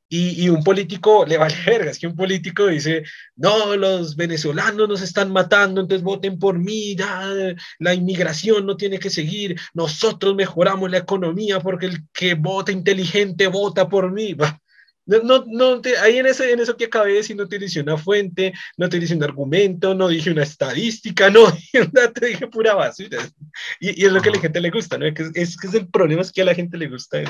[0.08, 3.04] y, un político le vale verga, es que un político dice,
[3.36, 6.96] no, los venezolanos nos están matando, entonces voten por mí,
[7.80, 13.48] la inmigración no tiene que seguir, nosotros mejoramos la economía porque el que vota inteligente
[13.48, 14.36] vota por mí.
[15.08, 17.96] No, no, ahí en, ese, en eso que acabé de decir, no te dice una
[17.96, 21.54] fuente, no te dice un argumento, no dije una estadística, no,
[22.12, 23.20] te dije pura basura.
[23.80, 25.06] Y, y, es lo que a la gente le gusta, ¿no?
[25.06, 27.22] Es, es, es el problema, es que a la gente le gusta.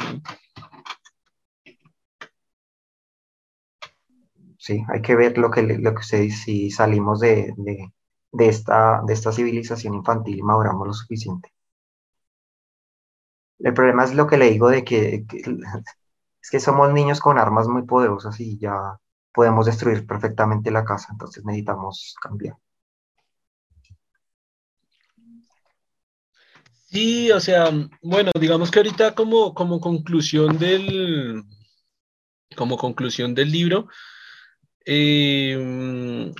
[4.65, 7.53] Sí, hay que ver lo que, lo que si salimos de,
[8.39, 11.53] esta, de esta civilización infantil y maduramos lo suficiente.
[13.59, 15.25] El problema es lo que le digo de que,
[16.41, 18.97] es que somos niños con armas muy poderosas y ya
[19.31, 22.55] podemos destruir perfectamente la casa, entonces necesitamos cambiar.
[26.87, 27.69] Sí, o sea,
[28.01, 31.43] bueno, digamos que ahorita como, como conclusión del
[32.55, 33.87] como conclusión del libro,
[34.85, 36.31] eh,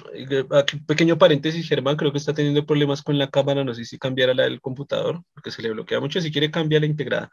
[0.51, 3.97] aquí, pequeño paréntesis, Germán, creo que está teniendo problemas con la cámara, no sé si
[3.97, 7.31] cambiara la del computador, porque se le bloquea mucho, si quiere cambiar la integrada.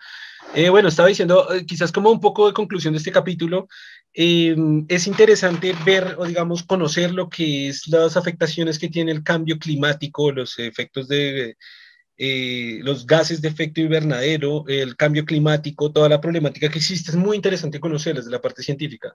[0.54, 3.68] Eh, bueno, estaba diciendo, eh, quizás como un poco de conclusión de este capítulo,
[4.14, 4.56] eh,
[4.88, 9.58] es interesante ver o digamos conocer lo que es las afectaciones que tiene el cambio
[9.58, 11.56] climático, los efectos de
[12.24, 17.10] eh, los gases de efecto invernadero, el cambio climático, toda la problemática que existe.
[17.10, 19.12] Es muy interesante conocerlas de la parte científica.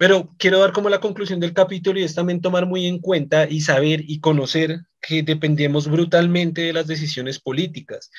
[0.00, 3.46] Pero quiero dar como la conclusión del capítulo y es también tomar muy en cuenta
[3.46, 8.10] y saber y conocer que dependemos brutalmente de las decisiones políticas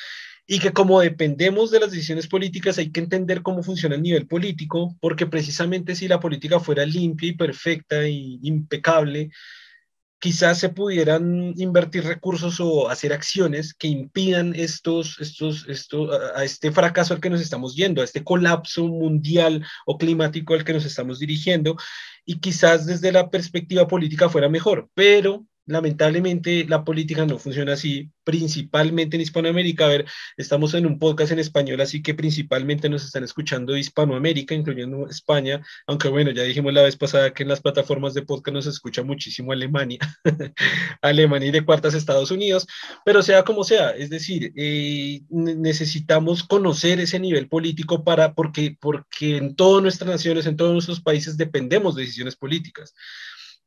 [0.45, 4.27] y que como dependemos de las decisiones políticas hay que entender cómo funciona el nivel
[4.27, 9.31] político, porque precisamente si la política fuera limpia y perfecta y impecable,
[10.21, 16.71] quizás se pudieran invertir recursos o hacer acciones que impidan estos, estos, esto, a este
[16.71, 20.85] fracaso al que nos estamos yendo, a este colapso mundial o climático al que nos
[20.85, 21.75] estamos dirigiendo,
[22.23, 28.09] y quizás desde la perspectiva política fuera mejor, pero lamentablemente la política no funciona así,
[28.23, 29.85] principalmente en Hispanoamérica.
[29.85, 30.05] A ver,
[30.37, 35.61] estamos en un podcast en español, así que principalmente nos están escuchando Hispanoamérica, incluyendo España,
[35.87, 39.03] aunque bueno, ya dijimos la vez pasada que en las plataformas de podcast nos escucha
[39.03, 39.99] muchísimo Alemania,
[41.01, 42.67] Alemania y de cuartas Estados Unidos,
[43.05, 49.37] pero sea como sea, es decir, eh, necesitamos conocer ese nivel político para, porque, porque
[49.37, 52.93] en todas nuestras naciones, en todos nuestros países dependemos de decisiones políticas.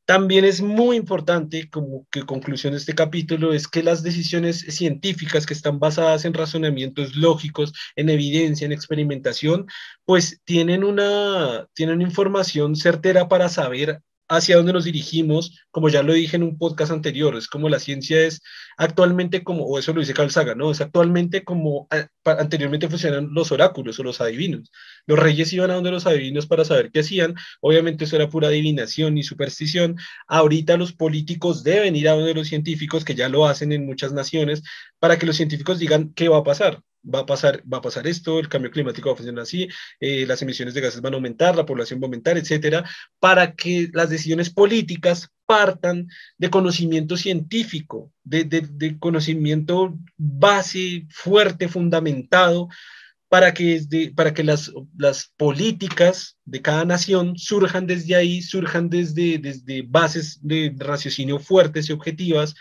[0.06, 5.46] También es muy importante, como que conclusión de este capítulo, es que las decisiones científicas
[5.46, 9.66] que están basadas en razonamientos lógicos, en evidencia, en experimentación,
[10.04, 16.12] pues tienen una, tienen información certera para saber hacia dónde nos dirigimos, como ya lo
[16.12, 18.40] dije en un podcast anterior, es como la ciencia es
[18.76, 20.70] actualmente como, o eso lo dice Carl Sagan, ¿no?
[20.70, 24.70] Es actualmente como eh, anteriormente funcionan los oráculos o los adivinos.
[25.06, 28.48] Los reyes iban a donde los adivinos para saber qué hacían, obviamente eso era pura
[28.48, 29.96] adivinación y superstición.
[30.26, 34.12] Ahorita los políticos deben ir a donde los científicos, que ya lo hacen en muchas
[34.12, 34.62] naciones,
[34.98, 36.82] para que los científicos digan qué va a pasar
[37.12, 39.68] va a pasar, va a pasar esto, el cambio climático va a funcionar así,
[40.00, 43.54] eh, las emisiones de gases van a aumentar, la población va a aumentar, etcétera, para
[43.54, 46.08] que las decisiones políticas partan
[46.38, 52.68] de conocimiento científico, de, de, conocimiento base, fuerte, fundamentado,
[53.28, 59.38] para que, para que las, las políticas de cada nación surjan desde ahí, surjan desde,
[59.38, 62.54] desde bases de raciocinio fuertes y objetivas,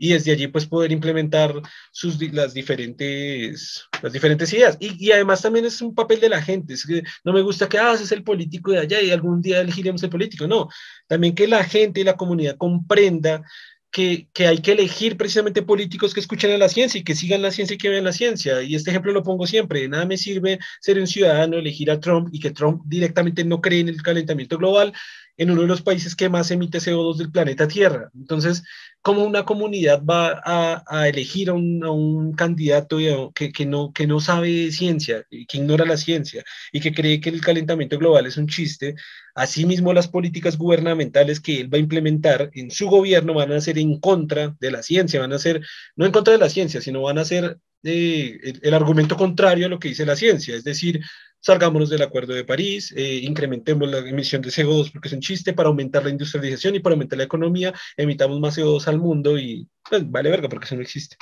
[0.00, 1.54] y desde allí pues poder implementar
[1.92, 4.78] sus, las, diferentes, las diferentes ideas.
[4.80, 6.74] Y, y además también es un papel de la gente,
[7.22, 10.10] no me gusta que ah, es el político de allá y algún día elegiremos el
[10.10, 10.68] político, no,
[11.06, 13.42] también que la gente y la comunidad comprenda
[13.90, 17.42] que, que, hay que elegir precisamente políticos que escuchen a la ciencia y que sigan
[17.42, 18.62] la ciencia y que vean la ciencia.
[18.62, 19.88] Y este ejemplo lo pongo siempre.
[19.88, 23.80] Nada me sirve ser un ciudadano, elegir a Trump y que Trump directamente no cree
[23.80, 24.92] en el calentamiento global
[25.40, 28.10] en uno de los países que más emite CO2 del planeta Tierra.
[28.14, 28.62] Entonces,
[29.00, 32.98] ¿cómo una comunidad va a, elegir a un, candidato
[33.34, 37.30] que, que, no, que no sabe ciencia, que ignora la ciencia y que cree que
[37.30, 38.96] el calentamiento global es un chiste?
[39.34, 43.78] Asimismo, las políticas gubernamentales que él va a implementar en su gobierno van a ser
[43.78, 45.62] en contra de la ciencia, van a ser,
[45.96, 49.68] no en contra de la ciencia, sino van a ser eh, el, argumento contrario a
[49.70, 51.00] lo que dice la ciencia, es decir,
[51.40, 55.52] salgámonos del Acuerdo de París, eh, incrementemos la emisión de CO2 porque es un chiste
[55.52, 59.68] para aumentar la industrialización y para aumentar la economía, emitamos más CO2 al mundo y
[59.88, 61.16] pues, vale verga porque eso no existe.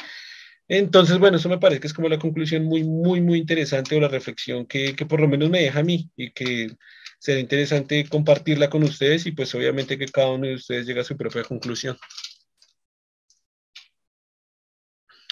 [0.68, 4.00] Entonces, bueno, eso me parece que es como la conclusión muy, muy, muy interesante o
[4.00, 6.76] la reflexión que, que por lo menos me deja a mí y que
[7.18, 11.04] será interesante compartirla con ustedes y pues obviamente que cada uno de ustedes llegue a
[11.04, 11.96] su propia conclusión.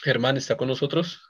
[0.02, 1.20] Germán, ¿está con nosotros?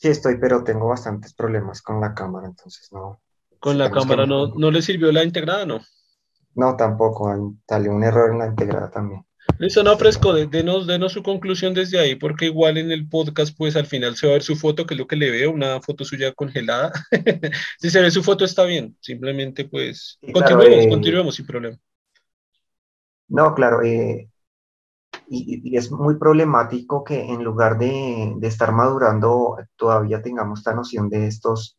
[0.00, 3.20] Sí, estoy, pero tengo bastantes problemas con la cámara, entonces no.
[3.58, 5.80] ¿Con la cámara no, no le sirvió la integrada, no?
[6.54, 9.26] No, tampoco, salió un error en la integrada también.
[9.58, 13.76] Listo, no, Fresco, denos, denos su conclusión desde ahí, porque igual en el podcast, pues
[13.76, 15.82] al final se va a ver su foto, que es lo que le veo, una
[15.82, 16.92] foto suya congelada.
[17.78, 21.76] si se ve su foto, está bien, simplemente pues continuemos, eh, continuemos sin problema.
[23.28, 24.29] No, claro, eh,
[25.30, 31.08] y, es muy problemático que en lugar de, de, estar madurando todavía tengamos esta noción
[31.08, 31.76] de estos,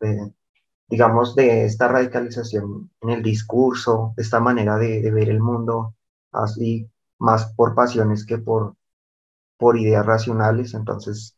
[0.88, 5.96] digamos, de esta radicalización en el discurso, de esta manera de, de, ver el mundo
[6.32, 8.76] así más por pasiones que por,
[9.58, 10.74] por ideas racionales.
[10.74, 11.36] Entonces,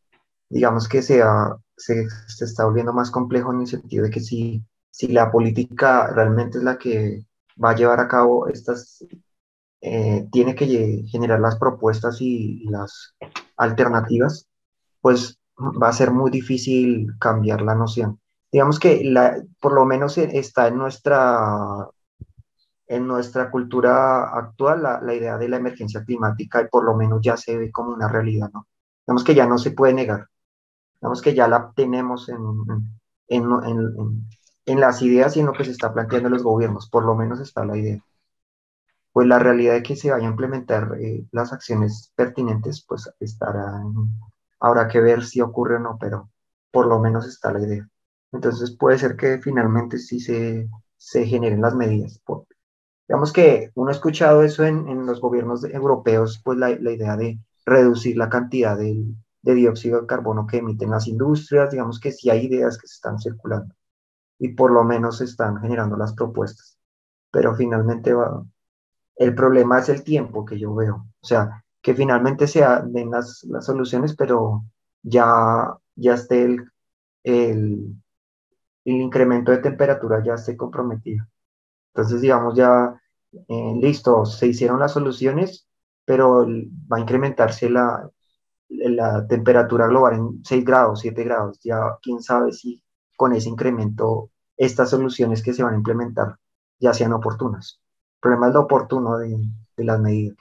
[0.50, 1.24] digamos que se,
[1.78, 6.08] se, se, está volviendo más complejo en el sentido de que si, si la política
[6.08, 7.26] realmente es la que
[7.64, 9.04] va a llevar a cabo estas
[9.86, 13.16] eh, tiene que generar las propuestas y, las
[13.58, 14.48] alternativas,
[15.02, 18.22] pues va a ser muy difícil cambiar la noción.
[18.50, 21.90] Digamos que la, por lo menos está en nuestra,
[22.88, 27.36] en nuestra cultura actual la, idea de la emergencia climática y por lo menos ya
[27.36, 28.68] se ve como una realidad, ¿no?
[29.06, 30.30] Digamos que ya no se puede negar.
[31.02, 32.40] Digamos que ya la tenemos en,
[33.28, 33.50] en,
[34.66, 37.42] en, las ideas y en lo que se está planteando los gobiernos, por lo menos
[37.42, 38.02] está la idea
[39.14, 43.82] pues la realidad de que se vayan a implementar eh, las acciones pertinentes, pues estará,
[44.60, 46.32] habrá que ver si ocurre o no, pero
[46.72, 47.88] por lo menos está la idea.
[48.32, 50.68] Entonces puede ser que finalmente sí se,
[50.98, 52.22] se generen las medidas.
[53.08, 58.18] digamos que uno ha escuchado eso en, los gobiernos europeos, pues la, idea de reducir
[58.18, 59.06] la cantidad de,
[59.44, 62.96] de dióxido de carbono que emiten las industrias, digamos que sí hay ideas que se
[62.96, 63.76] están circulando
[64.40, 66.78] y por lo menos se están generando las propuestas,
[67.32, 68.44] pero finalmente va,
[69.16, 71.08] el problema es el tiempo que yo veo.
[71.22, 74.64] O sea, que finalmente se den las, las soluciones, pero
[75.04, 76.72] ya, ya esté el,
[77.24, 77.98] el,
[78.86, 81.26] incremento de temperatura ya esté comprometido.
[81.94, 83.00] Entonces, digamos, ya,
[83.48, 85.68] eh, listo, se hicieron las soluciones,
[86.06, 86.46] pero
[86.92, 88.10] va a incrementarse la,
[88.70, 91.60] la temperatura global en 6 grados, 7 grados.
[91.64, 92.84] Ya quién sabe si
[93.18, 96.38] con ese incremento estas soluciones que se van a implementar
[96.80, 97.83] ya sean oportunas
[98.24, 99.38] problema es lo oportuno de,
[99.78, 100.38] de las medidas.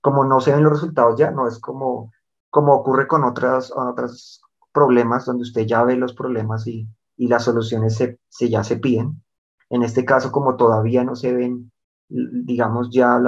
[0.00, 2.12] Como no se ven los resultados ya, no es como,
[2.50, 4.42] como ocurre con otras, otros
[4.72, 6.86] problemas donde usted ya ve los problemas y,
[7.16, 9.22] y las soluciones se, se, ya se piden.
[9.70, 11.72] En este caso, como todavía no se ven,
[12.08, 13.18] digamos, ya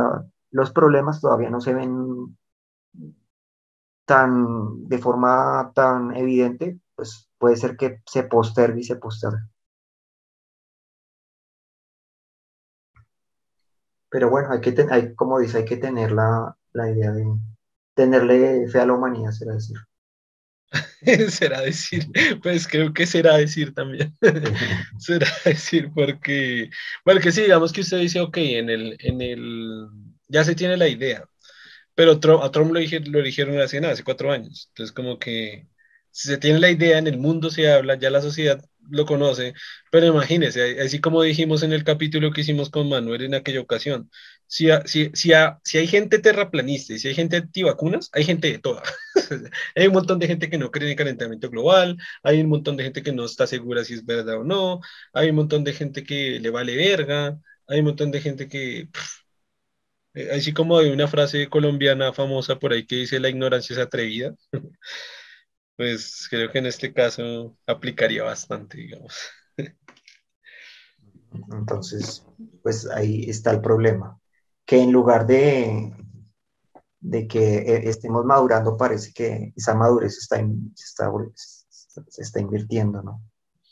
[0.51, 2.37] los problemas todavía no se ven
[4.05, 9.49] tan de forma tan evidente, pues puede ser que se postergue y se postergue.
[14.11, 17.25] Pero bueno, hay que hay, como dice, hay que tener la, la idea de
[17.95, 19.77] tenerle fe a la humanidad, será decir.
[21.31, 22.07] será decir,
[22.43, 24.15] pues creo que será decir también.
[24.99, 26.71] será decir porque,
[27.05, 29.89] bueno, que sí, digamos que usted dice, ok, en el, en el,
[30.29, 31.25] ya se tiene la idea,
[31.95, 32.21] pero a
[32.53, 34.69] Trump lo, lo eligieron hace nada, hace cuatro años.
[34.71, 35.69] Entonces, como que
[36.11, 39.55] si se tiene la idea, en el mundo se habla, ya la sociedad lo conoce,
[39.91, 44.11] pero imagínese, así como dijimos en el capítulo que hicimos con Manuel en aquella ocasión,
[44.47, 45.33] si, si, si,
[45.65, 48.83] si hay gente terraplanista y si hay gente antivacunas, hay gente de toda.
[49.75, 52.85] hay un montón de gente que no cree en calentamiento global, hay un montón de
[52.85, 54.81] gente que no está segura si es verdad o no,
[55.13, 58.89] hay un montón de gente que le vale verga, hay un montón de gente que...
[60.15, 63.81] Eh, así como hay una frase colombiana famosa por ahí que dice la ignorancia es
[63.81, 64.35] atrevida,
[65.77, 69.15] pues creo que en este caso aplicaría bastante, digamos.
[71.53, 72.25] Entonces,
[72.63, 74.19] pues ahí está el problema,
[74.65, 75.95] que en lugar de,
[77.01, 80.39] de que eh, estemos madurando, parece que esa madurez está,
[80.75, 81.13] está,
[82.09, 83.23] se está invirtiendo, ¿no?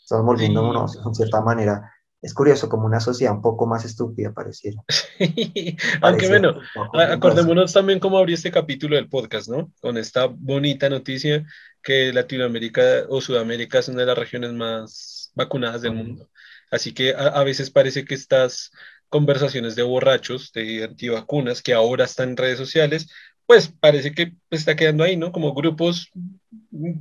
[0.02, 1.93] Estamos volviéndonos, en cierta manera,
[2.24, 4.82] es curioso, como una sociedad un poco más estúpida pareciera.
[6.00, 6.58] Aunque bueno,
[6.94, 9.70] acordémonos también cómo abrió este capítulo del podcast, ¿no?
[9.82, 11.44] Con esta bonita noticia
[11.82, 16.30] que Latinoamérica o Sudamérica es una de las regiones más vacunadas del mundo.
[16.70, 18.72] Así que a, veces parece que estas
[19.10, 23.06] conversaciones de borrachos, de antivacunas, que ahora están en redes sociales,
[23.44, 25.30] pues parece que está quedando ahí, ¿no?
[25.30, 26.10] Como grupos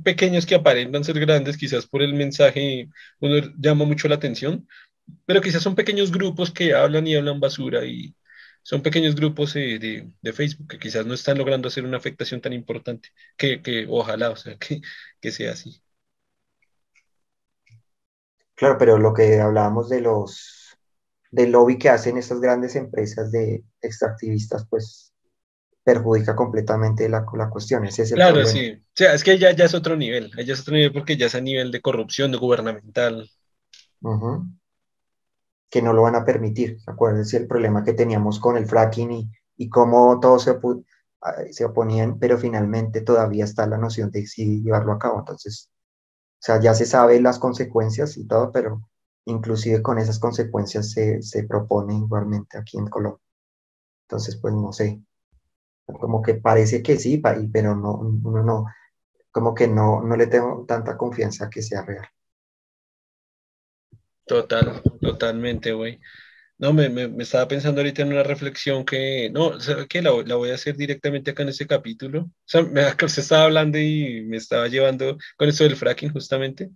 [0.04, 2.88] pequeños que aparentan ser grandes, quizás por el mensaje
[3.20, 4.68] uno llama mucho la atención,
[5.26, 8.14] pero quizás son pequeños grupos que hablan y hablan basura y
[8.62, 12.40] son pequeños grupos eh, de, de, Facebook que quizás no están logrando hacer una afectación
[12.40, 14.80] tan importante, que, que ojalá, o sea, que,
[15.20, 15.82] que sea así.
[18.54, 20.78] Claro, pero lo que hablábamos de los
[21.30, 25.12] del lobby que hacen estas grandes empresas de extractivistas, pues
[25.82, 27.84] perjudica completamente la, la cuestión.
[27.84, 28.70] Ese es el claro, sí.
[28.72, 31.26] O sea, es que ya, ya es otro nivel, ya es otro nivel porque ya
[31.26, 33.28] es a nivel de corrupción, de gubernamental.
[35.74, 36.78] Que no lo van a permitir.
[36.86, 40.56] Acuérdense el problema que teníamos con el fracking y, y cómo todos se,
[41.50, 45.18] se oponían, pero finalmente todavía está la noción de si llevarlo a cabo.
[45.18, 45.70] Entonces,
[46.34, 48.88] o sea, ya se sabe las consecuencias y todo, pero
[49.24, 53.20] inclusive con esas consecuencias se, se propone igualmente aquí en Colombia.
[54.08, 55.02] Entonces, pues no sé,
[56.00, 57.22] como que parece que sí,
[57.52, 58.66] pero no, uno no,
[59.32, 62.06] como que no, no le tengo tanta confianza que sea real.
[64.26, 66.00] Total, totalmente, güey.
[66.58, 70.02] No, me, me, estaba pensando ahorita en una reflexión que, no, ¿sabe qué?
[70.02, 72.22] La, la, voy a hacer directamente acá en este capítulo.
[72.22, 76.70] O sea, me, estaba hablando y me estaba llevando con esto del fracking justamente.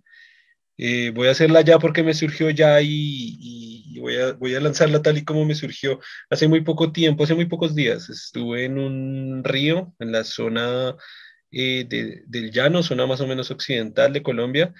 [0.77, 4.61] Eh, voy a hacerla ya porque me surgió ya y, y, voy, a, voy a
[4.61, 5.99] lanzarla tal y como me surgió
[6.29, 8.09] hace muy poco tiempo, hace muy pocos días.
[8.09, 10.95] Estuve en un río en la zona
[11.51, 14.73] eh, de, del llano, zona más o menos occidental de Colombia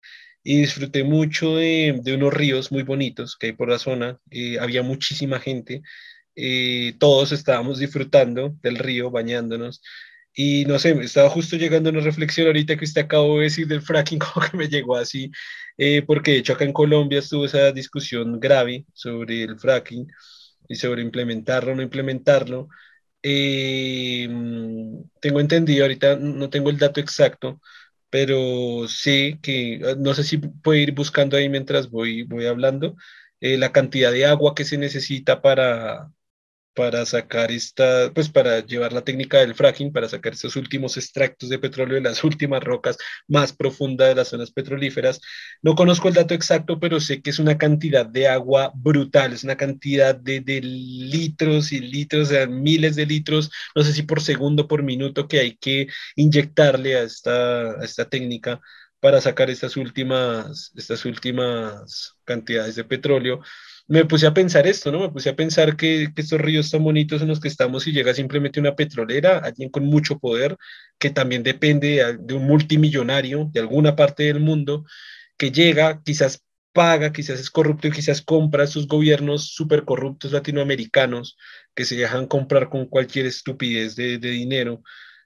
[0.50, 4.20] y disfruté mucho de, unos ríos muy bonitos que hay por la zona.
[4.32, 5.84] Eh, había muchísima gente,
[6.36, 9.84] eh, todos estábamos disfrutando del río, bañándonos.
[10.34, 13.68] Y no sé, estaba justo llegando a una reflexión ahorita que usted acabó de decir
[13.68, 15.30] del fracking, como que me llegó así,
[15.78, 20.08] eh, porque de hecho acá en Colombia estuvo esa discusión grave sobre el fracking
[20.68, 22.70] y sobre implementarlo o no implementarlo.
[23.22, 27.62] tengo entendido, ahorita no tengo el dato exacto,
[28.10, 32.95] pero sí que ah, no sé si puede ir buscando ahí mientras voy, voy hablando
[33.40, 36.11] eh, la cantidad de agua que se necesita para,
[36.74, 41.50] para sacar esta, pues para llevar la técnica del fracking, para sacar estos últimos extractos
[41.50, 42.98] de petróleo de las últimas rocas
[43.28, 45.20] más profundas de las zonas petrolíferas.
[45.62, 49.44] No conozco el dato exacto, pero sé que es una cantidad de agua brutal, es
[49.44, 54.22] una cantidad de, de litros y litros, de miles de litros, no sé si por
[54.22, 58.62] segundo, por minuto, que hay que inyectarle a esta, a esta técnica
[59.00, 63.41] para sacar estas últimas, estas últimas cantidades de petróleo
[63.90, 64.99] me puse a pensar esto, ¿no?
[64.99, 68.14] Me puse a pensar que, estos ríos tan bonitos en los que estamos y llega
[68.14, 70.57] simplemente una petrolera, alguien con mucho poder,
[70.99, 74.86] que también depende de, un multimillonario de alguna parte del mundo,
[75.38, 81.36] que llega, quizás paga, quizás es corrupto y quizás compra esos gobiernos súper corruptos latinoamericanos
[81.74, 84.84] que se dejan comprar con cualquier estupidez de, dinero.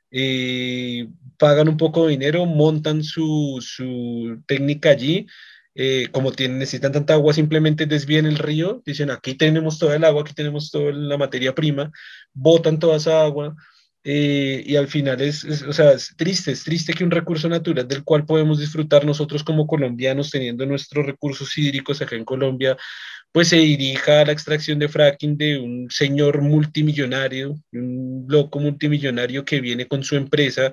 [0.10, 5.27] Eh, pagan un poco de dinero, montan su, su técnica allí
[5.76, 10.04] eh, como tienen, necesitan tanta agua, simplemente desvían el río, dicen aquí tenemos toda el
[10.04, 11.91] agua, aquí tenemos toda la materia prima,
[12.34, 13.56] botan toda esa agua
[14.04, 17.88] eh, y al final es, o sea, es triste, es triste que un recurso natural
[17.88, 22.78] del cual podemos disfrutar nosotros como colombianos teniendo nuestros recursos hídricos acá en Colombia,
[23.32, 29.44] pues se dirija a la extracción de fracking de un señor multimillonario, un loco multimillonario
[29.45, 30.72] que viene con su empresa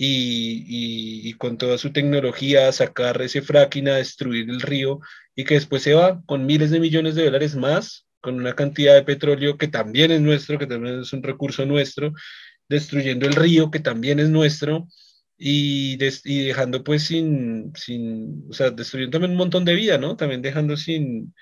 [0.00, 5.00] y, con toda su tecnología sacar ese fracking, a destruir el río
[5.34, 8.94] y que después se va con miles de millones de dólares más, con una cantidad
[8.94, 12.12] de petróleo que también es nuestro, que también es un recurso nuestro,
[12.68, 14.88] destruyendo el río que también es nuestro
[15.36, 20.16] y, y dejando pues sin, sin, o sea, destruyendo también un montón de vida, ¿no?
[20.16, 21.34] También dejando sin,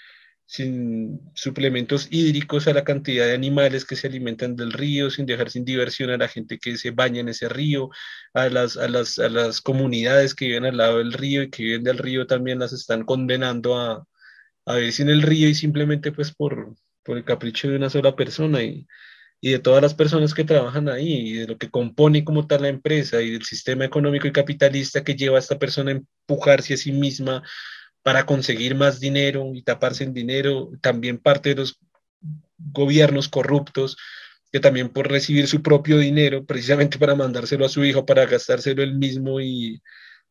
[0.46, 5.50] sin suplementos hídricos a la cantidad de animales que se alimentan del río, sin dejar
[5.50, 7.90] sin diversión a la gente que se baña en ese río,
[8.32, 11.64] a las, a las, a las comunidades que viven al lado del río y que
[11.64, 14.06] viven del río también las están condenando a,
[14.66, 16.74] a vivir sin el río y simplemente pues por,
[17.04, 18.62] por el capricho de una sola persona.
[18.62, 18.86] Y,
[19.40, 22.62] y de todas las personas que trabajan ahí, y de lo que compone como tal
[22.62, 26.74] la empresa y del sistema económico y capitalista que lleva a esta persona a empujarse
[26.74, 27.42] a sí misma
[28.06, 31.80] para conseguir más dinero y taparse en dinero, también parte de los
[32.56, 33.96] gobiernos corruptos
[34.52, 38.84] que también por recibir su propio dinero, precisamente para mandárselo a su hijo, para gastárselo
[38.84, 39.82] él mismo y,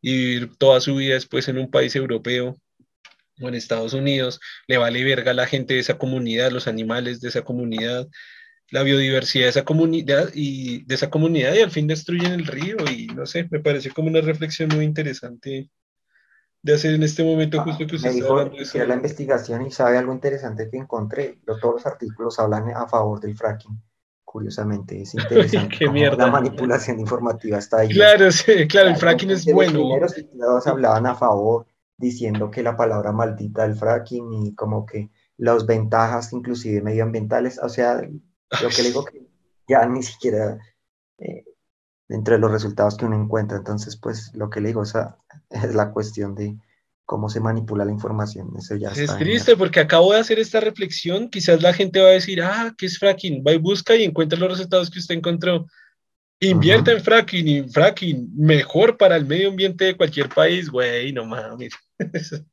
[0.01, 2.55] y vivir toda su vida después en un país europeo
[3.41, 7.19] o en Estados Unidos, le vale verga a la gente de esa comunidad, los animales
[7.19, 8.07] de esa comunidad,
[8.71, 12.77] la biodiversidad de esa comunidad y de esa comunidad y al fin destruyen el río
[12.89, 15.69] y no sé, me parece como una reflexión muy interesante
[16.65, 18.85] de hacer en este momento justo que usted de eso.
[18.85, 23.37] la investigación y sabe algo interesante que encontré, todos los artículos hablan a favor del
[23.37, 23.79] fracking.
[24.23, 25.77] Curiosamente, es interesante.
[25.77, 26.25] Qué mierda.
[26.25, 27.89] La manipulación informativa está ahí.
[27.89, 29.99] Claro, sí, claro, el fracking es bueno.
[29.99, 31.67] Los primeros hablaban a favor,
[31.97, 37.69] diciendo que la palabra maldita del fracking y como que las ventajas inclusive medioambientales, o
[37.69, 39.21] sea, lo que le digo que
[39.67, 40.57] ya ni siquiera
[42.07, 45.17] dentro de los resultados que uno encuentra, entonces pues lo que le digo, esa
[45.49, 46.55] es la cuestión de
[47.05, 51.29] cómo se manipula la información, eso ya Es triste porque acabo de hacer esta reflexión,
[51.29, 53.43] quizás la gente va a decir, ah, ¿qué es fracking?
[53.47, 55.67] Va y busca y encuentra los resultados que usted encontró.
[56.39, 61.25] Invierta en fracking y fracking mejor para el medio ambiente de cualquier país, güey, no
[61.25, 61.73] mames.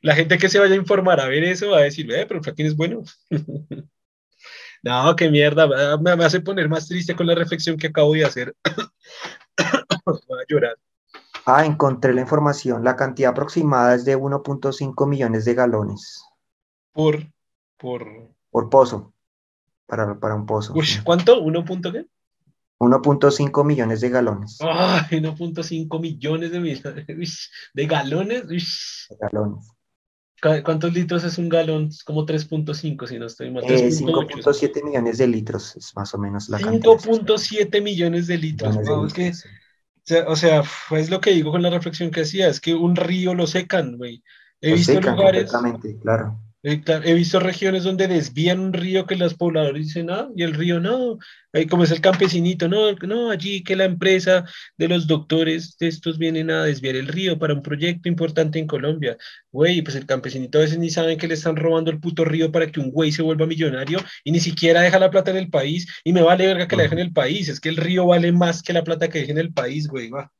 [0.00, 2.38] La gente que se vaya a informar a ver eso va a decir, eh, pero
[2.38, 3.04] el fracking es bueno.
[4.82, 8.54] no, qué mierda, me, hace poner más triste con la reflexión que acabo de hacer.
[10.04, 10.76] voy a llorar.
[11.46, 12.84] Ah, encontré la información.
[12.84, 16.24] La cantidad aproximada es de 1.5 millones de galones.
[16.92, 17.26] Por,
[17.76, 18.06] por...
[18.50, 19.12] Por pozo.
[19.86, 20.74] Para, para un pozo.
[21.04, 21.42] ¿Cuánto?
[21.42, 21.92] ¿1.
[21.92, 22.06] qué?
[22.78, 24.58] 1.5 millones de galones.
[24.60, 26.60] Ay, 1.5 millones de,
[27.74, 28.48] de galones.
[28.48, 29.71] De galones.
[30.64, 31.86] ¿Cuántos litros es un galón?
[31.86, 33.62] Es como 3.5, si no estoy mal.
[33.62, 36.94] 5.7 eh, millones de litros es más o menos la cantidad.
[36.94, 38.76] 5.7 millones de litros.
[40.26, 43.34] o sea, es lo que digo con la reflexión que hacía, es que un río
[43.34, 44.24] lo secan, güey.
[44.60, 45.52] He visto lugares.
[46.02, 46.40] Claro.
[46.64, 50.54] Eh, he visto regiones donde desvían un río que los pobladores dicen, ah, y el
[50.54, 51.18] río no,
[51.52, 54.44] ahí como es el campesinito, no, no, allí que la empresa
[54.78, 58.68] de los doctores de estos vienen a desviar el río para un proyecto importante en
[58.68, 59.16] Colombia.
[59.50, 62.52] Güey, pues el campesinito a veces ni saben que le están robando el puto río
[62.52, 65.50] para que un güey se vuelva millonario y ni siquiera deja la plata en el
[65.50, 68.06] país y me vale verga que la dejen en el país, es que el río
[68.06, 70.32] vale más que la plata que dejen en el país, güey, va.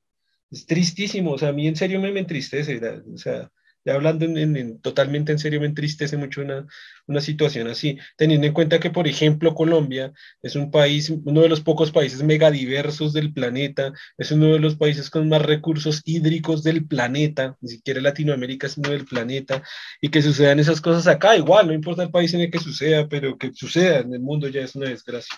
[0.50, 2.80] Es tristísimo, o sea, a mí en serio me, me entristece,
[3.12, 3.50] o sea
[3.84, 6.66] ya hablando en, totalmente en serio, me entristece mucho una,
[7.06, 11.48] una, situación así, teniendo en cuenta que, por ejemplo, Colombia es un país, uno de
[11.48, 16.62] los pocos países megadiversos del planeta, es uno de los países con más recursos hídricos
[16.62, 19.62] del planeta, ni siquiera Latinoamérica es uno del planeta,
[20.00, 23.08] y que sucedan esas cosas acá, igual, no importa el país en el que suceda,
[23.08, 25.36] pero que suceda en el mundo ya es una desgracia.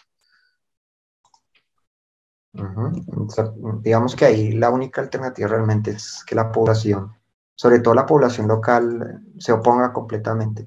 [3.82, 7.12] Digamos que ahí la única alternativa realmente es que la población
[7.54, 10.64] sobre todo la población local, se oponga completamente.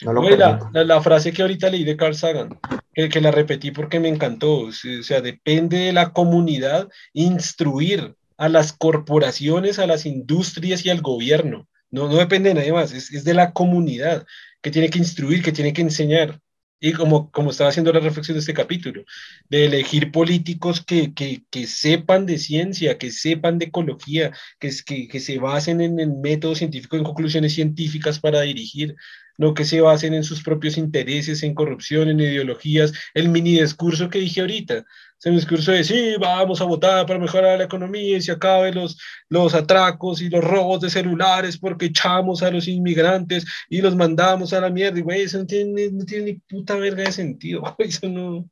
[0.00, 2.58] no, la, frase que ahorita leí de Carl Sagan,
[2.94, 8.48] que, que, la repetí porque me encantó, o sea, depende de la comunidad instruir a
[8.48, 11.68] las corporaciones, a las industrias y al gobierno.
[11.90, 14.26] No, no depende de nadie más, es, es de la comunidad
[14.62, 16.40] que tiene que instruir, que tiene que enseñar
[16.80, 19.04] y como, como estaba haciendo la reflexión de este capítulo,
[19.48, 25.08] de elegir políticos que, que, que sepan de ciencia, que sepan de ecología, que, que,
[25.08, 28.94] que se basen en el método científico, en conclusiones científicas para dirigir,
[29.38, 34.10] no que se basen en sus propios intereses, en corrupción, en ideologías, el mini discurso
[34.10, 34.84] que dije ahorita,
[35.18, 39.00] ese discurso de sí, vamos a votar para mejorar la economía y se acaben los,
[39.28, 44.52] los atracos y los robos de celulares porque echamos a los inmigrantes y los mandamos
[44.52, 44.98] a la mierda.
[44.98, 47.62] Y güey, eso no tiene, no tiene ni puta verga de sentido.
[47.78, 48.48] Eso no.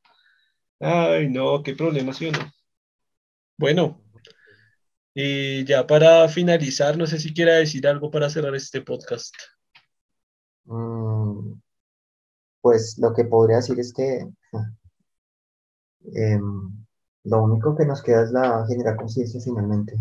[0.80, 2.52] Ay, no, qué problema, ¿sí o no?
[3.56, 4.02] Bueno,
[5.14, 9.34] y ya para finalizar, no sé si quiera decir algo para cerrar este podcast.
[10.64, 11.54] Mm,
[12.60, 14.28] pues lo que podría decir es que
[16.14, 16.86] Em,
[17.24, 19.96] lo único que nos queda es la generar conciencia finalmente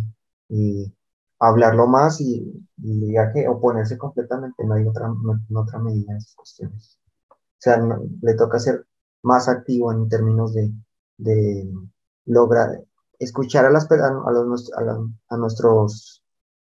[0.50, 0.94] y
[1.40, 5.12] hablarlo más y, ya que oponerse completamente no hay otra,
[5.56, 7.00] otra medida en esas cuestiones.
[7.32, 7.82] O sea,
[8.22, 8.86] le toca ser
[9.24, 10.72] más activo en términos de,
[11.18, 11.72] de
[12.26, 12.84] lograr
[13.20, 14.72] escuchar a, las, a, los,
[15.30, 16.24] a, nuestros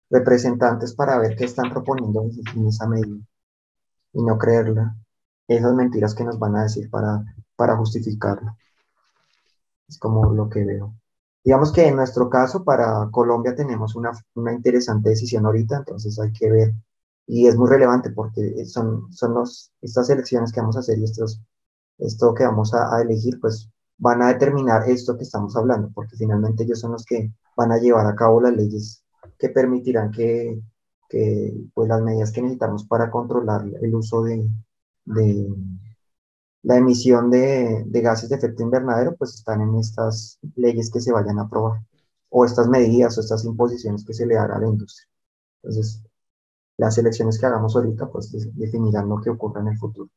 [0.10, 2.24] representantes para ver qué están proponiendo
[2.56, 3.18] en esa medida
[4.14, 4.96] y no creerla.
[5.48, 7.24] Esas mentiras que nos van a decir para,
[7.56, 8.56] para justificarlo.
[9.92, 10.96] Es como lo que veo.
[11.44, 16.32] Digamos que en nuestro caso, para Colombia tenemos una, una interesante decisión ahorita, entonces hay
[16.32, 16.74] que ver.
[17.28, 21.04] Y es muy relevante porque son, son los, estas elecciones que vamos a hacer y
[21.04, 21.42] estos
[21.98, 26.16] esto que vamos a, a elegir, pues van a determinar esto que estamos hablando, porque
[26.16, 29.04] finalmente ellos son los que van a llevar a cabo las leyes
[29.38, 30.60] que permitirán que,
[31.10, 34.50] que pues, las medidas que necesitamos para controlar el uso de,
[35.06, 35.54] de
[36.64, 41.40] la emisión de, gases de efecto invernadero, pues están en estas leyes que se vayan
[41.40, 41.82] a aprobar,
[42.30, 45.08] o estas medidas o estas imposiciones que se le hará a la industria.
[45.64, 46.04] Entonces,
[46.78, 50.10] las elecciones que hagamos ahorita, pues definirán lo que ocurra en el futuro.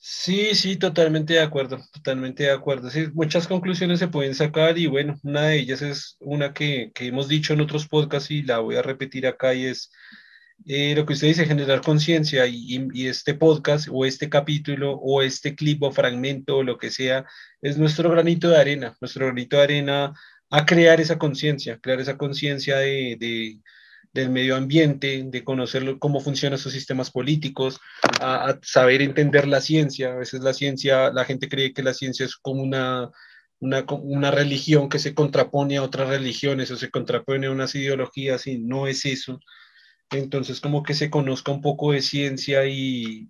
[0.00, 2.88] Sí, sí, totalmente de acuerdo, totalmente de acuerdo.
[2.88, 7.08] Sí, muchas conclusiones se pueden sacar y bueno, una de ellas es una que, que
[7.08, 9.90] hemos dicho en otros podcasts y la voy a repetir acá y es
[10.66, 15.54] eh, lo que usted dice, generar conciencia y, este podcast o este capítulo o este
[15.54, 17.24] clip o fragmento o lo que sea
[17.62, 20.14] es nuestro granito de arena, nuestro granito de arena
[20.50, 23.58] a crear esa conciencia, crear esa conciencia de, de
[24.12, 27.80] del medio ambiente, de conocer cómo funcionan sus sistemas políticos,
[28.20, 30.12] a, saber entender la ciencia.
[30.12, 33.10] A veces la ciencia, la gente cree que la ciencia es como una,
[33.60, 38.46] una, una, religión que se contrapone a otras religiones o se contrapone a unas ideologías
[38.46, 39.40] y no es eso.
[40.10, 43.28] Entonces, como que se conozca un poco de ciencia y,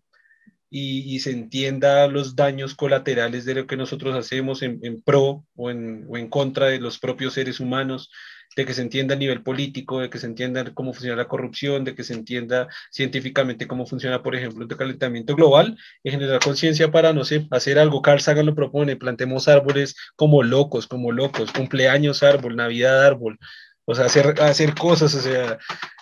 [0.70, 5.70] y, se entienda los daños colaterales de lo que nosotros hacemos en, en pro o
[5.70, 8.10] en, o en contra de los propios seres humanos
[8.56, 11.84] de que se entienda a nivel político, de que se entienda cómo funciona la corrupción,
[11.84, 16.90] de que se entienda científicamente cómo funciona, por ejemplo, el calentamiento global y generar conciencia
[16.90, 18.02] para, no sé, hacer algo.
[18.02, 23.38] Carl Sagan lo propone, plantemos árboles como locos, como locos, cumpleaños árbol, Navidad árbol,
[23.84, 25.58] o sea, hacer, hacer cosas, o sea,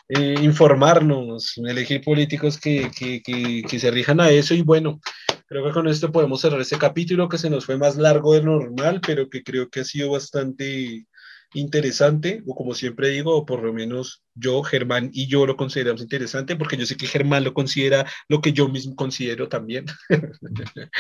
[0.09, 5.01] eh, informarnos, elegir políticos que, que, que, que se rijan a eso y bueno,
[5.47, 8.43] creo que con esto podemos cerrar este capítulo que se nos fue más largo de
[8.43, 11.07] normal, pero que creo que ha sido bastante
[11.55, 16.03] interesante, o como siempre digo, o por lo menos yo, Germán y yo lo consideramos
[16.03, 19.87] interesante, porque yo sé que Germán lo considera lo que yo mismo considero también.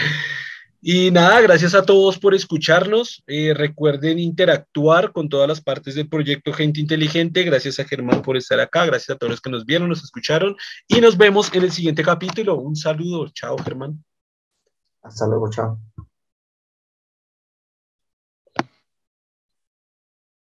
[0.81, 3.23] y nada, gracias a todos por escucharnos.
[3.27, 7.43] Eh, recuerden interactuar con todas las partes del proyecto Gente Inteligente.
[7.43, 10.57] Gracias a Germán por estar acá, gracias a todos los que nos vieron, nos escucharon
[10.87, 12.57] y nos vemos en el siguiente capítulo.
[12.57, 14.05] Un saludo, chao Germán.
[15.03, 15.79] Hasta luego, chao.